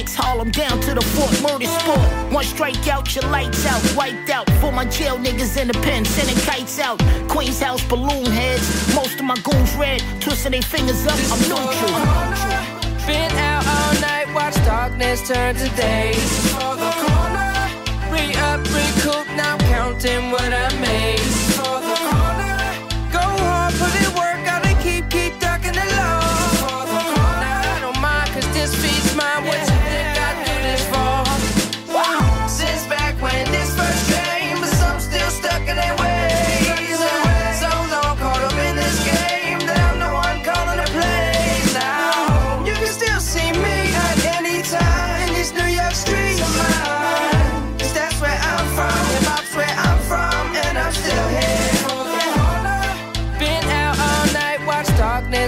QBBX, 0.05 0.15
Harlem 0.15 0.51
down 0.51 0.79
to 0.81 0.93
the 0.93 1.01
fort. 1.01 1.41
Murder 1.41 1.65
sport. 1.65 2.33
One 2.33 2.43
strike 2.43 2.87
out, 2.87 3.13
your 3.15 3.25
lights 3.29 3.65
out. 3.65 3.81
Wiped 3.95 4.29
out. 4.29 4.49
For 4.61 4.71
my 4.71 4.85
jail 4.85 5.17
niggas 5.17 5.59
in 5.59 5.67
the 5.67 5.73
pen, 5.73 6.05
sending 6.05 6.37
kites 6.43 6.79
out. 6.79 6.99
Queen's 7.27 7.59
house 7.59 7.83
balloon 7.85 8.25
heads. 8.25 8.95
Most 8.95 9.19
of 9.19 9.25
my 9.25 9.35
goons 9.35 9.75
red. 9.75 10.01
Twisting 10.21 10.51
their 10.51 10.61
fingers 10.61 11.05
up. 11.07 11.19
I'm 11.31 11.41
neutral. 11.49 11.91
Been 13.05 13.31
out 13.33 13.65
all 13.67 14.01
night, 14.01 14.33
watch 14.33 14.55
darkness 14.65 15.27
turn 15.27 15.55
to 15.55 15.69
day. 15.75 16.13
Re 18.09 18.33
up, 18.35 18.61
recoup, 18.73 19.27
now 19.35 19.57
counting 19.57 20.31
what 20.31 20.51
I 20.51 20.79
made. 20.79 21.54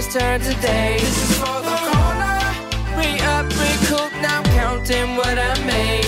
Darkness 0.08 0.14
turn 0.14 0.40
to 0.40 0.60
day. 0.62 0.98
This 0.98 1.30
is 1.30 1.38
for 1.38 1.60
the 1.60 1.76
corner. 1.90 2.38
Re 2.96 3.20
up, 3.20 3.46
recoup, 3.50 4.12
now 4.22 4.42
counting 4.42 5.16
what 5.16 5.38
I 5.38 5.64
made. 5.64 6.07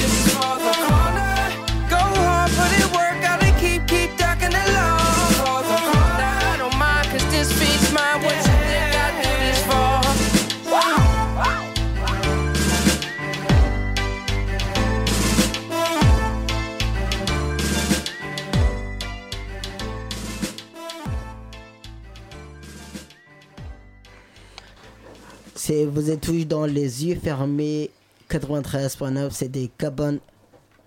C'est, 25.62 25.84
vous 25.84 26.10
êtes 26.10 26.22
tous 26.22 26.46
dans 26.46 26.64
les 26.64 27.04
yeux 27.04 27.18
fermés. 27.22 27.90
93.9, 28.30 29.28
c'est 29.30 29.50
des 29.50 29.70
Cabane 29.76 30.18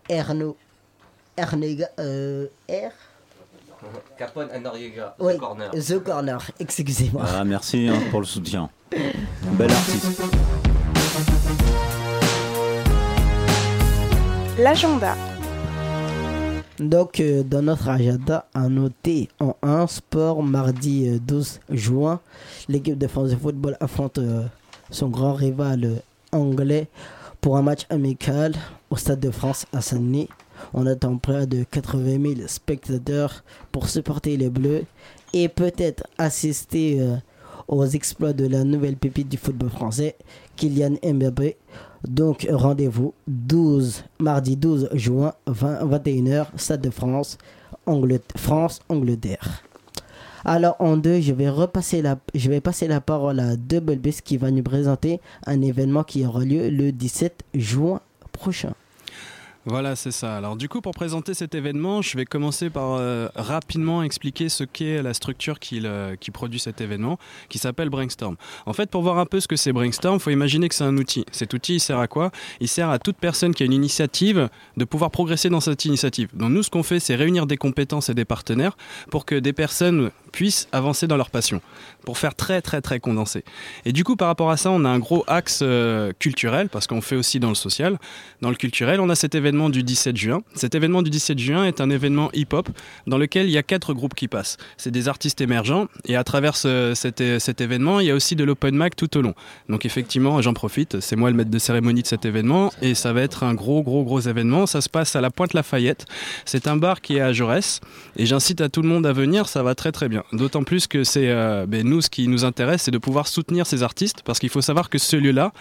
Erno. 0.09 0.57
Ernega. 1.37 1.89
Euh, 1.99 2.47
R? 2.67 2.89
Capone 4.17 4.49
and 4.51 4.61
Noriega, 4.61 5.15
Oui, 5.19 5.35
The 5.35 5.39
Corner. 5.39 5.69
The 5.69 5.99
Corner, 5.99 6.51
excusez-moi. 6.59 7.23
Ah, 7.23 7.43
merci 7.43 7.87
hein, 7.87 7.99
pour 8.09 8.21
le 8.21 8.25
soutien. 8.25 8.67
Bel 8.91 9.69
artiste. 9.69 10.23
L'agenda. 14.57 15.15
Donc, 16.79 17.19
euh, 17.19 17.43
dans 17.43 17.61
notre 17.61 17.89
agenda, 17.89 18.47
à 18.55 18.67
noter 18.69 19.29
en 19.39 19.55
1 19.61 19.85
sport, 19.85 20.41
mardi 20.41 21.09
euh, 21.09 21.19
12 21.19 21.59
juin, 21.69 22.19
l'équipe 22.67 22.97
de 22.97 23.05
France 23.05 23.29
de 23.29 23.35
football 23.35 23.77
affronte 23.79 24.17
euh, 24.17 24.47
son 24.93 25.09
grand 25.09 25.33
rival 25.33 25.83
euh, 25.83 25.95
anglais 26.31 26.87
pour 27.41 27.57
un 27.57 27.61
match 27.61 27.85
amical 27.89 28.53
au 28.89 28.95
Stade 28.95 29.19
de 29.19 29.31
France 29.31 29.65
à 29.73 29.81
Saint-Denis. 29.81 30.29
On 30.73 30.85
attend 30.85 31.17
près 31.17 31.45
de 31.45 31.63
80 31.63 32.35
000 32.35 32.47
spectateurs 32.47 33.43
pour 33.71 33.89
supporter 33.89 34.37
les 34.37 34.49
Bleus 34.49 34.85
et 35.33 35.49
peut-être 35.49 36.05
assister 36.17 37.01
euh, 37.01 37.15
aux 37.67 37.85
exploits 37.85 38.33
de 38.33 38.45
la 38.47 38.63
nouvelle 38.63 38.95
pépite 38.95 39.29
du 39.29 39.37
football 39.37 39.69
français, 39.69 40.15
Kylian 40.55 40.95
Mbappé. 41.03 41.57
Donc 42.07 42.47
rendez-vous 42.51 43.13
12 43.27 44.03
mardi 44.19 44.57
12 44.57 44.89
juin 44.93 45.33
20, 45.47 45.85
21h 45.85 46.47
Stade 46.57 46.81
de 46.81 46.89
France 46.89 47.37
France 48.35 48.79
Angleterre. 48.89 49.63
Alors 50.45 50.75
en 50.79 50.97
deux, 50.97 51.21
je 51.21 51.33
vais 51.33 51.49
repasser 51.49 52.01
la 52.01 52.17
je 52.35 52.49
passer 52.59 52.87
la 52.87 53.01
parole 53.01 53.39
à 53.39 53.55
Double 53.55 53.97
Bass 53.97 54.21
qui 54.21 54.37
va 54.37 54.51
nous 54.51 54.63
présenter 54.63 55.19
un 55.45 55.61
événement 55.61 56.03
qui 56.03 56.25
aura 56.25 56.43
lieu 56.43 56.69
le 56.69 56.91
17 56.91 57.43
juin 57.53 58.01
prochain. 58.31 58.73
Voilà, 59.65 59.95
c'est 59.95 60.11
ça. 60.11 60.35
Alors 60.35 60.57
du 60.57 60.67
coup, 60.67 60.81
pour 60.81 60.93
présenter 60.93 61.33
cet 61.33 61.55
événement, 61.55 62.01
je 62.01 62.17
vais 62.17 62.25
commencer 62.25 62.69
par 62.69 62.95
euh, 62.95 63.29
rapidement 63.33 64.03
expliquer 64.03 64.49
ce 64.49 64.65
qu'est 64.65 65.01
la 65.01 65.13
structure 65.13 65.57
qui, 65.57 65.81
qui 66.19 66.31
produit 66.31 66.59
cet 66.59 66.81
événement, 66.81 67.17
qui 67.47 67.59
s'appelle 67.59 67.89
Brainstorm. 67.89 68.35
En 68.65 68.73
fait, 68.73 68.89
pour 68.89 69.03
voir 69.03 69.19
un 69.19 69.25
peu 69.25 69.39
ce 69.39 69.47
que 69.47 69.55
c'est 69.55 69.71
Brainstorm, 69.71 70.15
il 70.15 70.19
faut 70.19 70.31
imaginer 70.31 70.67
que 70.67 70.75
c'est 70.75 70.83
un 70.83 70.97
outil. 70.97 71.23
Cet 71.31 71.53
outil, 71.53 71.75
il 71.75 71.79
sert 71.79 71.99
à 71.99 72.07
quoi? 72.07 72.31
Il 72.59 72.67
sert 72.67 72.89
à 72.89 72.99
toute 72.99 73.15
personne 73.15 73.55
qui 73.55 73.63
a 73.63 73.65
une 73.65 73.71
initiative 73.71 74.49
de 74.75 74.83
pouvoir 74.83 75.11
progresser 75.11 75.49
dans 75.49 75.61
cette 75.61 75.85
initiative. 75.85 76.27
Donc 76.33 76.51
nous, 76.51 76.63
ce 76.63 76.69
qu'on 76.69 76.83
fait, 76.83 76.99
c'est 76.99 77.15
réunir 77.15 77.47
des 77.47 77.57
compétences 77.57 78.09
et 78.09 78.13
des 78.13 78.25
partenaires 78.25 78.75
pour 79.11 79.25
que 79.25 79.35
des 79.35 79.53
personnes 79.53 80.11
puissent 80.33 80.67
avancer 80.73 81.07
dans 81.07 81.15
leur 81.15 81.29
passion, 81.29 81.61
pour 82.03 82.17
faire 82.17 82.35
très 82.35 82.61
très 82.61 82.81
très 82.81 82.99
condensé. 82.99 83.45
Et 83.85 83.93
du 83.93 84.03
coup, 84.03 84.17
par 84.17 84.27
rapport 84.27 84.51
à 84.51 84.57
ça, 84.57 84.69
on 84.71 84.83
a 84.83 84.89
un 84.89 84.99
gros 84.99 85.23
axe 85.27 85.59
euh, 85.61 86.11
culturel, 86.19 86.67
parce 86.67 86.87
qu'on 86.87 86.99
fait 86.99 87.15
aussi 87.15 87.39
dans 87.39 87.47
le 87.49 87.55
social. 87.55 87.97
Dans 88.41 88.49
le 88.49 88.55
culturel, 88.55 88.99
on 88.99 89.09
a 89.09 89.15
cet 89.15 89.35
événement 89.35 89.69
du 89.69 89.83
17 89.83 90.17
juin. 90.17 90.41
Cet 90.55 90.75
événement 90.75 91.01
du 91.03 91.09
17 91.09 91.39
juin 91.39 91.63
est 91.65 91.79
un 91.79 91.89
événement 91.89 92.29
hip-hop 92.33 92.67
dans 93.07 93.17
lequel 93.17 93.45
il 93.45 93.51
y 93.51 93.57
a 93.57 93.63
quatre 93.63 93.93
groupes 93.93 94.15
qui 94.15 94.27
passent. 94.27 94.57
C'est 94.75 94.91
des 94.91 95.07
artistes 95.07 95.39
émergents, 95.39 95.87
et 96.05 96.15
à 96.17 96.23
travers 96.23 96.57
ce- 96.57 96.93
cet, 96.95 97.21
cet 97.39 97.61
événement, 97.61 97.99
il 97.99 98.07
y 98.07 98.11
a 98.11 98.15
aussi 98.15 98.35
de 98.35 98.43
l'open 98.43 98.75
mic 98.75 98.95
tout 98.95 99.15
au 99.17 99.21
long. 99.21 99.35
Donc 99.69 99.85
effectivement, 99.85 100.41
j'en 100.41 100.53
profite, 100.53 100.99
c'est 100.99 101.15
moi 101.15 101.29
le 101.29 101.37
maître 101.37 101.51
de 101.51 101.59
cérémonie 101.59 102.01
de 102.01 102.07
cet 102.07 102.25
événement, 102.25 102.73
et 102.81 102.95
ça 102.95 103.13
va 103.13 103.21
être 103.21 103.43
un 103.43 103.53
gros 103.53 103.83
gros 103.83 104.03
gros 104.03 104.19
événement. 104.19 104.65
Ça 104.65 104.81
se 104.81 104.89
passe 104.89 105.15
à 105.15 105.21
la 105.21 105.29
Pointe 105.29 105.53
Lafayette. 105.53 106.05
C'est 106.45 106.67
un 106.67 106.75
bar 106.75 107.01
qui 107.01 107.17
est 107.17 107.21
à 107.21 107.31
Jaurès, 107.33 107.79
et 108.17 108.25
j'incite 108.25 108.59
à 108.61 108.69
tout 108.69 108.81
le 108.81 108.87
monde 108.89 109.05
à 109.05 109.13
venir, 109.13 109.47
ça 109.47 109.61
va 109.63 109.75
très 109.75 109.91
très 109.91 110.09
bien. 110.09 110.22
D'autant 110.31 110.63
plus 110.63 110.87
que 110.87 111.03
c'est 111.03 111.29
euh, 111.29 111.65
ben, 111.67 111.85
nous, 111.87 112.01
ce 112.01 112.09
qui 112.09 112.27
nous 112.27 112.45
intéresse, 112.45 112.83
c'est 112.83 112.91
de 112.91 112.97
pouvoir 112.97 113.27
soutenir 113.27 113.67
ces 113.67 113.83
artistes, 113.83 114.21
parce 114.23 114.39
qu'il 114.39 114.49
faut 114.49 114.61
savoir 114.61 114.89
que 114.89 114.97
ce 114.97 115.15
lieu-là, 115.15 115.51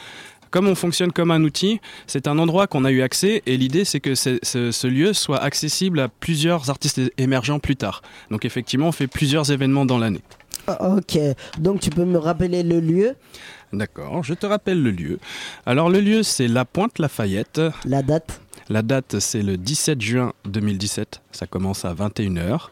comme 0.51 0.69
on 0.69 0.75
fonctionne 0.75 1.13
comme 1.13 1.31
un 1.31 1.43
outil, 1.45 1.81
c'est 2.07 2.27
un 2.29 2.39
endroit 2.39 2.67
qu'on 2.67 2.85
a 2.85 2.91
eu 2.91 3.03
accès 3.03 3.43
et 3.47 3.57
l'idée 3.57 3.85
c'est 3.85 4.01
que 4.01 4.15
ce, 4.15 4.39
ce 4.43 4.87
lieu 4.87 5.15
soit 5.15 5.39
accessible 5.43 5.99
à 6.01 6.09
plusieurs 6.09 6.69
artistes 6.71 7.01
émergents 7.19 7.59
plus 7.59 7.77
tard. 7.77 8.03
Donc 8.31 8.45
effectivement, 8.45 8.89
on 8.89 8.93
fait 8.93 9.07
plusieurs 9.07 9.51
événements 9.51 9.87
dans 9.87 9.99
l'année. 9.99 10.21
Ah, 10.67 10.91
Ok, 10.97 11.19
donc 11.59 11.81
tu 11.81 11.91
peux 11.91 12.05
me 12.05 12.19
rappeler 12.19 12.63
le 12.63 12.81
lieu? 12.81 13.17
D'accord, 13.73 14.23
je 14.23 14.35
te 14.35 14.45
rappelle 14.45 14.83
le 14.83 14.91
lieu. 14.91 15.19
Alors 15.65 15.89
le 15.89 16.01
lieu 16.01 16.23
c'est 16.23 16.49
La 16.49 16.65
Pointe 16.67 16.99
Lafayette. 16.99 17.61
La 17.87 18.03
date? 18.03 18.41
La 18.69 18.83
date 18.83 19.19
c'est 19.19 19.43
le 19.43 19.57
17 19.57 20.01
juin 20.01 20.33
2017, 20.45 21.23
ça 21.33 21.47
commence 21.47 21.85
à 21.87 21.95
21h. 21.95 22.69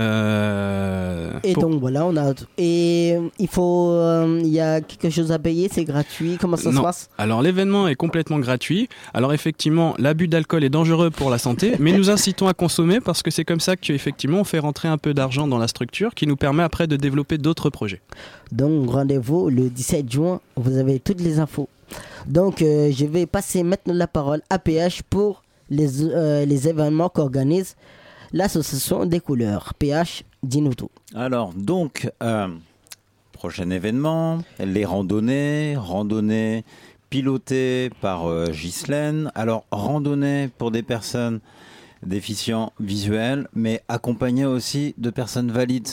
Euh, 0.00 1.30
Et 1.44 1.52
pour- 1.52 1.64
donc 1.64 1.80
voilà, 1.80 2.06
on 2.06 2.16
a 2.16 2.32
et 2.56 3.18
il 3.38 3.48
faut 3.48 3.90
euh, 3.90 4.40
il 4.42 4.48
y 4.48 4.60
a 4.60 4.80
quelque 4.80 5.10
chose 5.10 5.32
à 5.32 5.38
payer, 5.38 5.68
c'est 5.70 5.84
gratuit, 5.84 6.38
comment 6.40 6.56
ça 6.56 6.72
se 6.72 6.80
passe? 6.80 7.10
Alors 7.18 7.42
l'événement 7.42 7.88
est 7.88 7.94
complètement 7.94 8.38
gratuit. 8.38 8.88
Alors 9.12 9.32
effectivement, 9.34 9.94
l'abus 9.98 10.28
d'alcool 10.28 10.64
est 10.64 10.70
dangereux 10.70 11.10
pour 11.10 11.28
la 11.30 11.38
santé, 11.38 11.74
mais 11.78 11.92
nous 11.92 12.08
incitons 12.10 12.48
à 12.48 12.54
consommer 12.54 13.00
parce 13.00 13.22
que 13.22 13.30
c'est 13.30 13.44
comme 13.44 13.60
ça 13.60 13.76
que 13.76 13.92
effectivement 13.92 14.40
on 14.40 14.44
fait 14.44 14.58
rentrer 14.58 14.88
un 14.88 14.98
peu 14.98 15.12
d'argent 15.14 15.46
dans 15.46 15.58
la 15.58 15.68
structure 15.68 16.14
qui 16.14 16.26
nous 16.26 16.36
permet 16.36 16.62
après 16.62 16.86
de 16.86 16.96
développer 16.96 17.36
d'autres 17.38 17.68
projets. 17.70 18.00
Donc 18.50 18.90
rendez-vous 18.90 19.50
le 19.50 19.68
17 19.68 20.10
juin, 20.10 20.40
vous 20.56 20.78
avez 20.78 21.00
toutes 21.00 21.20
les 21.20 21.38
infos. 21.38 21.68
Donc 22.26 22.62
euh, 22.62 22.90
je 22.92 23.04
vais 23.04 23.26
passer 23.26 23.62
maintenant 23.62 23.94
la 23.94 24.06
parole 24.06 24.40
à 24.48 24.58
PH 24.58 25.02
pour 25.02 25.42
les, 25.70 26.02
euh, 26.02 26.44
les 26.46 26.68
événements 26.68 27.08
qu'organise 27.08 27.76
l'association 28.32 29.06
des 29.06 29.20
couleurs. 29.20 29.74
PH, 29.78 30.24
dis-nous 30.42 30.74
tout. 30.74 30.90
Alors, 31.14 31.52
donc, 31.54 32.10
euh, 32.22 32.48
prochain 33.32 33.70
événement, 33.70 34.42
les 34.58 34.84
randonnées, 34.84 35.76
randonnées 35.76 36.64
pilotées 37.10 37.90
par 38.00 38.26
euh, 38.26 38.46
Ghislaine. 38.50 39.30
Alors, 39.34 39.64
randonnée 39.70 40.48
pour 40.58 40.70
des 40.70 40.82
personnes 40.82 41.40
déficients 42.04 42.72
visuels, 42.80 43.48
mais 43.54 43.82
accompagnées 43.88 44.46
aussi 44.46 44.94
de 44.98 45.10
personnes 45.10 45.50
valides. 45.52 45.88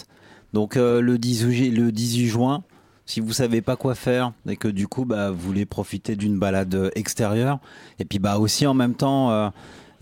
Donc, 0.53 0.77
euh, 0.77 1.01
le, 1.01 1.17
18, 1.17 1.51
ju- 1.51 1.71
le 1.71 1.91
18 1.91 2.27
juin, 2.27 2.63
si 3.05 3.19
vous 3.19 3.33
savez 3.33 3.61
pas 3.61 3.75
quoi 3.75 3.95
faire 3.95 4.31
et 4.47 4.55
que 4.55 4.67
du 4.67 4.87
coup, 4.87 5.05
bah, 5.05 5.29
vous 5.31 5.37
voulez 5.39 5.65
profiter 5.65 6.15
d'une 6.15 6.39
balade 6.39 6.73
euh, 6.73 6.89
extérieure, 6.95 7.59
et 7.99 8.05
puis 8.05 8.17
bah, 8.19 8.37
aussi 8.39 8.65
en 8.65 8.73
même 8.73 8.95
temps 8.95 9.51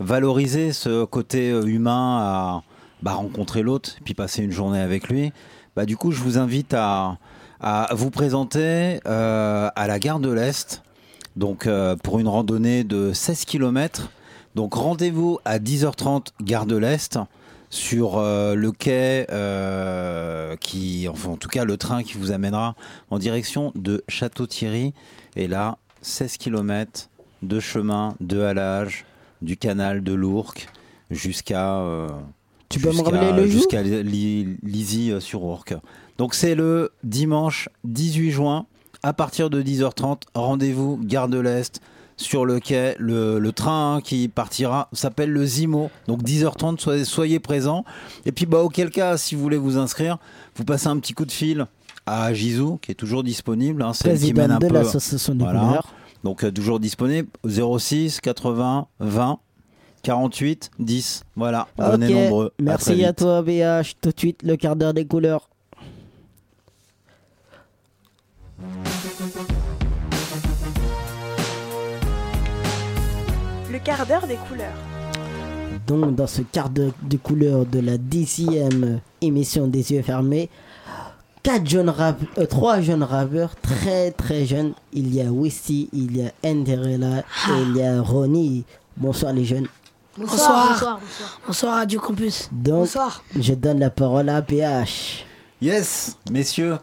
valoriser 0.00 0.72
ce 0.72 1.04
côté 1.04 1.50
euh, 1.50 1.64
humain 1.64 2.18
à 2.20 2.62
bah, 3.02 3.12
rencontrer 3.12 3.62
l'autre 3.62 3.96
puis 4.04 4.14
passer 4.14 4.42
une 4.42 4.52
journée 4.52 4.80
avec 4.80 5.08
lui. 5.08 5.32
Bah, 5.76 5.86
du 5.86 5.96
coup, 5.96 6.10
je 6.10 6.20
vous 6.20 6.38
invite 6.38 6.74
à, 6.74 7.18
vous 7.92 8.10
présenter 8.10 9.00
euh, 9.06 9.68
à 9.74 9.86
la 9.86 9.98
gare 9.98 10.20
de 10.20 10.30
l'Est, 10.30 10.82
donc 11.36 11.66
euh, 11.66 11.96
pour 11.96 12.20
une 12.20 12.28
randonnée 12.28 12.84
de 12.84 13.12
16 13.12 13.44
km. 13.44 14.10
Donc 14.54 14.74
rendez-vous 14.74 15.38
à 15.44 15.58
10h30 15.58 16.28
gare 16.42 16.66
de 16.66 16.76
l'Est 16.76 17.18
sur 17.70 18.18
le 18.18 18.70
quai 18.70 19.26
qui, 20.58 21.06
en 21.08 21.36
tout 21.36 21.48
cas 21.48 21.64
le 21.64 21.76
train 21.76 22.02
qui 22.02 22.14
vous 22.14 22.32
amènera 22.32 22.74
en 23.10 23.18
direction 23.18 23.72
de 23.74 24.02
Château-Thierry. 24.08 24.94
Et 25.36 25.48
là, 25.48 25.76
16 26.02 26.38
km 26.38 27.10
de 27.42 27.60
chemin, 27.60 28.14
de 28.20 28.40
halage, 28.40 29.04
du 29.42 29.56
canal 29.56 30.02
de 30.02 30.12
l'Ourcq 30.12 30.68
jusqu'à 31.10 31.78
euh, 31.80 32.08
Tu 32.68 32.80
peux 32.80 32.88
me 32.88 32.92
jusqu'à- 32.94 33.10
rappeler 33.10 33.32
le 33.32 33.42
jour 33.46 33.52
jusqu'à 33.60 33.82
Li- 33.82 34.56
Lizy 34.62 35.10
euh, 35.12 35.20
sur 35.20 35.42
Ourcq. 35.44 35.74
Donc 36.18 36.34
c'est 36.34 36.54
le 36.54 36.90
dimanche 37.04 37.68
18 37.84 38.30
juin 38.30 38.66
à 39.02 39.12
partir 39.12 39.50
de 39.50 39.62
10h30. 39.62 40.22
Rendez-vous 40.34 40.98
gare 41.02 41.28
de 41.28 41.38
l'Est 41.38 41.80
sur 42.16 42.44
le 42.44 42.58
quai. 42.58 42.96
Le, 42.98 43.38
le 43.38 43.52
train 43.52 43.96
hein, 43.96 44.00
qui 44.00 44.28
partira 44.28 44.88
s'appelle 44.92 45.30
le 45.30 45.46
Zimo. 45.46 45.90
Donc 46.08 46.22
10h30, 46.24 46.80
soyez, 46.80 47.04
soyez 47.04 47.38
présents. 47.38 47.84
Et 48.26 48.32
puis 48.32 48.44
bah, 48.46 48.58
auquel 48.62 48.90
cas, 48.90 49.16
si 49.16 49.34
vous 49.36 49.40
voulez 49.42 49.56
vous 49.56 49.78
inscrire, 49.78 50.18
vous 50.56 50.64
passez 50.64 50.88
un 50.88 50.98
petit 50.98 51.12
coup 51.14 51.24
de 51.24 51.30
fil 51.32 51.66
à 52.06 52.32
Gizou 52.34 52.78
qui 52.82 52.90
est 52.90 52.94
toujours 52.96 53.22
disponible. 53.22 53.82
hein, 53.82 53.92
celle 53.92 54.14
qui 54.14 54.32
Présidente 54.32 54.36
mène 54.38 54.50
un 54.50 54.58
de 54.58 54.66
peu- 54.66 54.74
l'association 54.74 55.34
des 55.36 55.44
Voilà. 55.44 55.80
Donc 56.24 56.44
euh, 56.44 56.50
toujours 56.50 56.80
disponible 56.80 57.28
06 57.46 58.20
80 58.20 58.86
20 59.00 59.38
48 60.02 60.70
10. 60.78 61.24
Voilà, 61.36 61.68
venez 61.76 62.06
Ok, 62.06 62.12
nombreux. 62.12 62.46
À 62.58 62.62
Merci 62.62 63.04
à, 63.04 63.08
vite. 63.08 63.16
toi 63.16 63.42
BH. 63.42 63.94
Tout 64.00 64.10
de 64.10 64.18
suite 64.18 64.42
le 64.42 64.56
quart 64.56 64.76
d'heure 64.76 64.94
des 64.94 65.06
couleurs. 65.06 65.48
Le 73.70 73.78
quart 73.78 74.06
d'heure 74.06 74.26
des 74.26 74.36
couleurs. 74.48 74.72
Donc 75.86 76.14
dans 76.14 76.26
ce 76.26 76.42
quart 76.42 76.70
d'heure 76.70 76.92
des 77.02 77.18
couleurs 77.18 77.66
de 77.66 77.80
la 77.80 77.98
dixième 77.98 79.00
émission 79.20 79.66
des 79.66 79.92
yeux 79.92 80.02
fermés, 80.02 80.48
quatre 81.42 81.68
jeunes 81.68 81.88
rap- 81.90 82.18
euh, 82.38 82.46
trois 82.46 82.80
jeunes 82.80 83.02
rappeurs 83.02 83.54
très 83.56 84.10
très 84.10 84.44
jeunes. 84.46 84.72
Il 84.92 85.14
y 85.14 85.20
a 85.20 85.26
Wisty, 85.30 85.88
il 85.92 86.16
y 86.16 86.22
a 86.26 86.32
Enderella 86.44 87.18
et 87.20 87.62
il 87.62 87.76
y 87.76 87.82
a 87.82 88.00
Ronnie. 88.02 88.64
Bonsoir 88.96 89.32
les 89.32 89.44
jeunes. 89.44 89.66
Bonsoir. 90.16 90.70
Bonsoir. 90.72 91.00
Bonsoir, 91.46 91.74
Radio 91.76 92.00
Campus. 92.00 92.48
Donc, 92.50 92.80
Bonsoir. 92.80 93.22
je 93.38 93.54
donne 93.54 93.78
la 93.78 93.90
parole 93.90 94.28
à 94.28 94.42
PH. 94.42 95.24
Yes, 95.62 96.16
messieurs. 96.30 96.78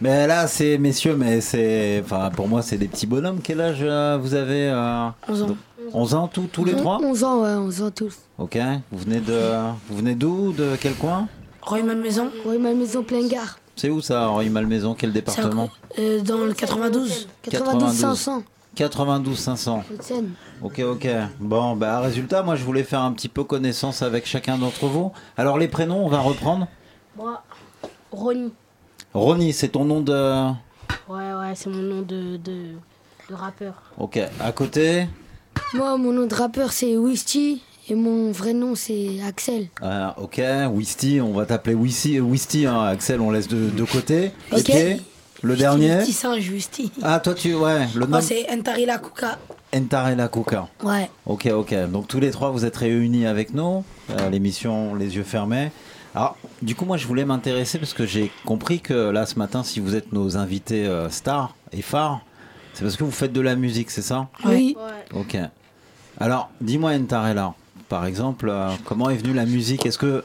Mais 0.00 0.26
là, 0.26 0.46
c'est 0.46 0.78
messieurs, 0.78 1.16
mais 1.16 1.40
c'est, 1.40 2.02
enfin, 2.04 2.30
pour 2.30 2.46
moi, 2.46 2.62
c'est 2.62 2.76
des 2.76 2.86
petits 2.86 3.06
bonhommes. 3.06 3.40
Quel 3.42 3.60
âge 3.60 3.78
euh, 3.80 4.18
vous 4.20 4.34
avez 4.34 4.68
euh, 4.70 5.08
11 5.28 5.42
ans. 5.42 5.56
11 5.92 6.14
ans, 6.14 6.28
tous, 6.28 6.46
tous 6.52 6.64
les 6.64 6.76
trois? 6.76 7.00
11 7.02 7.24
ans, 7.24 7.42
ouais, 7.42 7.54
11 7.54 7.82
ans 7.82 7.90
tous. 7.90 8.14
Ok. 8.38 8.58
Vous 8.92 8.98
venez 8.98 9.20
de, 9.20 9.40
vous 9.88 9.96
venez 9.96 10.14
d'où? 10.14 10.52
De 10.52 10.76
quel 10.80 10.94
coin? 10.94 11.26
Roy 11.62 11.82
Malmaison 11.82 12.30
Roy 12.44 12.58
Malmaison, 12.58 13.02
plein 13.02 13.26
gare. 13.26 13.58
C'est 13.78 13.90
où 13.90 14.00
ça, 14.00 14.28
Henri 14.28 14.50
Malmaison? 14.50 14.94
Quel 14.98 15.12
département? 15.12 15.70
euh, 15.98 16.20
dans 16.20 16.38
le 16.38 16.52
92. 16.52 17.28
92 17.42 17.92
500. 17.92 18.42
92 18.74 19.38
500. 19.38 19.84
Haute-Seine. 19.92 20.30
Ok, 20.62 20.80
ok. 20.80 21.06
Bon, 21.38 21.76
bah, 21.76 22.00
résultat, 22.00 22.42
moi, 22.42 22.56
je 22.56 22.64
voulais 22.64 22.82
faire 22.82 23.00
un 23.00 23.12
petit 23.12 23.28
peu 23.28 23.44
connaissance 23.44 24.02
avec 24.02 24.26
chacun 24.26 24.58
d'entre 24.58 24.86
vous. 24.86 25.12
Alors, 25.36 25.58
les 25.58 25.68
prénoms, 25.68 26.04
on 26.04 26.08
va 26.08 26.18
reprendre. 26.18 26.66
Moi, 27.16 27.42
Ronnie. 28.12 28.52
Ronnie, 29.14 29.52
c'est 29.52 29.68
ton 29.68 29.84
nom 29.84 30.00
de. 30.00 30.50
Ouais, 31.08 31.32
ouais, 31.34 31.52
c'est 31.54 31.70
mon 31.70 31.82
nom 31.82 32.02
de, 32.02 32.36
de, 32.36 32.74
de 33.30 33.34
rappeur. 33.34 33.74
Ok. 33.96 34.18
À 34.40 34.52
côté. 34.52 35.08
Moi, 35.74 35.96
mon 35.98 36.12
nom 36.12 36.26
de 36.26 36.34
rappeur, 36.34 36.72
c'est 36.72 36.96
Wisty. 36.96 37.62
Et 37.90 37.94
mon 37.94 38.30
vrai 38.32 38.52
nom, 38.52 38.74
c'est 38.74 39.16
Axel. 39.26 39.68
Ah, 39.80 40.14
ok, 40.18 40.42
Wisty, 40.72 41.20
on 41.22 41.32
va 41.32 41.46
t'appeler 41.46 41.74
Wisty, 41.74 42.20
Wisty 42.20 42.66
hein, 42.66 42.82
Axel, 42.82 43.20
on 43.20 43.30
laisse 43.30 43.48
de, 43.48 43.70
de 43.70 43.84
côté. 43.84 44.32
Ok. 44.52 44.58
Ok. 44.68 44.72
Le 45.42 45.56
dernier. 45.56 45.98
Petit 45.98 46.12
singe, 46.12 46.50
Wisty. 46.50 46.90
Ah, 47.02 47.20
toi, 47.20 47.32
tu. 47.32 47.54
Ouais, 47.54 47.86
le 47.94 48.00
nom. 48.00 48.08
Moi, 48.08 48.20
c'est 48.20 48.46
Entarila 48.50 48.98
Kuka. 48.98 49.38
Entarela 49.74 50.28
Kuka. 50.28 50.68
Ouais. 50.82 51.08
Ok, 51.24 51.46
ok. 51.46 51.74
Donc 51.90 52.08
tous 52.08 52.20
les 52.20 52.30
trois, 52.30 52.50
vous 52.50 52.64
êtes 52.64 52.76
réunis 52.76 53.24
avec 53.24 53.54
nous, 53.54 53.84
à 54.16 54.28
l'émission 54.28 54.94
Les 54.94 55.16
yeux 55.16 55.22
fermés. 55.22 55.70
Alors, 56.14 56.36
du 56.60 56.74
coup, 56.74 56.84
moi, 56.84 56.96
je 56.96 57.06
voulais 57.06 57.24
m'intéresser 57.24 57.78
parce 57.78 57.94
que 57.94 58.04
j'ai 58.04 58.32
compris 58.44 58.80
que 58.80 59.10
là, 59.10 59.24
ce 59.26 59.38
matin, 59.38 59.62
si 59.62 59.78
vous 59.78 59.94
êtes 59.94 60.12
nos 60.12 60.36
invités 60.36 60.86
euh, 60.86 61.08
stars 61.08 61.54
et 61.72 61.82
phares, 61.82 62.20
c'est 62.74 62.82
parce 62.82 62.96
que 62.96 63.04
vous 63.04 63.12
faites 63.12 63.32
de 63.32 63.40
la 63.40 63.54
musique, 63.54 63.90
c'est 63.90 64.02
ça? 64.02 64.28
Oui. 64.44 64.76
Ok. 65.14 65.36
Alors, 66.18 66.50
dis-moi, 66.60 66.92
Entarela, 66.92 67.54
par 67.88 68.04
exemple, 68.06 68.48
euh, 68.50 68.70
comment 68.84 69.10
est 69.10 69.16
venue 69.16 69.32
la 69.34 69.46
musique 69.46 69.86
Est-ce 69.86 69.98
que 69.98 70.24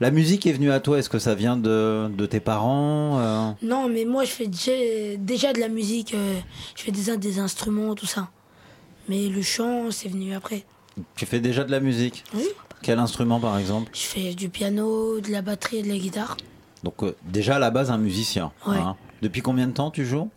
la 0.00 0.10
musique 0.10 0.46
est 0.46 0.52
venue 0.52 0.70
à 0.70 0.80
toi 0.80 0.98
Est-ce 0.98 1.10
que 1.10 1.18
ça 1.18 1.34
vient 1.34 1.56
de, 1.56 2.08
de 2.16 2.26
tes 2.26 2.40
parents 2.40 3.18
euh 3.20 3.50
Non, 3.62 3.88
mais 3.88 4.04
moi, 4.04 4.24
je 4.24 4.30
fais 4.30 4.46
déjà, 4.46 4.72
déjà 5.18 5.52
de 5.52 5.60
la 5.60 5.68
musique. 5.68 6.14
euh, 6.14 6.38
je 6.76 6.82
fais 6.82 6.92
des, 6.92 7.16
des 7.16 7.38
instruments, 7.38 7.94
tout 7.94 8.06
ça. 8.06 8.28
Mais 9.08 9.26
le 9.28 9.42
chant, 9.42 9.90
c'est 9.90 10.08
venu 10.08 10.34
après. 10.34 10.64
Tu 11.16 11.26
fais 11.26 11.40
déjà 11.40 11.64
de 11.64 11.70
la 11.70 11.80
musique 11.80 12.24
Oui. 12.34 12.44
Quel 12.82 12.98
instrument, 12.98 13.40
par 13.40 13.58
exemple 13.58 13.90
Je 13.94 14.00
fais 14.00 14.34
du 14.34 14.48
piano, 14.48 15.20
de 15.20 15.30
la 15.30 15.42
batterie 15.42 15.78
et 15.78 15.82
de 15.82 15.88
la 15.88 15.98
guitare. 15.98 16.36
Donc, 16.82 17.02
euh, 17.02 17.14
déjà, 17.24 17.56
à 17.56 17.58
la 17.58 17.70
base, 17.70 17.90
un 17.90 17.98
musicien. 17.98 18.52
Ouais. 18.66 18.76
hein. 18.78 18.96
Depuis 19.20 19.42
combien 19.42 19.66
de 19.66 19.72
temps 19.72 19.90
tu 19.90 20.06
joues 20.06 20.30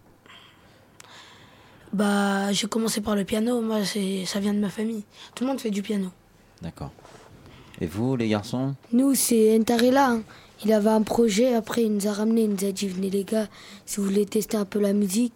Bah, 1.94 2.52
j'ai 2.52 2.68
commencé 2.68 3.00
par 3.02 3.16
le 3.16 3.24
piano. 3.24 3.62
Moi, 3.62 3.80
ça 4.26 4.40
vient 4.40 4.54
de 4.54 4.60
ma 4.60 4.70
famille. 4.70 5.04
Tout 5.36 5.44
le 5.44 5.50
monde 5.52 5.60
fait 5.62 5.70
du 5.72 5.82
piano. 5.82 6.10
D'accord. 6.64 6.92
Et 7.82 7.86
vous, 7.86 8.16
les 8.16 8.30
garçons? 8.30 8.74
Nous, 8.92 9.14
c'est 9.16 9.56
Entarela. 9.60 10.12
hein. 10.12 10.22
Il 10.66 10.72
avait 10.72 10.90
un 10.92 11.02
projet, 11.02 11.54
après 11.56 11.84
il 11.84 11.94
nous 11.94 12.08
a 12.08 12.14
ramené, 12.14 12.44
il 12.44 12.52
nous 12.52 12.66
a 12.66 12.72
dit 12.72 12.88
venez 12.88 13.10
les 13.10 13.26
gars, 13.26 13.48
si 13.86 13.98
vous 14.00 14.06
voulez 14.06 14.26
tester 14.26 14.56
un 14.56 14.64
peu 14.64 14.80
la 14.80 14.94
musique, 14.94 15.34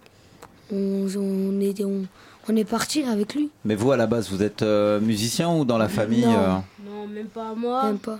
on, 0.72 1.06
on 1.18 1.60
est, 1.60 1.84
on, 1.84 2.06
on 2.48 2.56
est 2.56 2.64
parti 2.64 3.04
avec 3.04 3.36
lui. 3.36 3.50
Mais 3.66 3.76
vous, 3.76 3.92
à 3.92 3.98
la 3.98 4.08
base, 4.08 4.30
vous 4.32 4.42
êtes 4.42 4.62
euh, 4.62 5.02
musicien 5.02 5.54
ou 5.54 5.66
dans 5.66 5.78
la 5.78 5.90
famille 5.90 6.26
Non. 6.26 6.38
euh, 6.40 6.56
Non, 6.90 7.08
même 7.08 7.28
pas 7.28 7.54
moi. 7.54 7.84
Même 7.88 7.98
pas. 7.98 8.20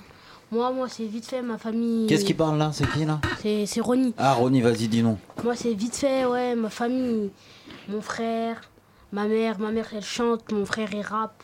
Moi, 0.52 0.70
moi, 0.74 0.90
c'est 0.90 1.06
vite 1.06 1.26
fait, 1.28 1.42
ma 1.42 1.58
famille. 1.58 2.08
Qu'est-ce 2.08 2.26
qui 2.26 2.34
parle 2.34 2.58
là? 2.58 2.72
C'est 2.74 2.90
qui 2.92 3.06
là? 3.06 3.22
C'est 3.42 3.66
c'est 3.66 3.80
Ronnie. 3.82 4.14
Ah, 4.18 4.34
Ronnie, 4.34 4.62
vas-y, 4.62 4.88
dis 4.90 5.02
non. 5.04 5.18
Moi, 5.46 5.56
c'est 5.56 5.74
vite 5.74 5.96
fait, 5.96 6.26
ouais, 6.26 6.56
ma 6.56 6.70
famille. 6.70 7.30
Mon 7.88 8.02
frère, 8.02 8.60
ma 9.14 9.28
mère. 9.28 9.60
Ma 9.60 9.72
mère, 9.72 9.88
elle 9.96 10.04
chante, 10.04 10.52
mon 10.52 10.66
frère, 10.66 10.90
il 10.94 11.02
rappe. 11.02 11.42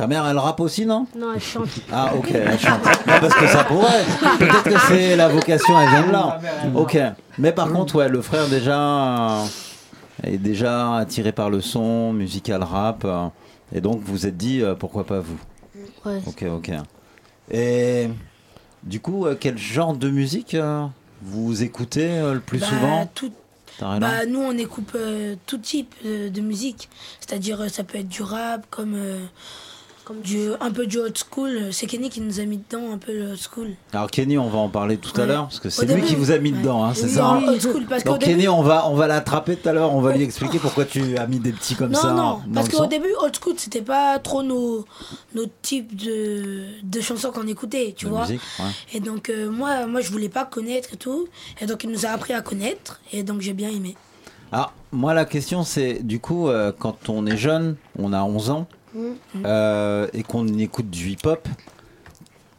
Ta 0.00 0.06
mère, 0.06 0.26
elle 0.26 0.38
rappe 0.38 0.60
aussi, 0.60 0.86
non? 0.86 1.06
Non, 1.14 1.34
elle 1.34 1.42
chante. 1.42 1.68
Ah, 1.92 2.14
ok, 2.16 2.30
elle 2.32 2.58
chante. 2.58 2.82
Non, 3.06 3.20
parce 3.20 3.34
que 3.34 3.46
ça 3.46 3.64
pourrait. 3.64 4.02
Peut-être 4.38 4.62
que 4.62 4.78
c'est 4.88 5.14
la 5.14 5.28
vocation, 5.28 5.78
elle 5.78 5.90
vient 5.90 6.06
de 6.06 6.12
là. 6.12 6.40
Ok. 6.74 6.98
Mais 7.36 7.52
par 7.52 7.70
contre, 7.70 7.96
ouais, 7.96 8.08
le 8.08 8.22
frère 8.22 8.48
déjà 8.48 8.80
euh, 8.80 9.44
est 10.24 10.38
déjà 10.38 10.96
attiré 10.96 11.32
par 11.32 11.50
le 11.50 11.60
son, 11.60 12.14
musical 12.14 12.62
rap. 12.62 13.02
euh, 13.04 13.26
et 13.74 13.82
donc, 13.82 14.00
vous 14.00 14.12
vous 14.12 14.26
êtes 14.26 14.38
dit, 14.38 14.62
euh, 14.62 14.74
pourquoi 14.74 15.04
pas 15.04 15.20
vous? 15.20 15.38
Ouais. 16.06 16.22
Ok, 16.26 16.44
ok. 16.50 16.70
Et 17.50 18.08
du 18.82 19.00
coup, 19.00 19.26
euh, 19.26 19.36
quel 19.38 19.58
genre 19.58 19.92
de 19.94 20.08
musique 20.08 20.54
euh, 20.54 20.86
vous 21.20 21.62
écoutez 21.62 22.08
euh, 22.08 22.32
le 22.32 22.40
plus 22.40 22.60
Bah, 22.60 22.66
souvent? 22.68 23.10
tout- 23.14 23.32
Bah, 23.82 24.24
nous, 24.26 24.40
on 24.40 24.56
écoute 24.56 24.94
euh, 24.94 25.34
tout 25.44 25.58
type 25.58 25.94
euh, 26.06 26.30
de 26.30 26.40
musique. 26.40 26.88
C'est-à-dire, 27.20 27.60
euh, 27.60 27.68
ça 27.68 27.84
peut 27.84 27.98
être 27.98 28.08
du 28.08 28.22
rap, 28.22 28.64
comme, 28.70 28.94
euh, 28.94 29.26
comme 30.10 30.22
du, 30.22 30.50
un 30.60 30.70
peu 30.72 30.86
du 30.86 30.98
old 30.98 31.16
school. 31.16 31.68
C'est 31.70 31.86
Kenny 31.86 32.10
qui 32.10 32.20
nous 32.20 32.40
a 32.40 32.44
mis 32.44 32.58
dedans 32.58 32.92
un 32.92 32.98
peu 32.98 33.12
le 33.16 33.30
old 33.30 33.38
school. 33.38 33.68
Alors 33.92 34.10
Kenny, 34.10 34.38
on 34.38 34.48
va 34.48 34.58
en 34.58 34.68
parler 34.68 34.96
tout 34.96 35.12
à 35.16 35.20
Ouais. 35.20 35.26
l'heure 35.28 35.44
parce 35.44 35.60
que 35.60 35.70
c'est 35.70 35.86
lui 35.86 35.94
début, 35.94 36.06
qui 36.08 36.14
vous 36.16 36.32
a 36.32 36.38
mis 36.38 36.50
ouais. 36.52 36.58
dedans, 36.58 36.84
hein, 36.84 36.92
c'est 36.94 37.04
Oui, 37.04 37.10
ça 37.10 37.26
hein 37.26 37.38
oui, 37.42 37.48
old 37.50 37.60
school, 37.62 37.86
parce 37.88 38.02
Donc 38.02 38.18
Kenny, 38.18 38.34
début- 38.36 38.48
on 38.48 38.62
va 38.62 38.88
on 38.88 38.96
va 38.96 39.06
l'attraper 39.06 39.54
tout 39.56 39.68
à 39.68 39.72
l'heure, 39.72 39.94
on 39.94 40.00
va 40.00 40.12
lui 40.16 40.24
expliquer 40.24 40.58
pourquoi 40.58 40.84
tu 40.84 41.16
as 41.16 41.26
mis 41.28 41.38
des 41.38 41.52
petits 41.52 41.76
comme 41.76 41.92
non, 41.92 41.98
ça. 42.00 42.08
non, 42.12 42.40
dans 42.46 42.54
parce 42.54 42.68
qu'au 42.68 42.86
début, 42.86 43.12
old 43.22 43.36
school, 43.40 43.54
c'était 43.56 43.82
pas 43.82 44.18
trop 44.18 44.42
nos, 44.42 44.84
nos 45.36 45.46
types 45.62 45.94
de, 45.94 46.64
de 46.82 47.00
chansons 47.00 47.30
qu'on 47.30 47.46
écoutait, 47.46 47.94
tu 47.96 48.06
De 48.06 48.10
vois. 48.10 48.22
musique, 48.22 48.40
ouais. 48.58 48.64
Et 48.94 49.00
donc, 49.00 49.30
euh, 49.30 49.48
moi, 49.48 49.86
moi, 49.86 50.00
je 50.00 50.10
voulais 50.10 50.28
pas 50.28 50.44
connaître 50.44 50.94
et 50.94 50.96
tout. 50.96 51.28
Et 51.60 51.66
donc, 51.66 51.84
il 51.84 51.90
nous 51.90 52.04
a 52.04 52.08
appris 52.08 52.32
à 52.32 52.40
connaître. 52.40 53.00
Et 53.12 53.22
donc, 53.22 53.40
j'ai 53.42 53.52
bien 53.52 53.68
aimé. 53.70 53.96
Alors 54.52 54.72
moi 54.90 55.14
la 55.14 55.24
question 55.26 55.62
c'est 55.62 56.04
du 56.04 56.18
coup 56.18 56.48
euh, 56.48 56.72
quand 56.76 57.08
on 57.08 57.24
est 57.24 57.36
jeune, 57.36 57.76
on 57.96 58.12
a 58.12 58.24
11 58.24 58.50
ans 58.50 58.66
euh, 59.44 60.06
et 60.12 60.22
qu'on 60.22 60.46
écoute 60.58 60.90
du 60.90 61.10
hip-hop, 61.10 61.46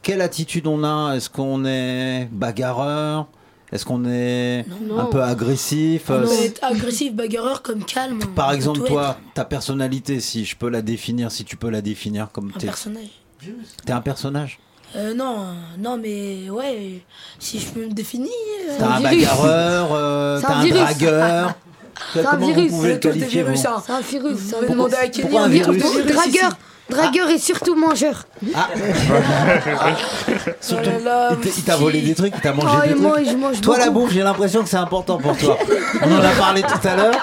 quelle 0.01 0.21
attitude 0.21 0.67
on 0.67 0.83
a? 0.83 1.15
Est-ce 1.15 1.29
qu'on 1.29 1.65
est 1.65 2.27
bagarreur? 2.31 3.27
Est-ce 3.71 3.85
qu'on 3.85 4.03
est 4.05 4.65
Non. 4.85 4.99
un 4.99 5.05
peu 5.05 5.23
agressif? 5.23 6.09
On 6.09 6.21
peut 6.21 6.43
être 6.43 6.61
agressif, 6.63 7.13
bagarreur, 7.13 7.61
comme 7.61 7.85
calme. 7.85 8.19
Par 8.35 8.51
exemple, 8.51 8.81
toi, 8.83 9.17
être. 9.19 9.33
ta 9.33 9.45
personnalité, 9.45 10.19
si 10.19 10.43
je 10.43 10.57
peux 10.57 10.67
la 10.69 10.81
définir, 10.81 11.31
si 11.31 11.45
tu 11.45 11.55
peux 11.55 11.69
la 11.69 11.81
définir 11.81 12.29
comme 12.31 12.51
Un 12.53 12.59
t'es. 12.59 12.65
personnage. 12.67 13.09
T'es 13.85 13.93
un 13.93 14.01
personnage? 14.01 14.59
Euh, 14.97 15.13
non, 15.13 15.53
non, 15.79 15.97
mais 15.97 16.49
ouais, 16.49 17.01
si 17.39 17.59
je 17.59 17.67
peux 17.67 17.85
me 17.87 17.93
définir. 17.93 18.27
euh, 18.69 18.75
T'as 18.77 18.97
un 18.97 19.01
bagarreur, 19.01 19.87
euh, 19.93 20.41
t'as 20.41 20.55
un 20.55 20.67
dragueur. 20.67 21.55
C'est 22.13 22.25
un 22.25 22.35
vous 22.37 22.47
virus. 22.47 22.71
pouvez 22.71 22.93
le 22.93 22.99
Tout 22.99 23.07
est 23.07 23.11
qualifier, 23.11 23.43
virus, 23.43 23.61
vous 23.61 23.67
hein. 23.67 23.83
C'est 23.85 23.91
un 23.93 24.01
virus. 24.01 24.37
Ça 24.49 24.57
va 24.61 24.67
demander 24.67 24.95
à 24.95 25.07
Kenny. 25.07 25.37
un 25.37 25.47
virus 25.47 25.83
Dragueur, 26.05 26.51
dragueur 26.89 27.29
et 27.29 27.37
surtout 27.37 27.75
mangeur. 27.75 28.25
Ah. 28.55 28.67
Surtout, 30.59 30.89
Oh 30.93 31.03
là 31.05 31.29
là, 31.29 31.37
il 31.43 31.63
t'a- 31.63 31.75
volé 31.75 32.01
des 32.01 32.13
trucs, 32.15 32.33
il 32.35 32.41
t'a 32.41 32.53
mangé 32.53 32.67
Oh, 32.71 32.81
des 32.87 32.89
trucs. 32.95 33.37
mange, 33.37 33.61
toi, 33.61 33.77
la 33.77 33.89
bouffe, 33.89 34.11
j'ai 34.11 34.21
l'impression 34.23 34.63
que 34.63 34.69
c'est 34.69 34.77
important 34.77 35.17
pour 35.17 35.35
toi. 35.37 35.57
On 36.01 36.11
en 36.13 36.19
a 36.23 36.29
parlé 36.31 36.61
tout 36.61 36.87
à 36.87 36.95
l'heure. 36.95 37.15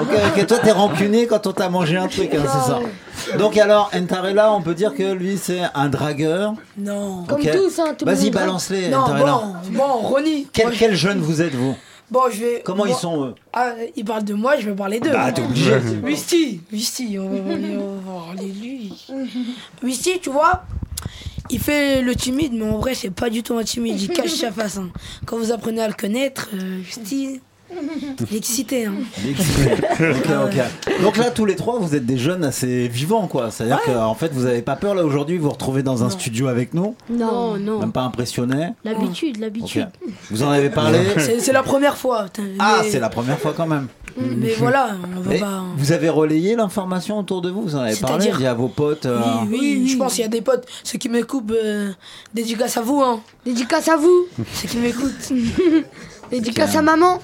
Ok, 0.00 0.08
ok, 0.36 0.46
toi, 0.46 0.58
t'es 0.62 0.70
rancunier 0.72 1.26
quand 1.26 1.46
on 1.46 1.52
t'a 1.52 1.68
mangé 1.68 1.96
un 1.96 2.08
truc, 2.08 2.34
hein, 2.34 2.42
c'est 2.44 2.70
ça. 2.70 3.36
Donc, 3.38 3.56
alors, 3.58 3.90
Entarella, 3.94 4.52
on 4.52 4.62
peut 4.62 4.74
dire 4.74 4.94
que 4.94 5.12
lui, 5.12 5.38
c'est 5.40 5.60
un 5.74 5.88
dragueur. 5.88 6.54
Non. 6.78 7.24
Ok. 7.30 7.48
Vas-y, 8.04 8.30
balance-les, 8.30 8.88
Non, 8.88 8.98
Entarella. 8.98 9.32
bon, 9.32 9.54
bon, 9.72 9.92
Ronnie. 10.08 10.46
Quel, 10.52 10.70
quel 10.70 10.94
jeune 10.94 11.20
vous 11.20 11.42
êtes, 11.42 11.54
vous? 11.54 11.76
Bon, 12.10 12.22
je 12.30 12.40
vais. 12.40 12.62
Comment 12.64 12.86
ils 12.86 12.94
sont, 12.94 13.26
eux 13.26 13.34
Ah, 13.52 13.74
ils 13.96 14.04
parlent 14.04 14.24
de 14.24 14.34
moi, 14.34 14.56
je 14.58 14.68
vais 14.68 14.74
parler 14.74 15.00
d'eux. 15.00 15.10
Bah, 15.10 15.30
t'es 15.32 15.42
obligé. 15.42 15.76
Wisty, 16.02 16.60
Wisty, 16.72 17.18
on 17.18 17.28
va 17.28 17.38
parler, 17.40 18.52
de 18.52 18.60
lui. 18.60 18.92
Wisty, 19.82 20.18
tu 20.20 20.30
vois, 20.30 20.64
il 21.50 21.60
fait 21.60 22.02
le 22.02 22.14
timide, 22.14 22.52
mais 22.52 22.68
en 22.68 22.78
vrai, 22.78 22.94
c'est 22.94 23.10
pas 23.10 23.30
du 23.30 23.42
tout 23.42 23.56
un 23.56 23.64
timide, 23.64 24.00
il 24.00 24.08
cache 24.08 24.34
sa 24.34 24.48
hein. 24.48 24.90
Quand 25.26 25.38
vous 25.38 25.52
apprenez 25.52 25.82
à 25.82 25.88
le 25.88 25.94
connaître, 25.94 26.48
euh, 26.54 26.82
excité. 28.34 28.86
Hein. 28.86 28.94
Il 29.24 29.30
excité. 29.30 29.70
Ok, 30.00 30.26
ok. 30.46 31.02
Donc 31.02 31.16
là, 31.16 31.30
tous 31.30 31.44
les 31.44 31.56
trois, 31.56 31.78
vous 31.78 31.94
êtes 31.94 32.06
des 32.06 32.18
jeunes 32.18 32.44
assez 32.44 32.88
vivants, 32.88 33.26
quoi. 33.26 33.50
C'est-à-dire 33.50 33.80
qu'en 33.84 34.14
fait, 34.14 34.32
vous 34.32 34.46
avez 34.46 34.62
pas 34.62 34.76
peur, 34.76 34.94
là, 34.94 35.04
aujourd'hui, 35.04 35.36
vous 35.38 35.44
vous 35.44 35.50
retrouvez 35.50 35.82
dans 35.82 36.04
un 36.04 36.10
studio 36.10 36.48
avec 36.48 36.74
nous 36.74 36.94
Non, 37.10 37.56
non. 37.56 37.78
Même 37.80 37.92
pas 37.92 38.02
impressionné 38.02 38.70
L'habitude, 38.84 39.38
l'habitude. 39.38 39.88
Vous 40.30 40.42
en 40.42 40.50
avez 40.50 40.70
parlé 40.70 40.98
C'est 41.38 41.52
la 41.52 41.62
première 41.62 41.96
fois. 41.96 42.26
Ah, 42.58 42.80
mais- 42.82 42.90
c'est 42.90 43.00
la 43.00 43.08
première 43.08 43.38
fois 43.38 43.52
quand 43.56 43.66
même. 43.66 43.88
Mais 44.16 44.54
voilà, 44.58 44.90
on 45.16 45.20
va 45.20 45.30
Mais 45.30 45.38
pas. 45.38 45.62
vous 45.76 45.92
avez 45.92 46.08
relayé 46.08 46.56
l'information 46.56 47.18
autour 47.18 47.40
de 47.42 47.50
vous 47.50 47.62
Vous 47.62 47.76
en 47.76 47.80
avez 47.80 47.94
parlé 47.96 48.24
C'est-à-dire 48.24 48.38
via 48.38 48.54
vos 48.54 48.68
potes 48.68 49.06
euh, 49.06 49.20
Oui, 49.48 49.78
oui, 49.82 49.88
je 49.88 49.96
pense 49.96 50.14
qu'il 50.14 50.22
y 50.22 50.24
a 50.24 50.28
des 50.28 50.40
potes, 50.40 50.66
ceux 50.82 50.98
qui 50.98 51.08
m'écoutent, 51.08 51.50
euh, 51.52 51.90
dédicace 52.34 52.76
à 52.76 52.82
vous. 52.82 53.00
Hein. 53.00 53.20
Dédicace 53.44 53.88
à 53.88 53.96
vous. 53.96 54.26
Ceux 54.54 54.68
qui 54.68 54.78
m'écoutent. 54.78 55.32
Dédicace 56.30 56.76
à 56.76 56.82
maman. 56.82 57.18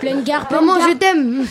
Pleine 0.00 0.22
gare, 0.24 0.48
pleine 0.48 0.60
Maman, 0.64 0.78
gare. 0.78 0.88
je 0.90 0.94
t'aime. 0.96 1.44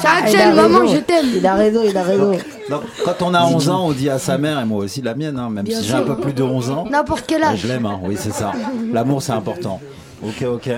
C'est 0.00 0.06
Ah, 0.08 0.20
il 0.20 0.24
Axel, 0.26 0.40
a 0.40 0.52
maman, 0.54 0.78
raison. 0.80 0.94
je 0.94 1.00
t'aime. 1.00 1.26
Il 1.36 1.46
a 1.46 1.54
raison, 1.54 1.80
il 1.88 1.96
a 1.96 2.02
raison. 2.02 2.30
Donc, 2.70 2.82
quand 3.04 3.22
on 3.22 3.34
a 3.34 3.44
11 3.44 3.68
ans, 3.68 3.86
on 3.88 3.92
dit 3.92 4.08
à 4.08 4.18
sa 4.18 4.38
mère, 4.38 4.60
et 4.60 4.64
moi 4.64 4.84
aussi 4.84 5.02
la 5.02 5.14
mienne, 5.14 5.38
hein, 5.38 5.50
même 5.50 5.64
Bien 5.64 5.78
si 5.80 5.86
j'ai 5.88 5.94
un 5.94 6.02
peu 6.02 6.16
plus 6.16 6.32
de 6.32 6.42
11 6.42 6.70
ans. 6.70 6.84
N'importe 6.90 7.24
quel 7.26 7.42
âge. 7.42 7.58
Je 7.62 7.68
l'aime, 7.68 7.86
hein, 7.86 7.98
oui, 8.02 8.16
c'est 8.18 8.32
ça. 8.32 8.52
L'amour, 8.92 9.22
c'est 9.22 9.32
important. 9.32 9.80
Ok, 10.22 10.42
ok. 10.46 10.70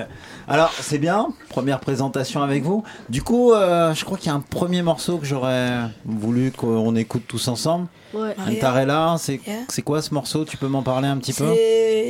Alors, 0.47 0.71
c'est 0.79 0.97
bien, 0.97 1.29
première 1.49 1.79
présentation 1.79 2.41
avec 2.43 2.63
vous. 2.63 2.83
Du 3.09 3.21
coup, 3.21 3.53
euh, 3.53 3.93
je 3.93 4.03
crois 4.03 4.17
qu'il 4.17 4.27
y 4.27 4.29
a 4.29 4.33
un 4.35 4.41
premier 4.41 4.81
morceau 4.81 5.17
que 5.17 5.25
j'aurais 5.25 5.71
voulu 6.05 6.51
qu'on 6.51 6.95
écoute 6.95 7.23
tous 7.27 7.47
ensemble. 7.47 7.87
Ouais. 8.13 8.35
Antarella, 8.47 9.15
c'est 9.17 9.39
Yeah. 9.47 9.63
quoi 9.85 10.01
ce 10.01 10.13
morceau? 10.13 10.45
Tu 10.45 10.57
peux 10.57 10.67
m'en 10.67 10.83
parler 10.83 11.07
un 11.07 11.17
petit 11.17 11.33
peu? 11.33 11.45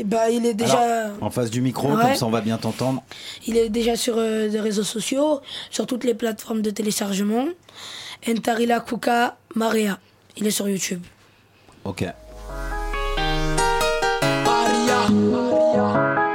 Bah, 0.05 0.29
il 0.31 0.45
est 0.45 0.53
déjà, 0.53 0.79
Alors, 0.79 1.17
En 1.21 1.29
face 1.29 1.49
du 1.49 1.61
micro, 1.61 1.89
Ouais. 1.93 2.01
comme 2.01 2.15
ça 2.15 2.25
on 2.25 2.29
va 2.31 2.41
bien 2.41 2.57
t'entendre. 2.57 3.03
il 3.47 3.55
est 3.55 3.69
déjà 3.69 3.95
sur 3.95 4.15
euh, 4.17 4.49
des 4.49 4.59
réseaux 4.59 4.84
sociaux, 4.84 5.39
sur 5.69 5.86
toutes 5.88 6.03
les 6.03 6.13
plateformes 6.13 6.61
de 6.61 6.71
téléchargement. 6.71 7.45
Entarila 8.27 8.79
Kuka 8.79 9.38
Maria. 9.55 9.99
Il 10.38 10.47
est 10.47 10.51
sur 10.51 10.67
YouTube. 10.67 11.01
Ok. 11.86 12.05
Tu 15.15 16.32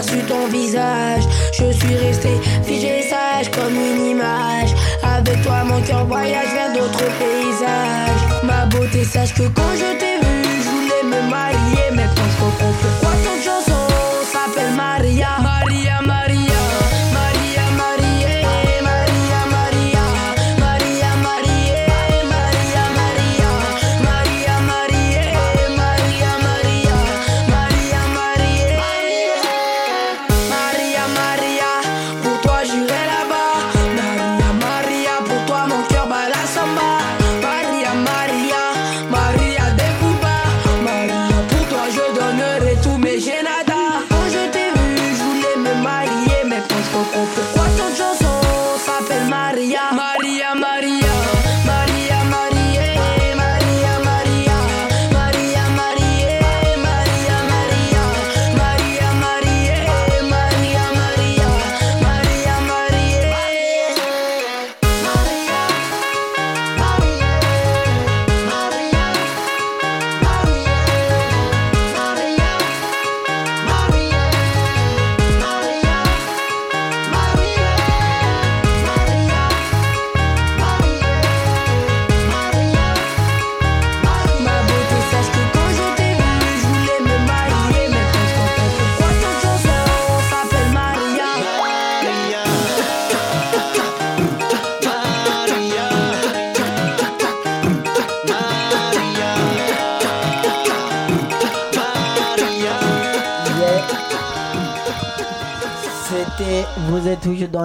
ton 0.00 0.46
visage, 0.48 1.24
je 1.52 1.70
suis 1.72 1.94
resté 1.96 2.30
figé 2.64 3.02
sage 3.02 3.50
comme 3.50 3.74
une 3.74 4.06
image. 4.06 4.74
Avec 5.02 5.42
toi, 5.42 5.64
mon 5.64 5.80
cœur 5.82 6.06
voyage 6.06 6.52
vers 6.54 6.72
d'autres 6.72 7.04
paysages. 7.18 8.44
Ma 8.44 8.66
beauté, 8.66 9.04
sache 9.04 9.34
que 9.34 9.42
quand 9.42 9.74
je 9.74 9.98
t'ai 9.98 10.16
vu, 10.24 10.42
je 10.64 10.68
voulais 10.68 11.16
me 11.16 11.30
marier. 11.30 11.90
Mais 11.94 12.06
quand 12.16 12.28
je 12.30 12.36
comprends 12.40 12.74
pourquoi 12.80 13.10
ton 13.24 13.36
chanson 13.44 13.80
s'appelle 14.32 14.74
Maria? 14.74 15.28
Maria, 15.42 16.00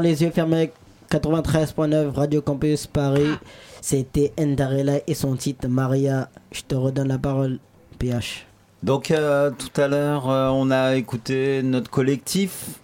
les 0.02 0.22
yeux 0.22 0.32
fermés, 0.32 0.72
93.9 1.12 2.12
Radio 2.12 2.42
Campus 2.42 2.88
Paris. 2.88 3.34
C'était 3.82 4.34
Endarella 4.40 5.00
et 5.08 5.14
son 5.14 5.36
titre 5.36 5.68
Maria. 5.68 6.30
Je 6.52 6.62
te 6.62 6.76
redonne 6.76 7.08
la 7.08 7.18
parole, 7.18 7.60
PH. 8.00 8.46
Donc 8.84 9.12
euh, 9.12 9.52
tout 9.52 9.82
à 9.82 9.88
l'heure, 9.88 10.30
euh, 10.30 10.50
on 10.50 10.72
a 10.72 10.96
écouté 10.96 11.62
notre 11.64 11.90
collectif. 11.90 12.80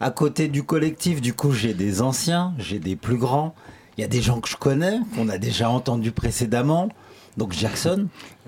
À 0.00 0.10
côté 0.10 0.48
du 0.48 0.62
collectif, 0.62 1.20
du 1.20 1.34
coup, 1.34 1.52
j'ai 1.52 1.74
des 1.74 2.02
anciens, 2.02 2.54
j'ai 2.58 2.78
des 2.78 2.96
plus 2.96 3.16
grands. 3.16 3.54
Il 3.96 4.00
y 4.00 4.04
a 4.04 4.08
des 4.08 4.22
gens 4.22 4.40
que 4.40 4.48
je 4.48 4.56
connais, 4.56 4.98
qu'on 5.14 5.28
a 5.28 5.38
déjà 5.38 5.70
entendus 5.70 6.12
précédemment. 6.12 6.88
Donc 7.36 7.52
Jackson. 7.52 8.06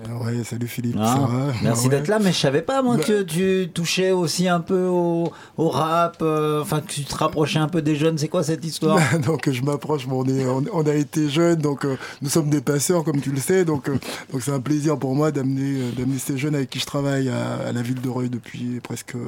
Ouais, 0.09 0.43
salut 0.43 0.67
Philippe, 0.67 0.97
Hein, 0.97 1.05
ça 1.05 1.19
va? 1.27 1.53
Merci 1.61 1.83
Ouais. 1.83 1.89
d'être 1.91 2.07
là, 2.07 2.17
mais 2.19 2.31
je 2.31 2.37
savais 2.37 2.61
pas 2.61 2.81
moi 2.81 2.97
Bah- 2.97 3.03
que 3.03 3.21
tu 3.21 3.69
touchais 3.73 4.11
aussi 4.11 4.47
un 4.47 4.59
peu 4.59 4.85
au, 4.87 5.31
au 5.57 5.69
rap, 5.69 6.17
euh, 6.21 6.61
enfin 6.61 6.81
que 6.81 6.87
tu 6.91 7.03
te 7.03 7.15
rapprochais 7.15 7.59
un 7.59 7.67
peu 7.67 7.81
des 7.81 7.95
jeunes. 7.95 8.17
C'est 8.17 8.27
quoi 8.27 8.43
cette 8.43 8.65
histoire? 8.65 8.97
Donc 9.25 9.49
je 9.49 9.61
m'approche, 9.61 10.07
bon, 10.07 10.23
on, 10.23 10.27
est- 10.27 10.45
on- 10.45 10.63
on 10.73 10.83
a 10.87 10.93
été 10.93 11.29
jeunes, 11.29 11.59
donc 11.59 11.85
euh, 11.85 11.97
nous 12.21 12.29
sommes 12.29 12.49
des 12.49 12.61
passeurs 12.61 13.03
comme 13.03 13.21
tu 13.21 13.31
le 13.31 13.39
sais, 13.39 13.63
donc 13.65 13.89
euh, 13.89 13.97
donc 14.31 14.41
c'est 14.41 14.51
un 14.51 14.59
plaisir 14.59 14.97
pour 14.97 15.13
moi 15.15 15.31
d'amener 15.31 15.81
euh, 15.81 15.91
d'amener 15.97 16.17
ces 16.17 16.37
jeunes 16.37 16.55
avec 16.55 16.69
qui 16.69 16.79
je 16.79 16.85
travaille 16.85 17.29
à, 17.29 17.67
à 17.67 17.71
la 17.71 17.81
ville 17.81 18.01
de 18.01 18.09
Reuil 18.09 18.29
depuis 18.29 18.79
presque 18.81 19.15
euh, 19.15 19.19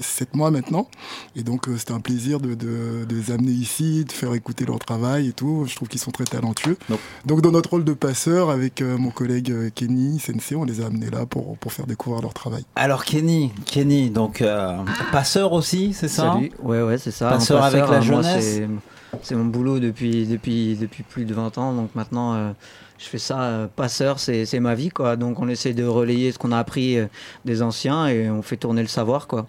sept 0.00 0.34
mois 0.36 0.50
maintenant, 0.50 0.88
et 1.36 1.42
donc 1.42 1.68
euh, 1.68 1.76
c'était 1.78 1.92
un 1.92 2.00
plaisir 2.00 2.40
de, 2.40 2.54
de- 2.54 3.04
de 3.08 3.14
les 3.14 3.30
amener 3.30 3.52
ici, 3.52 4.04
de 4.04 4.12
faire 4.12 4.34
écouter 4.34 4.64
leur 4.66 4.78
travail 4.78 5.28
et 5.28 5.32
tout. 5.32 5.64
Je 5.68 5.74
trouve 5.76 5.88
qu'ils 5.88 6.00
sont 6.00 6.10
très 6.10 6.24
talentueux. 6.24 6.76
Donc 7.26 7.40
dans 7.40 7.50
notre 7.52 7.70
rôle 7.70 7.84
de 7.84 7.92
passeur 7.94 8.50
avec 8.50 8.82
mon 8.82 9.10
collègue 9.10 9.50
euh, 9.50 9.70
Kenny 10.10 10.18
Sensei, 10.18 10.56
on 10.56 10.64
les 10.64 10.80
a 10.80 10.86
amenés 10.86 11.10
là 11.10 11.26
pour 11.26 11.56
pour 11.58 11.72
faire 11.72 11.86
découvrir 11.86 12.22
leur 12.22 12.34
travail. 12.34 12.64
Alors 12.74 13.04
Kenny, 13.04 13.52
Kenny, 13.66 14.10
donc 14.10 14.42
euh, 14.42 14.76
passeur 15.12 15.52
aussi, 15.52 15.92
c'est 15.92 16.08
ça 16.08 16.32
Salut. 16.34 16.50
Ouais, 16.62 16.82
ouais, 16.82 16.98
c'est 16.98 17.10
ça. 17.12 17.28
Passeur 17.30 17.62
avec 17.62 17.80
la 17.82 17.86
euh, 17.86 17.90
moi, 17.90 18.02
jeunesse. 18.02 18.44
c'est- 18.56 18.68
C'est 19.22 19.34
mon 19.34 19.44
boulot 19.46 19.80
depuis, 19.80 20.24
depuis, 20.24 20.76
depuis 20.76 21.02
plus 21.02 21.24
de 21.24 21.34
20 21.34 21.58
ans. 21.58 21.72
Donc 21.74 21.94
maintenant, 21.96 22.34
euh, 22.34 22.52
je 22.98 23.06
fais 23.06 23.18
ça. 23.18 23.40
euh, 23.42 23.66
passeur, 23.66 24.18
c'est 24.20 24.46
c'est 24.46 24.60
ma 24.60 24.74
vie. 24.74 24.88
Quoi. 24.90 25.16
Donc 25.16 25.40
on 25.40 25.48
essaie 25.48 25.74
de 25.74 25.84
relayer 25.84 26.30
ce 26.32 26.38
qu'on 26.38 26.52
a 26.52 26.58
appris 26.58 26.96
des 27.44 27.62
anciens 27.62 28.06
et 28.08 28.30
on 28.30 28.42
fait 28.42 28.56
tourner 28.56 28.82
le 28.82 28.88
savoir. 28.88 29.26
Quoi. 29.26 29.46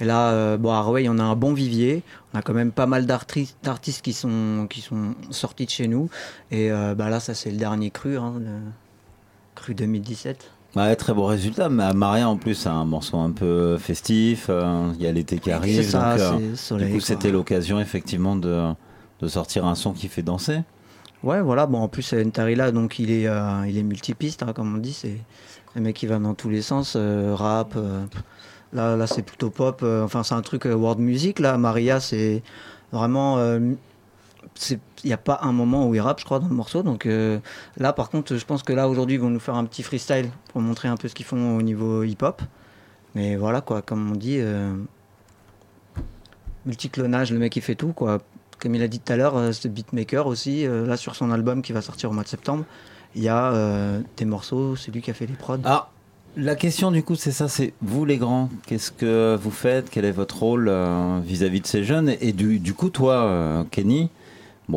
Et 0.00 0.04
là, 0.04 0.30
euh, 0.30 0.56
bon, 0.56 0.70
à 0.72 0.80
Rueil, 0.80 1.08
on 1.08 1.18
a 1.18 1.24
un 1.24 1.34
bon 1.36 1.52
vivier. 1.54 2.02
On 2.32 2.38
a 2.38 2.42
quand 2.42 2.54
même 2.54 2.70
pas 2.72 2.86
mal 2.86 3.04
d'artistes 3.06 3.56
d'artistes 3.64 4.02
qui 4.02 4.12
sont, 4.12 4.66
qui 4.70 4.80
sont 4.80 5.14
sortis 5.30 5.66
de 5.66 5.70
chez 5.70 5.88
nous. 5.88 6.08
Et 6.52 6.70
euh, 6.70 6.94
bah, 6.94 7.10
là, 7.10 7.18
ça, 7.20 7.34
c'est 7.34 7.50
le 7.50 7.56
dernier 7.58 7.90
cru, 7.90 8.16
hein, 8.16 8.34
le 8.38 8.50
cru 9.60 9.74
2017. 9.74 10.50
Ouais, 10.76 10.94
très 10.96 11.12
beau 11.12 11.26
résultat. 11.26 11.68
Mais 11.68 11.92
Maria, 11.92 12.28
en 12.28 12.36
plus, 12.36 12.54
c'est 12.54 12.68
un 12.68 12.84
morceau 12.84 13.18
un 13.18 13.30
peu 13.32 13.76
festif. 13.78 14.46
euh, 14.48 14.90
Il 14.98 15.02
y 15.02 15.06
a 15.06 15.12
l'été 15.12 15.38
qui 15.38 15.50
arrive. 15.50 15.82
Ça, 15.88 16.16
donc, 16.16 16.40
euh, 16.40 16.56
soleil, 16.56 16.88
du 16.88 16.94
coup, 16.94 17.00
c'était 17.00 17.30
l'occasion, 17.30 17.80
effectivement, 17.80 18.36
de, 18.36 18.72
de 19.20 19.28
sortir 19.28 19.66
un 19.66 19.74
son 19.74 19.92
qui 19.92 20.08
fait 20.08 20.22
danser. 20.22 20.60
Ouais, 21.22 21.40
voilà. 21.42 21.66
Bon, 21.66 21.78
en 21.80 21.88
plus, 21.88 22.12
Ntarila, 22.14 22.72
donc 22.72 22.98
il 22.98 23.10
est, 23.10 23.26
euh, 23.26 23.66
il 23.68 23.76
est 23.76 23.82
multipiste, 23.82 24.42
hein, 24.42 24.52
comme 24.54 24.74
on 24.74 24.78
dit. 24.78 24.92
C'est 24.92 25.18
un 25.76 25.80
mec 25.80 25.96
qui 25.96 26.06
va 26.06 26.18
dans 26.18 26.34
tous 26.34 26.48
les 26.48 26.62
sens, 26.62 26.96
rap. 26.96 27.76
là, 28.72 28.96
là, 28.96 29.06
c'est 29.06 29.22
plutôt 29.22 29.50
pop. 29.50 29.84
enfin, 29.84 30.22
c'est 30.22 30.34
un 30.34 30.42
truc 30.42 30.64
world 30.64 31.00
music. 31.00 31.38
Là, 31.40 31.58
Maria, 31.58 32.00
c'est 32.00 32.42
vraiment. 32.92 33.36
Il 34.68 34.78
n'y 35.06 35.12
a 35.12 35.18
pas 35.18 35.40
un 35.42 35.52
moment 35.52 35.88
où 35.88 35.94
il 35.94 36.00
rappe, 36.00 36.20
je 36.20 36.24
crois, 36.24 36.38
dans 36.38 36.48
le 36.48 36.54
morceau. 36.54 36.82
Donc 36.82 37.06
euh, 37.06 37.38
là, 37.76 37.92
par 37.92 38.10
contre, 38.10 38.36
je 38.36 38.44
pense 38.44 38.62
que 38.62 38.72
là, 38.72 38.88
aujourd'hui, 38.88 39.16
ils 39.16 39.20
vont 39.20 39.30
nous 39.30 39.40
faire 39.40 39.54
un 39.54 39.64
petit 39.64 39.82
freestyle 39.82 40.30
pour 40.52 40.60
montrer 40.60 40.88
un 40.88 40.96
peu 40.96 41.08
ce 41.08 41.14
qu'ils 41.14 41.26
font 41.26 41.56
au 41.56 41.62
niveau 41.62 42.02
hip-hop. 42.02 42.42
Mais 43.14 43.36
voilà, 43.36 43.60
quoi, 43.60 43.82
comme 43.82 44.12
on 44.12 44.14
dit, 44.14 44.38
euh, 44.38 44.72
multiclonage, 46.66 47.32
le 47.32 47.38
mec 47.38 47.56
il 47.56 47.62
fait 47.62 47.74
tout, 47.74 47.92
quoi. 47.92 48.18
Comme 48.60 48.74
il 48.74 48.82
a 48.82 48.88
dit 48.88 49.00
tout 49.00 49.12
à 49.12 49.16
l'heure, 49.16 49.36
euh, 49.36 49.52
ce 49.52 49.68
beatmaker 49.68 50.26
aussi, 50.26 50.66
euh, 50.66 50.86
là 50.86 50.96
sur 50.96 51.16
son 51.16 51.30
album 51.30 51.62
qui 51.62 51.72
va 51.72 51.80
sortir 51.80 52.10
au 52.10 52.12
mois 52.12 52.24
de 52.24 52.28
septembre, 52.28 52.64
il 53.14 53.22
y 53.22 53.28
a 53.28 53.52
des 54.16 54.24
morceaux, 54.24 54.76
c'est 54.76 54.92
lui 54.92 55.02
qui 55.02 55.10
a 55.10 55.14
fait 55.14 55.26
les 55.26 55.34
prods. 55.34 55.58
Ah, 55.64 55.90
la 56.36 56.54
question 56.54 56.92
du 56.92 57.02
coup, 57.02 57.16
c'est 57.16 57.32
ça, 57.32 57.48
c'est 57.48 57.74
vous 57.82 58.04
les 58.04 58.18
grands, 58.18 58.48
qu'est-ce 58.66 58.92
que 58.92 59.36
vous 59.42 59.50
faites? 59.50 59.90
Quel 59.90 60.04
est 60.04 60.12
votre 60.12 60.38
rôle 60.38 60.72
vis-à-vis 61.24 61.60
de 61.60 61.66
ces 61.66 61.82
jeunes? 61.82 62.14
Et 62.20 62.32
du, 62.32 62.72
coup, 62.72 62.88
toi, 62.88 63.66
Kenny, 63.72 64.10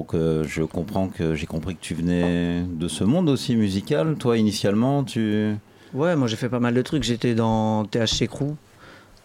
que 0.01 0.41
je 0.47 0.63
comprends 0.63 1.07
que 1.09 1.35
j'ai 1.35 1.45
compris 1.45 1.75
que 1.75 1.81
tu 1.81 1.93
venais 1.93 2.63
de 2.67 2.87
ce 2.87 3.03
monde 3.03 3.29
aussi 3.29 3.55
musical. 3.55 4.15
Toi, 4.17 4.39
initialement, 4.39 5.03
tu... 5.03 5.53
Ouais, 5.93 6.15
moi 6.15 6.27
j'ai 6.27 6.37
fait 6.37 6.49
pas 6.49 6.59
mal 6.59 6.73
de 6.73 6.81
trucs. 6.81 7.03
J'étais 7.03 7.35
dans 7.35 7.85
THC 7.85 8.27
Crew. 8.27 8.55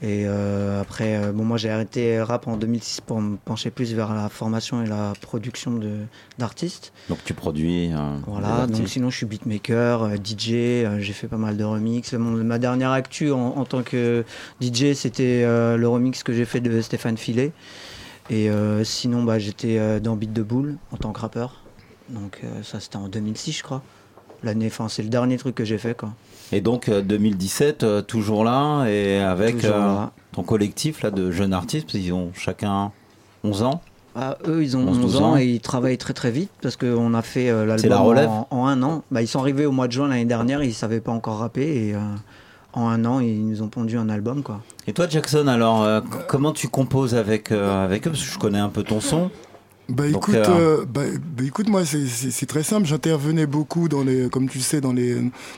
Et 0.00 0.26
euh, 0.26 0.80
après, 0.80 1.16
euh, 1.16 1.32
bon, 1.32 1.42
moi 1.44 1.56
j'ai 1.56 1.70
arrêté 1.70 2.22
rap 2.22 2.46
en 2.46 2.56
2006 2.56 3.00
pour 3.00 3.20
me 3.20 3.36
pencher 3.36 3.70
plus 3.70 3.94
vers 3.94 4.14
la 4.14 4.28
formation 4.28 4.80
et 4.84 4.86
la 4.86 5.12
production 5.20 5.80
d'artistes. 6.38 6.92
Donc 7.08 7.18
tu 7.24 7.34
produis. 7.34 7.90
euh, 7.92 8.14
des 8.18 8.22
Voilà, 8.26 8.66
donc 8.68 8.86
sinon 8.86 9.10
je 9.10 9.16
suis 9.16 9.26
beatmaker, 9.26 10.02
euh, 10.04 10.14
DJ, 10.16 11.00
j'ai 11.00 11.12
fait 11.12 11.26
pas 11.26 11.36
mal 11.36 11.56
de 11.56 11.64
remix. 11.64 12.12
Mon- 12.12 12.44
ma 12.44 12.60
dernière 12.60 12.92
actu 12.92 13.32
en, 13.32 13.38
en 13.56 13.64
tant 13.64 13.82
que 13.82 14.24
DJ, 14.60 14.92
c'était 14.92 15.42
le 15.44 15.88
remix 15.88 16.22
que 16.22 16.32
j'ai 16.32 16.44
fait 16.44 16.60
de 16.60 16.80
Stéphane 16.80 17.16
Filet. 17.16 17.50
Et 18.30 18.50
euh, 18.50 18.84
sinon, 18.84 19.22
bah, 19.22 19.38
j'étais 19.38 19.78
euh, 19.78 20.00
dans 20.00 20.16
Beat 20.16 20.32
de 20.32 20.42
Boule 20.42 20.76
en 20.92 20.96
tant 20.96 21.12
que 21.12 21.20
rappeur. 21.20 21.62
Donc 22.10 22.40
euh, 22.44 22.62
ça, 22.62 22.80
c'était 22.80 22.96
en 22.96 23.08
2006, 23.08 23.52
je 23.58 23.62
crois. 23.62 23.82
L'année, 24.42 24.66
enfin, 24.66 24.88
c'est 24.88 25.02
le 25.02 25.08
dernier 25.08 25.36
truc 25.36 25.54
que 25.54 25.64
j'ai 25.64 25.78
fait, 25.78 25.96
quoi. 25.96 26.10
Et 26.52 26.60
donc 26.60 26.88
euh, 26.88 27.02
2017, 27.02 27.82
euh, 27.82 28.02
toujours 28.02 28.44
là, 28.44 28.86
et 28.86 29.18
avec 29.18 29.62
là. 29.62 30.12
ton 30.32 30.42
collectif 30.42 31.02
là, 31.02 31.10
de 31.10 31.30
jeunes 31.30 31.52
artistes, 31.52 31.86
parce 31.86 31.98
qu'ils 31.98 32.12
ont 32.12 32.30
chacun 32.34 32.92
11 33.44 33.62
ans. 33.62 33.80
Ah, 34.14 34.36
eux, 34.46 34.62
ils 34.62 34.76
ont 34.76 34.80
11, 34.80 34.98
11 34.98 35.00
12 35.00 35.16
ans 35.22 35.36
et 35.36 35.44
ils 35.44 35.60
travaillent 35.60 35.98
très 35.98 36.14
très 36.14 36.30
vite 36.30 36.50
parce 36.60 36.76
qu'on 36.76 37.14
a 37.14 37.22
fait 37.22 37.50
euh, 37.50 37.76
C'est 37.76 37.88
la 37.88 37.96
l'album 37.96 38.08
relève 38.08 38.28
en, 38.28 38.48
en 38.50 38.66
un 38.66 38.82
an. 38.82 39.04
Bah, 39.10 39.22
ils 39.22 39.28
sont 39.28 39.38
arrivés 39.38 39.66
au 39.66 39.70
mois 39.70 39.86
de 39.86 39.92
juin 39.92 40.08
l'année 40.08 40.24
dernière, 40.24 40.62
ils 40.62 40.74
savaient 40.74 41.00
pas 41.00 41.12
encore 41.12 41.38
rapper 41.38 41.88
et 41.88 41.94
euh, 41.94 42.00
en 42.72 42.88
un 42.88 43.04
an, 43.04 43.20
ils 43.20 43.46
nous 43.46 43.62
ont 43.62 43.68
pondu 43.68 43.96
un 43.96 44.08
album, 44.08 44.42
quoi. 44.42 44.60
Et 44.88 44.94
toi, 44.94 45.06
Jackson, 45.06 45.48
alors, 45.48 45.82
euh, 45.84 46.00
comment 46.28 46.52
tu 46.52 46.66
composes 46.66 47.14
avec, 47.14 47.52
euh, 47.52 47.84
avec 47.84 48.06
eux? 48.06 48.10
Parce 48.10 48.24
que 48.24 48.32
je 48.32 48.38
connais 48.38 48.58
un 48.58 48.70
peu 48.70 48.82
ton 48.82 49.02
son. 49.02 49.30
Bah 49.90 50.06
écoute, 50.06 50.34
euh, 50.34 50.80
euh, 50.80 50.84
bah, 50.86 51.02
bah, 51.36 51.44
écoute, 51.46 51.68
moi 51.68 51.82
c'est- 51.86 52.44
très 52.46 52.62
simple. 52.62 52.86
J'intervenais 52.86 53.46
beaucoup 53.46 53.88
dans 53.88 54.02
les, 54.02 54.28
comme 54.28 54.46
tu 54.48 54.58
le 54.58 54.64
sais, 54.64 54.82
dans 54.82 54.92
les 54.92 55.14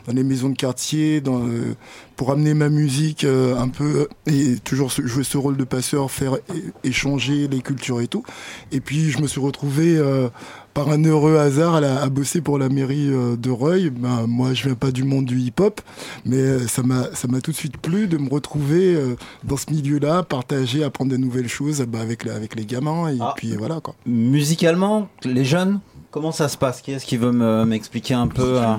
dans 0.06 0.12
les 0.12 0.22
maisons 0.22 0.50
de 0.50 0.56
quartier, 0.56 1.20
dans, 1.20 1.48
euh, 1.48 1.74
pour 2.14 2.30
amener 2.30 2.54
ma 2.54 2.68
musique 2.68 3.24
euh, 3.24 3.56
un 3.56 3.68
peu 3.68 4.08
euh, 4.28 4.30
et 4.32 4.56
toujours 4.62 4.88
jouer 4.90 5.24
ce 5.24 5.36
rôle 5.36 5.56
de 5.56 5.64
passeur, 5.64 6.12
faire 6.12 6.36
échanger 6.84 7.48
les 7.48 7.60
cultures 7.60 8.00
et 8.00 8.06
tout. 8.06 8.22
Et 8.70 8.78
puis 8.80 9.10
je 9.10 9.20
me 9.20 9.26
suis 9.26 9.40
retrouvé 9.40 9.96
euh, 9.96 10.28
par 10.74 10.88
un 10.88 11.02
heureux 11.04 11.36
hasard 11.36 11.80
la- 11.80 12.00
à 12.02 12.08
bosser 12.08 12.40
pour 12.40 12.58
la 12.58 12.68
mairie 12.68 13.08
euh, 13.10 13.36
de 13.36 13.50
Reuil. 13.50 13.90
Ben, 13.90 14.26
moi, 14.26 14.54
je 14.54 14.64
viens 14.64 14.74
pas 14.74 14.90
du 14.90 15.04
monde 15.04 15.24
du 15.26 15.38
hip-hop, 15.38 15.80
mais 16.24 16.36
euh, 16.36 16.66
ça 16.68 16.82
m'a 16.82 17.04
ça 17.14 17.28
m'a 17.28 17.40
tout 17.40 17.50
de 17.50 17.56
suite 17.56 17.76
plu 17.78 18.06
de 18.06 18.16
me 18.18 18.28
retrouver 18.30 18.94
euh, 18.94 19.16
dans 19.44 19.56
ce 19.56 19.70
milieu-là, 19.70 20.22
partager, 20.22 20.84
apprendre 20.84 21.10
de 21.10 21.16
nouvelles 21.16 21.48
choses 21.48 21.80
bah, 21.88 22.00
avec 22.00 22.24
la- 22.24 22.34
avec 22.34 22.54
les 22.54 22.64
gamins 22.66 23.08
et 23.08 23.18
Ah. 23.20 23.34
puis 23.36 23.54
voilà 23.56 23.80
quoi. 23.80 23.94
Musicalement, 24.06 25.08
les 25.24 25.44
jeunes, 25.44 25.80
comment 26.10 26.32
ça 26.32 26.48
se 26.48 26.56
passe? 26.56 26.80
Qui 26.80 26.92
est-ce 26.92 27.04
qui 27.06 27.16
veut 27.16 27.32
me- 27.32 27.64
m'expliquer 27.64 28.14
un 28.14 28.28
peu 28.28 28.58
euh, 28.60 28.76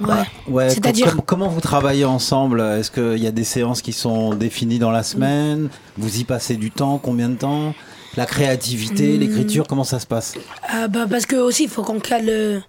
Ouais. 0.00 0.14
ouais, 0.48 0.70
C'est-à-dire- 0.70 1.12
com- 1.12 1.22
comment 1.24 1.48
vous 1.48 1.60
travaillez 1.60 2.04
ensemble? 2.04 2.60
Est-ce 2.60 2.90
qu'il 2.90 3.22
y 3.22 3.26
a 3.26 3.30
des 3.30 3.44
séances 3.44 3.80
qui 3.82 3.92
sont 3.92 4.34
définies 4.34 4.78
dans 4.80 4.90
la 4.90 5.02
semaine? 5.04 5.68
Vous 5.98 6.18
y 6.18 6.24
passez 6.24 6.56
du 6.56 6.70
temps? 6.72 6.98
Combien 6.98 7.28
de 7.28 7.36
temps? 7.36 7.74
La 8.16 8.26
créativité, 8.26 9.16
Hmm. 9.16 9.20
l'écriture, 9.20 9.66
comment 9.66 9.84
ça 9.84 9.98
se 9.98 10.06
passe 10.06 10.34
Ah 10.68 10.88
bah 10.88 11.06
parce 11.10 11.26
que 11.26 11.36
aussi 11.36 11.64
il 11.64 11.68
faut 11.68 11.82
qu'on 11.82 11.98
cale 12.00 12.28
euh, 12.28 12.60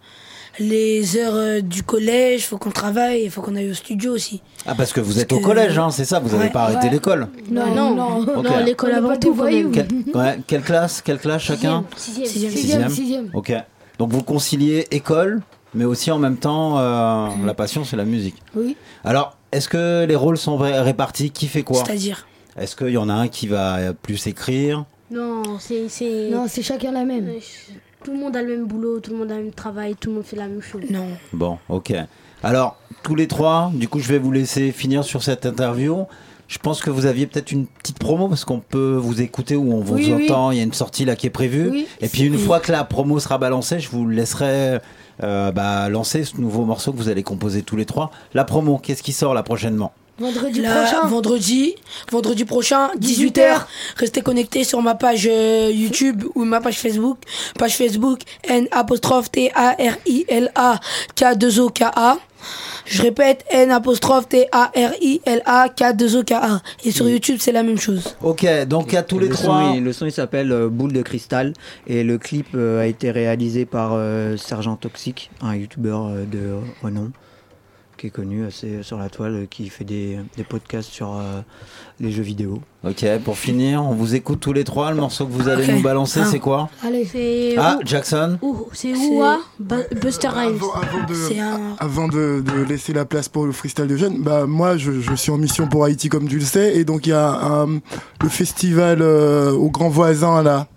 les 0.59 1.17
heures 1.17 1.35
euh, 1.35 1.61
du 1.61 1.83
collège, 1.83 2.41
il 2.41 2.45
faut 2.45 2.57
qu'on 2.57 2.71
travaille, 2.71 3.23
il 3.25 3.29
faut 3.31 3.41
qu'on 3.41 3.55
aille 3.55 3.69
au 3.69 3.73
studio 3.73 4.13
aussi. 4.13 4.41
Ah, 4.65 4.73
parce 4.75 4.93
que 4.93 5.01
vous 5.01 5.19
êtes 5.19 5.31
au 5.33 5.39
collège, 5.39 5.77
hein, 5.77 5.91
c'est 5.91 6.05
ça 6.05 6.19
Vous 6.19 6.29
n'avez 6.29 6.45
Ouais. 6.45 6.49
pas 6.49 6.63
arrêté 6.63 6.87
Ouais. 6.87 6.93
l'école 6.93 7.27
Non, 7.51 7.75
non, 7.75 7.93
non, 7.93 8.19
Ok. 8.21 8.43
non, 8.43 8.57
l'école 8.63 8.91
avant 8.93 9.15
tout, 9.17 9.33
voyous. 9.33 9.69
Quelle, 9.71 9.87
ouais, 10.13 10.39
quelle 10.47 10.61
classe 10.61 11.01
Quelle 11.01 11.19
classe 11.19 11.41
chacun 11.43 11.83
Sixième, 11.97 12.25
Sixième. 12.27 12.51
sixième, 12.51 12.89
sixième. 12.89 13.29
Ok. 13.33 13.53
Donc 13.99 14.11
vous 14.11 14.23
conciliez 14.23 14.87
école, 14.91 15.41
mais 15.73 15.85
aussi 15.85 16.09
en 16.11 16.17
même 16.17 16.37
temps, 16.37 16.79
euh, 16.79 17.27
la 17.45 17.53
passion, 17.53 17.83
c'est 17.83 17.97
la 17.97 18.05
musique. 18.05 18.35
Oui. 18.55 18.75
Alors, 19.03 19.37
est-ce 19.51 19.67
que 19.69 20.05
les 20.07 20.15
rôles 20.15 20.37
sont 20.37 20.57
ré- 20.57 20.79
répartis? 20.79 21.29
Qui 21.31 21.47
fait 21.47 21.63
quoi? 21.63 21.83
C'est-à-dire? 21.85 22.25
Est-ce 22.57 22.75
qu'il 22.77 22.89
y 22.89 22.97
en 22.97 23.09
a 23.09 23.13
un 23.13 23.27
qui 23.27 23.47
va 23.47 23.93
plus 24.01 24.25
écrire? 24.27 24.85
Non, 25.11 25.43
c'est. 25.59 25.87
c'est- 25.89 26.29
Non, 26.29 26.45
c'est 26.47 26.61
chacun 26.63 26.91
la 26.91 27.05
même. 27.05 27.29
Tout 28.03 28.11
le 28.11 28.17
monde 28.19 28.35
a 28.35 28.41
le 28.41 28.49
même 28.57 28.65
boulot, 28.65 28.99
tout 28.99 29.11
le 29.11 29.17
monde 29.17 29.31
a 29.31 29.37
le 29.37 29.43
même 29.45 29.51
travail, 29.53 29.95
tout 29.95 30.09
le 30.09 30.15
monde 30.15 30.25
fait 30.25 30.35
la 30.35 30.47
même 30.47 30.61
chose. 30.61 30.81
Non. 30.89 31.07
Bon, 31.33 31.57
ok. 31.69 31.93
Alors, 32.43 32.77
tous 33.03 33.15
les 33.15 33.27
trois, 33.27 33.71
du 33.73 33.87
coup, 33.87 33.99
je 33.99 34.07
vais 34.07 34.19
vous 34.19 34.31
laisser 34.31 34.71
finir 34.71 35.03
sur 35.03 35.23
cette 35.23 35.45
interview. 35.45 36.05
Je 36.47 36.59
pense 36.59 36.81
que 36.81 36.91
vous 36.91 37.07
aviez 37.07 37.25
peut-être 37.25 37.51
une 37.51 37.65
petite 37.65 37.97
promo 37.97 38.27
parce 38.27 38.45
qu'on 38.45 38.59
peut 38.59 38.95
vous 39.01 39.21
écouter 39.21 39.55
ou 39.55 39.73
on 39.73 39.81
vous 39.81 39.95
Oui, 39.95 40.13
oui. 40.15 40.25
entend. 40.25 40.51
Il 40.51 40.57
y 40.57 40.59
a 40.59 40.63
une 40.63 40.73
sortie 40.73 41.03
là 41.05 41.15
qui 41.15 41.25
est 41.25 41.31
prévue. 41.31 41.69
Oui. 41.71 41.87
Et 42.01 42.07
puis 42.07 42.21
une 42.23 42.35
Oui. 42.35 42.39
fois 42.45 42.59
que 42.59 42.71
la 42.71 42.83
promo 42.83 43.19
sera 43.19 43.39
balancée, 43.39 43.79
je 43.79 43.89
vous 43.89 44.07
laisserai 44.07 44.77
euh, 45.23 45.51
bah, 45.51 45.89
lancer 45.89 46.23
ce 46.23 46.37
nouveau 46.39 46.63
morceau 46.65 46.91
que 46.91 46.97
vous 46.97 47.09
allez 47.09 47.23
composer 47.23 47.63
tous 47.63 47.75
les 47.77 47.85
trois. 47.85 48.11
La 48.35 48.43
promo, 48.43 48.77
qu'est-ce 48.77 49.01
qui 49.01 49.13
sort 49.13 49.33
là 49.33 49.41
prochainement? 49.41 49.91
Vendredi 50.17 50.61
Là, 50.61 50.83
prochain. 50.83 51.07
Vendredi, 51.07 51.75
vendredi 52.11 52.45
prochain, 52.45 52.87
18h. 52.99 53.31
18h. 53.33 53.61
Restez 53.97 54.21
connectés 54.21 54.63
sur 54.63 54.81
ma 54.81 54.95
page 54.95 55.27
euh, 55.29 55.69
YouTube 55.73 56.23
ou 56.35 56.45
ma 56.45 56.61
page 56.61 56.77
Facebook. 56.79 57.17
Page 57.59 57.75
Facebook 57.75 58.21
N 58.47 58.67
apostrophe 58.71 59.29
T 59.29 59.51
A 59.55 59.71
R 59.71 59.97
I 60.05 60.25
L 60.29 60.51
A 60.55 60.79
K 61.15 61.35
2 61.37 61.59
O 61.59 61.69
K 61.69 61.81
A. 61.83 62.17
Je 62.85 63.01
répète 63.01 63.43
N 63.49 63.71
apostrophe 63.71 64.29
T 64.29 64.47
A 64.53 64.71
R 64.75 64.91
I 65.01 65.19
L 65.25 65.41
A 65.45 65.67
K 65.67 65.93
2 65.95 66.15
O 66.17 66.23
K 66.23 66.31
A. 66.33 66.61
Et 66.85 66.91
sur 66.91 67.09
YouTube, 67.09 67.37
c'est 67.41 67.51
la 67.51 67.63
même 67.63 67.79
chose. 67.79 68.15
Ok, 68.21 68.45
donc 68.67 68.93
à 68.93 69.03
tous 69.03 69.19
les 69.19 69.27
le 69.27 69.33
trois. 69.33 69.63
Son, 69.69 69.73
il- 69.75 69.83
le 69.83 69.91
son 69.91 70.05
il 70.05 70.11
s'appelle 70.13 70.51
euh, 70.53 70.69
Boule 70.69 70.93
de 70.93 71.01
cristal 71.01 71.51
et 71.87 72.03
le 72.03 72.17
clip 72.17 72.47
euh, 72.55 72.81
a 72.81 72.85
été 72.85 73.11
réalisé 73.11 73.65
par 73.65 73.91
euh, 73.93 74.37
Sergent 74.37 74.75
Toxic, 74.77 75.29
un 75.41 75.55
youtubeur 75.55 76.05
euh, 76.07 76.23
de 76.25 76.53
renom 76.83 77.11
qui 77.97 78.07
est 78.07 78.09
connu 78.11 78.45
assez 78.45 78.83
sur 78.83 78.97
la 78.97 79.09
toile, 79.09 79.33
euh, 79.33 79.45
qui 79.49 79.69
fait 79.69 79.83
des, 79.83 80.17
des 80.37 80.43
podcasts 80.43 80.89
sur 80.89 81.13
euh, 81.15 81.41
les 81.99 82.11
jeux 82.11 82.23
vidéo. 82.23 82.61
Ok, 82.87 83.05
pour 83.23 83.37
finir, 83.37 83.83
on 83.83 83.93
vous 83.93 84.15
écoute 84.15 84.39
tous 84.39 84.53
les 84.53 84.63
trois. 84.63 84.91
Le 84.91 84.97
morceau 84.97 85.25
que 85.25 85.31
vous 85.31 85.47
allez 85.49 85.67
nous 85.67 85.81
balancer, 85.81 86.19
Ah. 86.23 86.27
c'est 86.29 86.39
quoi 86.39 86.69
Allez, 86.85 87.05
c'est. 87.05 87.55
Ah, 87.57 87.77
Ou- 87.81 87.85
Jackson 87.85 88.37
C'est 88.73 88.93
Oua, 88.93 89.39
Bu- 89.59 89.75
Buster 90.01 90.27
Rhymes. 90.27 90.59
C'est 91.27 91.39
un. 91.39 91.75
Avant 91.79 92.07
de, 92.07 92.43
de 92.45 92.63
laisser 92.67 92.93
la 92.93 93.05
place 93.05 93.27
pour 93.29 93.45
le 93.45 93.51
freestyle 93.51 93.87
de 93.87 93.97
jeunes, 93.97 94.21
bah 94.21 94.45
moi 94.45 94.77
je, 94.77 94.99
je 95.01 95.13
suis 95.15 95.31
en 95.31 95.37
mission 95.37 95.67
pour 95.67 95.83
Haïti 95.85 96.09
comme 96.09 96.27
tu 96.27 96.37
le 96.39 96.45
sais 96.45 96.75
et 96.77 96.85
donc 96.85 97.07
il 97.07 97.09
y 97.09 97.13
a 97.13 97.27
un- 97.29 97.79
le 98.21 98.29
festival 98.29 98.99
euh, 99.01 99.51
au 99.51 99.69
Grand 99.69 99.89
Voisin 99.89 100.43
là. 100.43 100.67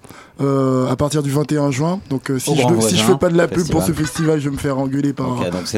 Euh, 0.40 0.88
à 0.88 0.96
partir 0.96 1.22
du 1.22 1.30
21 1.30 1.70
juin. 1.70 2.00
Donc 2.10 2.30
euh, 2.30 2.38
si, 2.38 2.54
je, 2.56 2.80
si 2.80 2.96
je 2.96 3.02
fais 3.02 3.16
pas 3.16 3.28
de 3.28 3.36
la 3.36 3.48
pub 3.48 3.68
pour 3.70 3.82
ce 3.82 3.92
festival. 3.92 4.40
je 4.40 4.48
vais 4.48 4.54
me 4.54 4.60
faire 4.60 4.78
engueuler 4.78 5.12
par 5.12 5.28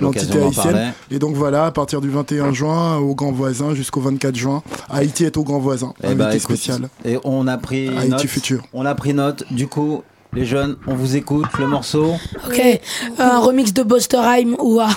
l'entité 0.00 0.42
haïtienne. 0.42 0.92
Et 1.10 1.18
donc 1.18 1.34
voilà, 1.34 1.66
à 1.66 1.70
partir 1.70 2.00
du 2.00 2.10
21 2.10 2.52
juin 2.52 2.96
au 2.98 3.14
Grand 3.14 3.32
Voisin 3.32 3.74
jusqu'au 3.74 4.00
24 4.00 4.36
juin, 4.36 4.62
Haïti 4.90 5.24
est 5.24 5.36
au 5.36 5.44
Grand 5.44 5.58
Voisin. 5.58 5.94
Eh 6.02 6.06
invité 6.06 6.18
ben, 6.18 6.30
écoute, 6.30 6.40
spécial. 6.42 6.88
Et 7.04 7.18
on 7.24 7.46
a 7.46 7.58
pris 7.58 7.88
Haïti 7.88 8.10
note. 8.10 8.26
futur. 8.26 8.62
On 8.72 8.86
a 8.86 8.94
pris 8.94 9.14
note. 9.14 9.44
Du 9.50 9.66
coup, 9.66 10.02
les 10.32 10.44
jeunes, 10.44 10.76
on 10.86 10.94
vous 10.94 11.16
écoute. 11.16 11.46
Le 11.58 11.66
morceau. 11.66 12.14
Ok. 12.46 12.80
Un 13.18 13.38
remix 13.38 13.72
de 13.72 13.82
Buster 13.82 14.18
Rhyme 14.18 14.56
ou 14.58 14.80
à 14.80 14.88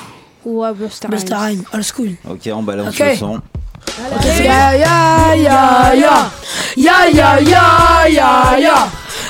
Oua, 0.46 0.74
Buster 0.74 1.08
Buster 1.08 1.36
Rhymes. 1.36 1.46
Rhyme, 1.46 1.64
old 1.74 1.84
school. 1.84 2.10
Ok, 2.30 2.50
on 2.54 2.64
balance 2.64 3.00
Ok. 3.00 3.08
le 3.12 3.16
son. 3.16 3.42
Ya 4.44 4.76
ya 4.76 5.36
ya 5.36 5.96
ya 5.96 6.32
ya 6.76 7.10
ya 7.10 7.40
ya 7.42 8.10
ya 8.10 8.60
ya 8.60 8.88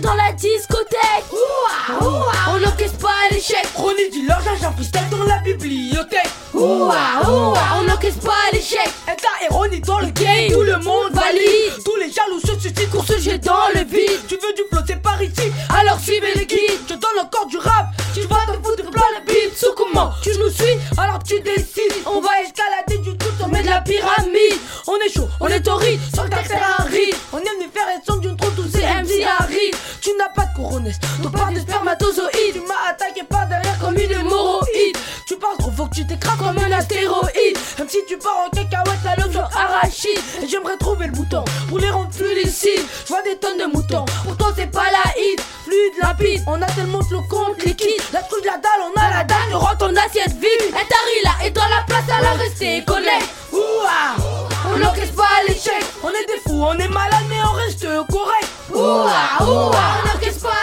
dans 0.00 0.14
la 0.14 0.32
discothèque 0.32 1.24
Ouah, 1.32 2.04
ouah, 2.04 2.32
on 2.54 2.58
n'encaisse 2.60 2.92
pas 2.92 3.08
l'échec 3.30 3.66
Ronnie 3.74 4.10
dit 4.10 4.26
leur 4.26 4.40
j'en 4.60 4.72
freestyle 4.72 5.08
dans 5.10 5.24
la 5.24 5.38
bibliothèque 5.38 6.30
Ouah, 6.54 7.28
ouah, 7.28 7.58
on 7.78 7.82
n'encaisse 7.84 8.16
pas 8.16 8.50
l'échec 8.52 8.90
Et 9.06 9.16
ta 9.16 9.30
Ronnie 9.50 9.80
dans 9.80 9.98
le 9.98 10.06
game, 10.10 10.52
tout 10.52 10.62
le 10.62 10.78
monde 10.78 11.12
valide. 11.12 11.82
Tous 11.84 11.96
les 11.96 12.10
jaloux 12.10 12.40
se 12.40 12.60
suscitent 12.60 12.90
pour 12.90 13.04
se 13.04 13.18
jeter 13.18 13.38
dans 13.38 13.68
le 13.74 13.80
vide. 13.84 14.20
Tu 14.28 14.34
veux 14.34 14.52
du 14.54 14.62
flow, 14.70 14.80
c'est 14.86 15.02
par 15.02 15.20
ici. 15.22 15.50
Alors 15.76 15.98
suivez 15.98 16.34
les 16.34 16.46
guides. 16.46 16.80
Je 16.88 16.94
donne 16.94 17.18
encore 17.20 17.46
du 17.46 17.58
rap. 17.58 17.86
Tu 18.14 18.20
vas 18.22 18.46
te 18.46 18.52
foutre 18.62 18.90
plein 18.90 19.02
le 19.18 19.26
bide. 19.26 19.56
Sous 19.56 19.72
comment 19.76 20.12
tu 20.22 20.30
nous 20.38 20.50
suis 20.50 20.76
Alors 20.96 21.22
tu 21.24 21.40
décides. 21.40 22.04
On 22.06 22.20
va 22.20 22.28
escalader 22.42 22.98
du 22.98 23.16
tout 23.16 23.26
au 23.26 23.42
sommet 23.42 23.62
de 23.62 23.68
la 23.68 23.80
pyramide. 23.80 24.58
On 24.86 24.96
est 24.96 25.12
chaud, 25.12 25.28
on 25.40 25.48
est 25.48 25.60
torride. 25.60 26.00
Sans 26.14 26.24
le 26.24 26.30
ride. 26.30 27.16
On 27.32 27.38
aime 27.38 27.60
nous 27.60 27.70
pas 30.70 30.76
couronnes, 30.76 30.92
ton 31.22 31.30
pas 31.30 31.50
de 31.52 31.60
spermatozoïde. 31.60 32.54
Tu 32.54 32.60
m'as 32.60 32.90
attaqué 32.90 33.22
par 33.24 33.46
derrière 33.46 33.78
comme 33.78 33.96
une 33.96 34.10
hémorroïde. 34.10 34.96
Tu 35.26 35.36
penses 35.36 35.58
trop 35.58 35.70
faut 35.70 35.86
que 35.86 35.94
tu 35.94 36.06
t'écrases 36.06 36.38
comme 36.38 36.58
un 36.58 36.72
astéroïde. 36.72 37.58
Même 37.78 37.88
si 37.88 37.98
tu 38.08 38.16
pars 38.18 38.46
en 38.46 38.50
cacahuète, 38.50 39.04
la 39.04 39.16
love 39.16 39.36
arachide. 39.38 40.20
Et 40.42 40.48
j'aimerais 40.48 40.76
trouver 40.78 41.06
le 41.06 41.12
bouton 41.12 41.44
pour 41.68 41.78
les 41.78 41.90
rendre 41.90 42.10
plus 42.10 42.34
licides. 42.34 42.86
Je 43.04 43.08
vois 43.08 43.22
des 43.22 43.36
tonnes 43.36 43.58
de 43.58 43.66
moutons, 43.66 44.04
pourtant 44.24 44.52
c'est 44.56 44.70
pas 44.70 44.90
la 44.90 45.10
hit. 45.20 45.40
Fluide, 45.64 46.02
rapide, 46.02 46.42
on 46.46 46.60
a 46.60 46.66
tellement 46.66 47.00
de 47.00 47.28
compte 47.28 47.62
liquide. 47.64 48.02
La 48.12 48.22
truc 48.22 48.42
de 48.42 48.46
la 48.46 48.56
dalle, 48.56 48.82
on 48.82 49.00
a 49.00 49.10
la 49.10 49.24
dalle, 49.24 49.48
tu 49.50 49.56
rentres 49.56 49.78
ton 49.78 49.96
assiette 49.96 50.32
vide. 50.34 50.68
Et 50.68 50.86
t'arrives 50.88 51.24
là, 51.24 51.46
et 51.46 51.50
dans 51.50 51.68
la 51.68 51.82
place, 51.86 52.08
alors 52.18 52.36
restez 52.38 52.84
connect. 52.84 53.28
Ouah, 53.52 54.16
on 54.72 54.78
n'encaisse 54.78 55.10
pas 55.10 55.42
l'échec. 55.46 55.84
On 56.02 56.08
est 56.08 56.26
des 56.26 56.40
fous, 56.46 56.62
on 56.62 56.78
est 56.78 56.88
malade, 56.88 57.26
mais 57.28 57.36
on 57.44 57.52
reste 57.52 57.86
correct. 58.10 58.48
Ouah, 58.72 59.44
ouah, 59.46 59.72
on 60.02 60.08
n'encaisse 60.08 60.38
pas 60.38 60.59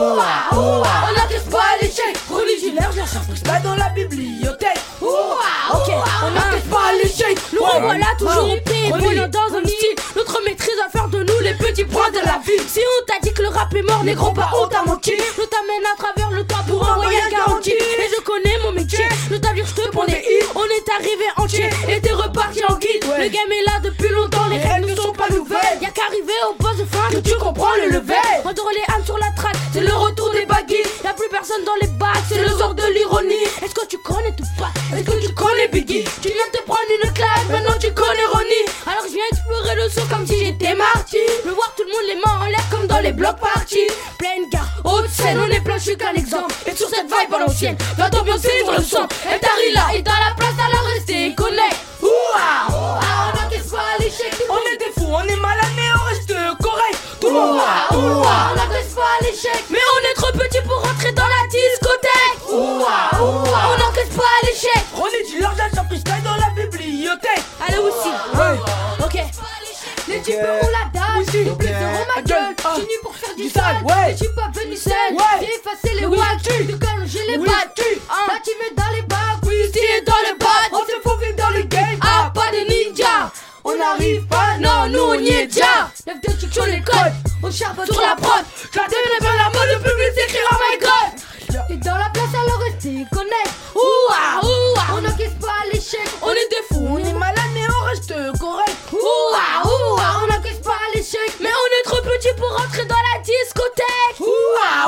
Ouah, 0.00 0.48
ouah, 0.52 0.82
on 1.08 1.20
n'encaisse 1.20 1.44
pas 1.50 1.76
l'échec. 1.82 2.16
Religionnaire, 2.30 2.90
j'ai 2.94 3.02
un 3.02 3.06
freestyle 3.06 3.60
dans 3.62 3.74
la 3.74 3.90
bibliothèque. 3.90 4.80
Ouah, 5.02 5.74
ok, 5.74 5.92
on 6.24 6.30
n'encaisse 6.30 6.68
pas 6.70 6.92
l'échec. 7.02 7.38
Nous 7.52 7.62
revoilà 7.62 8.06
toujours 8.18 8.48
épais, 8.48 8.88
voyons 8.88 9.28
dans 9.28 9.58
un 9.58 9.62
style. 9.62 9.96
Notre 10.16 10.42
maîtrise 10.42 10.76
va 10.82 10.88
faire 10.88 11.08
de 11.08 11.22
nous 11.22 11.40
les 11.42 11.52
petits 11.52 11.84
points 11.84 12.10
de 12.12 12.20
la 12.24 12.40
vie. 12.42 12.66
Si 12.66 12.80
on 12.80 13.04
t'a 13.04 13.20
dit 13.22 13.34
que 13.34 13.42
le 13.42 13.48
rap 13.48 13.74
est 13.74 13.82
mort, 13.82 14.02
négro, 14.02 14.32
pas 14.32 14.48
on 14.58 14.66
t'a 14.68 14.82
menti. 14.84 15.12
Je 15.18 15.42
t'amène 15.42 15.84
à 15.92 15.96
travers 16.02 16.30
le 16.30 16.46
temps 16.46 16.64
pour 16.66 16.88
un 16.88 16.96
voyage 16.96 17.30
garanti. 17.30 17.72
Et 17.72 18.08
je 18.16 18.22
connais 18.22 18.56
mon 18.64 18.79
On 20.54 20.64
est 20.64 20.88
arrivé 20.96 21.24
entier 21.36 21.68
et 21.88 22.00
t'es 22.00 22.12
reparti 22.12 22.62
en 22.68 22.76
guide. 22.76 23.04
Le 23.18 23.28
game 23.28 23.50
est 23.50 23.64
là 23.66 23.80
depuis 23.82 24.08
longtemps, 24.08 24.46
les 24.48 24.58
règles 24.58 24.90
ne 24.90 24.94
sont 24.94 25.12
pas 25.12 25.28
nouvelles. 25.30 25.78
Y'a 25.82 25.90
qu'arriver 25.90 26.32
au 26.48 26.62
boss 26.62 26.76
de 26.76 26.84
fin 26.84 27.10
que 27.10 27.18
tu 27.18 27.34
comprends 27.36 27.74
le 27.82 27.90
level. 27.90 28.16
Endors 28.44 28.70
les 28.70 28.94
âmes 28.94 29.04
sur 29.04 29.18
la 29.18 29.30
track, 29.36 29.56
c'est 29.72 29.80
le 29.80 29.92
retour 29.92 30.30
des 30.30 30.46
baguilles. 30.46 30.86
Y'a 31.02 31.12
plus 31.14 31.28
personne 31.30 31.64
dans 31.64 31.74
les 31.80 31.88
bacs, 31.88 32.22
c'est 32.28 32.40
le 32.40 32.48
sort 32.48 32.74
de 32.74 32.84
l'ironie. 32.94 33.42
Est-ce 33.62 33.74
que 33.74 33.86
tu 33.86 33.98
connais 33.98 34.34
tout 34.36 34.44
pas? 34.56 34.70
Est-ce 34.96 35.04
que 35.04 35.26
tu 35.26 35.34
connais 35.34 35.68
Biggie? 35.68 36.04
Tu 36.22 36.28
viens 36.28 36.46
de 36.52 36.58
te 36.58 36.62
prendre 36.64 36.90
une 37.02 37.12
claque, 37.12 37.48
maintenant 37.50 37.78
tu 37.80 37.92
connais 37.92 38.26
Ronnie. 38.32 38.66
Alors 38.86 39.04
je 39.06 39.14
viens 39.14 39.24
explorer 39.32 39.74
le 39.74 39.88
son 39.88 40.06
comme 40.06 40.26
si 40.26 40.38
j'étais 40.44 40.74
Marty. 40.74 41.18
Je 41.42 41.48
veux 41.48 41.54
voir 41.54 41.74
tout 41.76 41.84
le 41.84 41.90
monde 41.90 42.06
les 42.08 42.16
mains 42.16 42.46
en 42.46 42.48
l'air 42.48 42.64
comme 42.70 42.86
dans 42.86 43.00
les 43.00 43.12
blocs 43.12 43.40
parties. 43.40 43.90
Pleine 44.18 44.48
scène, 45.20 45.38
on 45.38 45.50
est 45.50 45.60
plein, 45.60 45.76
je 45.76 45.82
suis 45.82 45.96
qu'un 45.96 46.14
exemple. 46.14 46.54
Et 46.66 46.74
sur 46.74 46.88
cette 46.88 47.06
vibe 47.06 47.34
à 47.34 47.38
l'ancienne, 47.38 47.76
va 47.96 48.10
t'ambiancer 48.10 48.50
sur 48.64 48.72
le 48.72 48.82
son. 48.82 49.06
Et 49.26 49.72
là, 49.72 49.82
et 49.94 50.02
dans 50.02 50.12
la 50.12 50.34
place, 50.36 50.54
alors 50.58 50.84
restez 50.94 51.34
connect. 51.34 51.76
Ouah, 52.02 52.08
ouah, 52.70 53.00
on 53.28 53.42
n'encaisse 53.42 53.70
pas 53.70 53.98
l'échec. 53.98 54.34
On 54.48 54.56
est 54.56 54.78
des 54.78 54.92
fous, 54.98 55.08
on 55.08 55.22
est 55.22 55.36
malades, 55.36 55.74
mais 55.76 55.90
on 55.94 56.04
reste 56.08 56.34
correct. 56.62 56.98
Tout 57.20 57.28
le 57.28 57.34
monde, 57.34 57.56
ouah, 57.56 57.96
ouah, 57.96 58.52
on 58.52 58.56
n'encaisse 58.56 58.94
pas 58.94 59.16
l'échec. 59.22 59.64
Mais 59.70 59.78
on 59.94 60.00
est 60.10 60.14
trop 60.14 60.32
petit 60.32 60.62
pour 60.66 60.80
rentrer 60.82 61.12
dans 61.12 61.28
la 61.28 61.42
discothèque. 61.50 62.36
Ouah, 62.50 63.10
ouah, 63.20 63.62
on 63.68 63.76
n'encaisse 63.78 64.14
pas 64.16 64.36
l'échec. 64.44 64.82
On 64.96 65.06
est 65.06 65.26
du 65.30 65.40
large 65.40 65.58
à 65.60 65.84
freestyle 65.84 66.22
dans 66.24 66.36
la 66.36 66.50
bibliothèque. 66.56 67.44
Allez 67.66 67.78
aussi, 67.78 68.10
ok. 69.04 69.16
Les 70.08 70.20
types 70.22 70.36
ont 70.40 70.68
la 70.72 70.84
dalle, 70.92 71.24
du 73.74 73.88
sale, 73.88 74.08
les 74.08 74.14
types 74.14 74.34
pas 74.34 74.50
venus 74.54 74.82
seuls. 74.82 74.92
Viens 75.12 75.48
effacer 75.48 76.00
les 76.00 76.06
wags, 76.06 76.42
de 76.42 76.72
calmer 76.76 77.06
les 77.28 77.38
battus. 77.38 78.00
La 78.28 78.38
team 78.40 78.54
est 78.70 78.74
dans 78.74 78.90
les 78.94 79.02
bacs, 79.02 79.18
oui, 79.46 79.54
ici 79.68 79.78
est 79.96 80.06
dans 80.06 80.12
le 80.28 80.38
bad. 80.38 80.70
On 80.72 80.80
se 80.80 81.08
faufile 81.08 81.36
dans 81.36 81.50
le 81.50 81.62
game, 81.62 81.98
ah, 82.00 82.30
pas 82.34 82.50
de 82.52 82.68
ninja. 82.68 83.30
On 83.64 83.76
n'arrive 83.76 84.26
pas, 84.26 84.56
non, 84.58 84.88
nous 84.88 85.00
on 85.00 85.14
y 85.14 85.28
est 85.28 85.46
déjà. 85.46 85.90
Lève 86.06 86.20
de 86.20 86.52
sur 86.52 86.66
les 86.66 86.80
codes, 86.80 87.12
on 87.42 87.50
charbonne 87.50 87.86
sur 87.86 88.00
la 88.00 88.16
prod. 88.16 88.44
La 88.74 88.84
télé 88.84 89.18
bien 89.20 89.30
la 89.36 89.50
mode, 89.50 89.59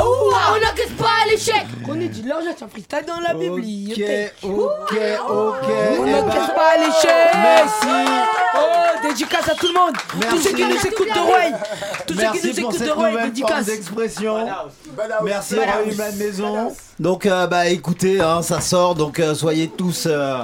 on 0.00 0.54
n'encaisse 0.60 0.92
pas 0.98 1.30
l'échec. 1.30 1.64
On 1.88 2.00
est 2.00 2.08
du 2.08 2.26
large 2.28 2.44
à 2.46 2.66
freestyle 2.68 3.04
dans 3.06 3.20
la 3.20 3.34
bibliothèque. 3.34 4.34
Ok, 4.42 4.52
ok. 4.92 4.96
On 5.28 6.06
Eh 6.06 6.10
n'encaisse 6.10 6.50
pas 6.54 6.76
l'échec. 6.78 7.34
Merci. 7.34 8.10
Oh, 8.54 9.08
dédicace 9.08 9.48
à 9.48 9.54
tout 9.54 9.66
le 9.68 9.74
monde. 9.74 9.94
Tous 10.30 10.38
ceux 10.38 10.52
qui 10.52 10.64
nous 10.64 10.86
écoutent 10.86 11.14
de 11.14 11.20
Roy. 11.20 11.58
Tous 12.06 12.14
ceux 12.14 12.32
qui 12.38 12.46
nous 12.48 12.60
écoutent 12.60 12.80
de 12.82 12.90
Roy, 12.90 13.22
dédicace. 13.24 13.66
d'expression. 13.66 14.46
Merci. 15.24 15.56
Raoul 15.58 15.94
la 15.96 16.12
maison. 16.12 16.74
Donc 16.98 17.26
euh, 17.26 17.46
bah 17.46 17.66
écoutez, 17.68 18.20
hein, 18.20 18.42
ça 18.42 18.60
sort, 18.60 18.94
donc 18.94 19.18
euh, 19.18 19.34
soyez 19.34 19.68
tous 19.68 20.04
euh, 20.06 20.38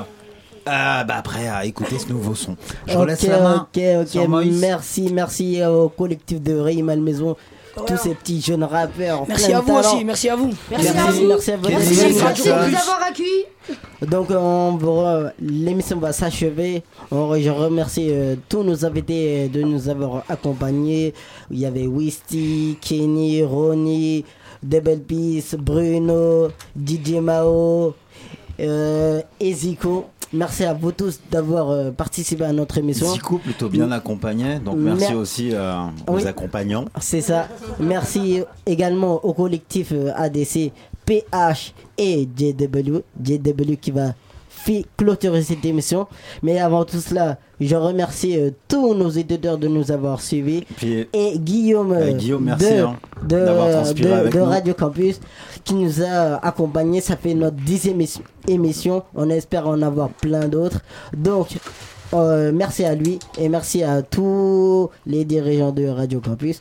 bah, 1.05 1.23
prêts 1.23 1.49
à 1.49 1.65
écouter 1.65 1.99
ce 1.99 2.09
nouveau 2.13 2.35
son. 2.35 2.57
Je 2.87 2.95
vous 2.95 3.03
Ok, 3.03 3.09
laisse 3.09 3.27
la 3.27 3.41
main. 3.41 3.67
ok, 3.75 3.83
ok. 4.03 4.09
sur 4.09 4.29
Moïse. 4.29 4.61
Merci, 4.61 5.11
merci 5.13 5.63
au 5.65 5.89
collectif 5.89 6.41
de 6.43 6.59
Ray 6.59 6.83
Malmaison. 6.83 7.37
Tous 7.87 7.97
ces 7.97 8.15
petits 8.15 8.41
jeunes 8.41 8.65
rappeurs. 8.65 9.25
Merci 9.29 9.53
à 9.53 9.61
vous 9.61 9.67
talent. 9.69 9.95
aussi, 9.95 10.05
merci 10.05 10.29
à 10.29 10.35
vous. 10.37 10.51
Merci, 10.71 10.89
merci, 10.95 11.25
merci 11.27 11.53
à 11.53 11.57
vous. 11.57 11.69
Merci, 11.69 11.89
Merci, 11.97 12.21
merci 12.23 12.43
de 12.43 12.49
nous 12.49 12.77
avoir 12.77 13.03
accueillis. 13.09 13.45
Donc 14.03 14.29
l'émission 15.41 15.99
va 15.99 16.13
s'achever. 16.13 16.83
Je 17.13 17.51
remercie 17.51 18.09
euh, 18.11 18.35
tous 18.49 18.63
nos 18.63 18.85
invités 18.85 19.45
euh, 19.45 19.49
de 19.49 19.63
nous 19.63 19.89
avoir 19.89 20.25
accompagnés. 20.29 21.15
Il 21.51 21.59
y 21.61 21.67
avait 21.67 21.87
Wisty, 21.87 22.79
Kenny, 22.81 23.43
Ronnie, 23.45 24.25
Double 24.63 25.01
Peace, 25.01 25.55
Bruno, 25.57 26.49
DJ 26.77 27.13
Mao, 27.21 27.95
euh, 28.61 29.21
Zico. 29.41 30.07
Merci 30.33 30.65
à 30.65 30.75
vous 30.75 30.93
tous 30.93 31.21
d'avoir 31.31 31.71
euh, 31.71 31.91
participé 31.91 32.45
à 32.45 32.53
notre 32.53 32.77
émission. 32.79 33.11
Zico 33.13 33.39
plutôt 33.39 33.69
bien 33.71 33.91
accompagné, 33.91 34.59
donc 34.59 34.77
merci 34.77 35.09
Mer- 35.13 35.17
aussi 35.19 35.51
euh, 35.55 35.75
aux 36.07 36.17
Oui. 36.17 36.27
accompagnants. 36.27 36.85
C'est 37.01 37.23
ça. 37.23 37.49
Merci 37.81 38.43
également 38.67 39.25
au 39.25 39.33
collectif 39.33 39.89
euh, 39.93 40.13
ADC, 40.15 40.71
PH 41.07 41.73
et 41.97 42.29
JW. 42.37 42.99
JW 43.25 43.75
qui 43.81 43.91
va 43.91 44.13
clôturer 44.97 45.43
cette 45.43 45.65
émission. 45.65 46.07
Mais 46.43 46.59
avant 46.59 46.85
tout 46.85 47.01
cela, 47.01 47.39
je 47.61 47.75
remercie 47.77 48.39
euh, 48.39 48.51
tous 48.69 48.95
nos 48.95 49.09
éditeurs 49.11 49.59
de 49.59 49.69
nous 49.69 49.91
avoir 49.91 50.21
suivis. 50.21 50.65
Puis- 50.77 51.07
et 51.13 51.39
Guillaume, 51.39 51.93
euh, 51.93 52.13
Guillaume, 52.13 52.45
merci, 52.45 52.65
de, 52.75 52.81
hein, 52.81 52.97
de, 53.23 54.25
de- 54.27 54.31
de. 54.31 54.39
Radio 54.41 54.75
Campus 54.75 55.21
qui 55.65 55.75
nous 55.75 56.03
a 56.03 56.37
accompagnés. 56.47 57.01
Ça 57.01 57.17
fait 57.17 57.35
notre 57.35 57.57
dixième 57.57 57.97
émission- 57.97 58.23
émission. 58.47 59.03
On 59.15 59.29
espère 59.31 59.67
en 59.69 59.83
avoir 59.83 60.09
plein 60.11 60.49
d'autres. 60.49 60.81
Donc, 61.17 61.49
euh, 62.15 62.53
merci 62.55 62.85
à 62.85 62.95
lui 62.95 63.19
et 63.39 63.49
merci 63.49 63.83
à 63.83 64.01
tous 64.03 64.89
les 65.07 65.25
dirigeants 65.25 65.73
de 65.73 65.87
Radio 65.89 66.21
Campus. 66.21 66.61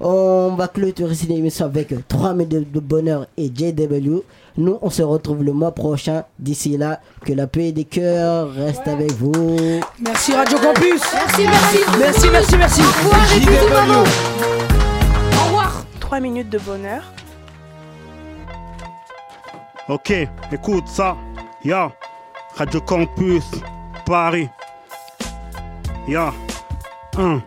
On 0.00 0.54
va 0.56 0.66
clôturer 0.66 1.14
cette 1.14 1.30
émission 1.30 1.66
avec 1.66 1.94
3 2.08 2.34
minutes 2.34 2.72
de 2.72 2.80
bonheur 2.80 3.26
et 3.36 3.46
JW. 3.46 4.22
Nous, 4.56 4.78
on 4.82 4.90
se 4.90 5.02
retrouve 5.02 5.42
le 5.42 5.52
mois 5.52 5.72
prochain. 5.72 6.24
D'ici 6.38 6.76
là, 6.76 7.00
que 7.24 7.32
la 7.32 7.46
paix 7.46 7.72
des 7.72 7.84
cœurs 7.84 8.52
reste 8.52 8.86
avec 8.86 9.12
vous. 9.12 9.56
Merci 9.98 10.34
Radio 10.34 10.58
Campus. 10.58 11.02
Merci, 11.12 11.46
merci. 11.46 11.78
Merci, 11.98 12.28
merci, 12.30 12.56
merci. 12.56 12.80
Au 12.82 13.04
revoir 13.04 13.32
et 13.34 13.40
bisous, 13.40 13.72
maman. 13.72 14.02
Au 15.40 15.46
revoir. 15.46 15.84
3 16.00 16.20
minutes 16.20 16.50
de 16.50 16.58
bonheur. 16.58 17.02
Ok, 19.88 20.12
écoute 20.52 20.86
ça. 20.86 21.16
Ya, 21.64 21.90
Radio 22.54 22.80
Campus, 22.80 23.44
Paris. 24.04 24.48
Ya, 26.06 26.32
1. 27.16 27.40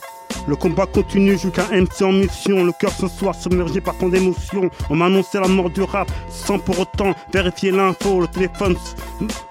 Le 0.48 0.56
combat 0.56 0.86
continue 0.86 1.38
jusqu'à 1.38 1.68
MC 1.72 2.04
en 2.04 2.12
mission. 2.12 2.64
Le 2.64 2.72
cœur 2.72 2.91
ce 2.91 3.08
soir 3.08 3.34
submergé 3.34 3.82
par 3.82 3.98
tant 3.98 4.10
d'émotions. 4.10 4.70
On 4.89 4.96
m'a 4.96 5.06
annoncé 5.06 5.39
la 5.39 5.48
mort 5.48 5.70
du 5.70 5.82
rap 5.82 6.12
sans 6.30 6.60
pour 6.60 6.80
autant 6.80 7.14
vérifier 7.34 7.72
l'info. 7.72 8.22
Le 8.22 8.28
téléphone 8.28 8.76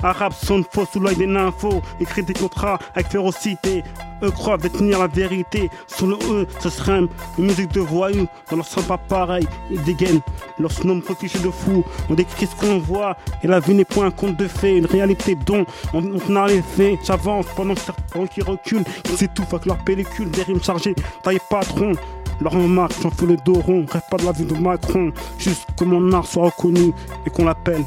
arabe 0.03 0.33
sonne 0.33 0.65
faux 0.71 0.87
sous 0.91 1.01
l'œil 1.01 1.17
des 1.17 1.27
nymphos. 1.27 1.83
Écrit 2.01 2.23
des 2.23 2.35
contrats 2.35 2.79
avec 2.95 3.09
férocité. 3.09 3.83
Eux 4.25 4.31
croient 4.31 4.57
détenir 4.57 4.99
la 4.99 5.07
vérité. 5.07 5.69
Selon 5.87 6.19
eux, 6.31 6.47
ce 6.61 6.71
serait 6.71 6.99
une 6.99 7.09
musique 7.45 7.73
de 7.73 7.81
voyous. 7.81 8.27
Dans 8.51 8.57
leur 8.57 8.67
sens 8.67 8.85
pas 8.85 8.97
pareil, 8.97 9.47
ils 9.71 9.83
dégainent. 9.83 10.21
Leurs 10.59 10.73
nombreux 10.85 11.15
clichés 11.15 11.41
de 11.41 11.51
fous. 11.51 11.85
On 12.09 12.15
décrit 12.15 12.47
ce 12.47 12.57
qu'on 12.57 12.79
voit. 12.79 13.17
Et 13.43 13.47
la 13.47 13.61
vie 13.61 13.75
n'est 13.75 13.85
point 13.85 14.07
un 14.07 14.11
conte 14.11 14.37
de 14.37 14.49
fées. 14.49 14.79
Une 14.79 14.87
réalité 14.87 15.35
dont 15.35 15.67
on, 15.93 16.03
on 16.29 16.37
a 16.37 16.47
les 16.49 16.63
faits. 16.63 16.99
J'avance 17.05 17.47
pendant 17.55 17.77
certains 17.77 18.27
qui 18.27 18.41
reculent. 18.41 18.85
Ils 19.11 19.17
s'étouffent 19.17 19.53
avec 19.53 19.67
leur 19.67 19.79
pellicule. 19.85 20.31
Des 20.31 20.43
rimes 20.43 20.63
chargées. 20.63 20.95
Taille 21.23 21.41
patron. 21.51 21.93
Leur 22.41 22.53
remarque, 22.53 22.95
j'en 23.03 23.11
fais 23.11 23.27
le 23.27 23.37
dos 23.45 23.61
rond. 23.61 23.85
Rêve 23.91 24.03
pas 24.11 24.17
de 24.17 24.25
la 24.25 24.33
vie 24.33 24.45
de 24.45 24.55
Macron. 24.55 25.13
Juste 25.39 25.67
que 25.79 25.85
mon 25.85 26.13
art 26.13 26.27
soit 26.27 26.45
reconnu 26.47 26.93
et 27.27 27.31
qu'on 27.31 27.45
l'appelle 27.45 27.85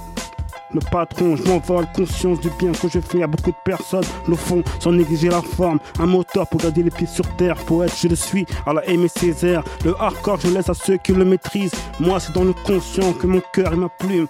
le 0.73 0.81
patron, 0.91 1.35
je 1.35 1.43
m'envole, 1.43 1.85
conscience 1.95 2.39
du 2.39 2.49
bien 2.59 2.71
que 2.71 2.89
je 2.89 2.99
fais 2.99 3.23
à 3.23 3.27
beaucoup 3.27 3.51
de 3.51 3.57
personnes. 3.63 4.03
Le 4.27 4.35
fond, 4.35 4.63
sans 4.79 4.91
négliger 4.91 5.29
la 5.29 5.41
forme. 5.41 5.79
Un 5.99 6.05
moteur 6.05 6.47
pour 6.47 6.59
garder 6.59 6.83
les 6.83 6.91
pieds 6.91 7.07
sur 7.07 7.25
terre. 7.35 7.55
Poète, 7.55 7.93
je 7.97 8.07
le 8.07 8.15
suis 8.15 8.45
à 8.65 8.73
la 8.73 8.85
Aimé 8.87 9.07
Césaire. 9.07 9.63
Le 9.85 9.95
hardcore, 9.99 10.39
je 10.41 10.49
laisse 10.49 10.69
à 10.69 10.73
ceux 10.73 10.97
qui 10.97 11.13
le 11.13 11.25
maîtrisent. 11.25 11.73
Moi, 11.99 12.19
c'est 12.19 12.33
dans 12.33 12.43
le 12.43 12.53
conscient 12.53 13.13
que 13.13 13.27
mon 13.27 13.41
cœur 13.53 13.73
et 13.73 13.77
ma 13.77 13.89
plume 13.89 14.27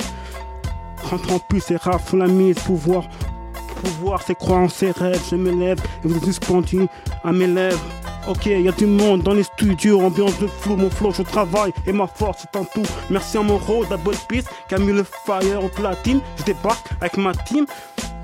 rentrent 1.03 1.33
en 1.33 1.39
plus 1.39 1.71
et 1.71 1.77
rafle 1.77 2.17
la 2.17 2.27
mise. 2.27 2.59
Pouvoir, 2.59 3.03
pouvoir, 3.77 4.21
c'est 4.21 4.35
croire 4.35 4.61
en 4.61 4.69
ses 4.69 4.91
rêves. 4.91 5.21
Je 5.29 5.35
m'élève 5.35 5.79
et 6.03 6.07
vous 6.07 6.17
êtes 6.17 6.25
suspendu 6.25 6.87
à 7.23 7.31
mes 7.31 7.47
lèvres. 7.47 7.79
Ok, 8.27 8.47
y 8.47 8.67
a 8.67 8.73
du 8.73 8.85
monde 8.85 9.21
dans 9.21 9.33
les 9.33 9.43
studios, 9.43 10.01
ambiance 10.01 10.37
de 10.39 10.47
flou, 10.47 10.75
mon 10.75 10.89
flow, 10.89 11.11
je 11.11 11.21
travaille 11.21 11.71
et 11.85 11.93
ma 11.93 12.07
force 12.07 12.39
c'est 12.41 12.59
en 12.59 12.65
tout. 12.65 12.83
Merci 13.09 13.37
à 13.37 13.41
mon 13.41 13.57
rose, 13.57 13.87
Double 13.87 14.17
Peace, 14.27 14.43
qui 14.67 14.75
a 14.75 14.79
mis 14.79 14.91
le 14.91 15.05
fire 15.25 15.63
au 15.63 15.69
platine. 15.69 16.19
Je 16.37 16.43
débarque 16.43 16.87
avec 16.99 17.15
ma 17.15 17.33
team. 17.33 17.65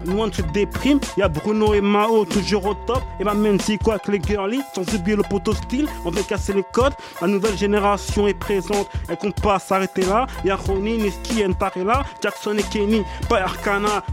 Loin 0.06 0.28
de 0.28 0.36
se 0.36 0.42
déprime, 0.42 1.00
y 1.16 1.22
a 1.22 1.30
Bruno 1.30 1.74
et 1.74 1.80
Mao 1.80 2.26
toujours 2.26 2.66
au 2.66 2.74
top. 2.74 3.02
Et 3.22 3.24
ma 3.24 3.34
Menzi 3.34 3.78
quoi 3.78 3.94
avec 3.94 4.10
les 4.10 4.22
girlies, 4.22 4.62
sans 4.76 4.82
oublier 4.94 5.16
le 5.16 5.24
poteau 5.24 5.54
style, 5.54 5.88
on 6.04 6.12
vient 6.12 6.24
casser 6.24 6.52
les 6.52 6.66
codes. 6.74 6.92
La 7.22 7.28
nouvelle 7.28 7.58
génération 7.58 8.28
est 8.28 8.34
présente, 8.34 8.90
et 9.10 9.16
qu'on 9.16 9.32
pas 9.32 9.60
s'arrêter 9.60 10.02
là. 10.02 10.28
Y 10.44 10.50
a 10.50 10.58
Ronnie, 10.58 10.98
Niski, 10.98 11.48
Ntarela, 11.48 12.04
Jackson 12.22 12.58
et 12.58 12.64
Kenny, 12.64 13.04
pas 13.30 13.44
Arcana. 13.44 14.04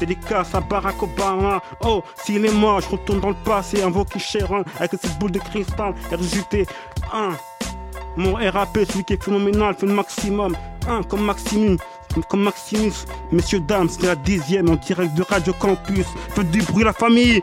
Dédicace 0.00 0.54
à 0.54 0.60
Barack 0.60 1.02
Obama. 1.02 1.60
Oh, 1.84 2.02
s'il 2.24 2.44
est 2.46 2.52
mort, 2.52 2.80
je 2.80 2.88
retourne 2.88 3.20
dans 3.20 3.30
le 3.30 3.36
passé, 3.44 3.82
invoqué 3.82 4.18
Sharon 4.18 4.64
avec 4.78 4.92
cette 4.92 5.18
boule 5.18 5.32
de 5.32 5.38
cristal. 5.38 5.94
RJT 6.12 6.66
1. 7.12 7.30
Mon 8.16 8.34
RAP, 8.34 8.78
celui 8.88 9.04
qui 9.04 9.14
est 9.14 9.22
phénoménal, 9.22 9.74
fait 9.74 9.86
le 9.86 9.94
maximum. 9.94 10.56
1 10.88 11.02
comme 11.02 11.24
Maximus. 11.24 11.78
Comme 12.28 12.42
Maximus, 12.42 13.06
messieurs, 13.30 13.60
dames, 13.60 13.88
c'est 13.88 14.06
la 14.06 14.16
dixième 14.16 14.68
en 14.70 14.76
direct 14.76 15.14
de 15.14 15.22
Radio 15.22 15.52
Campus. 15.52 16.06
Faites 16.30 16.50
du 16.50 16.62
bruit, 16.62 16.82
la 16.82 16.92
famille! 16.92 17.42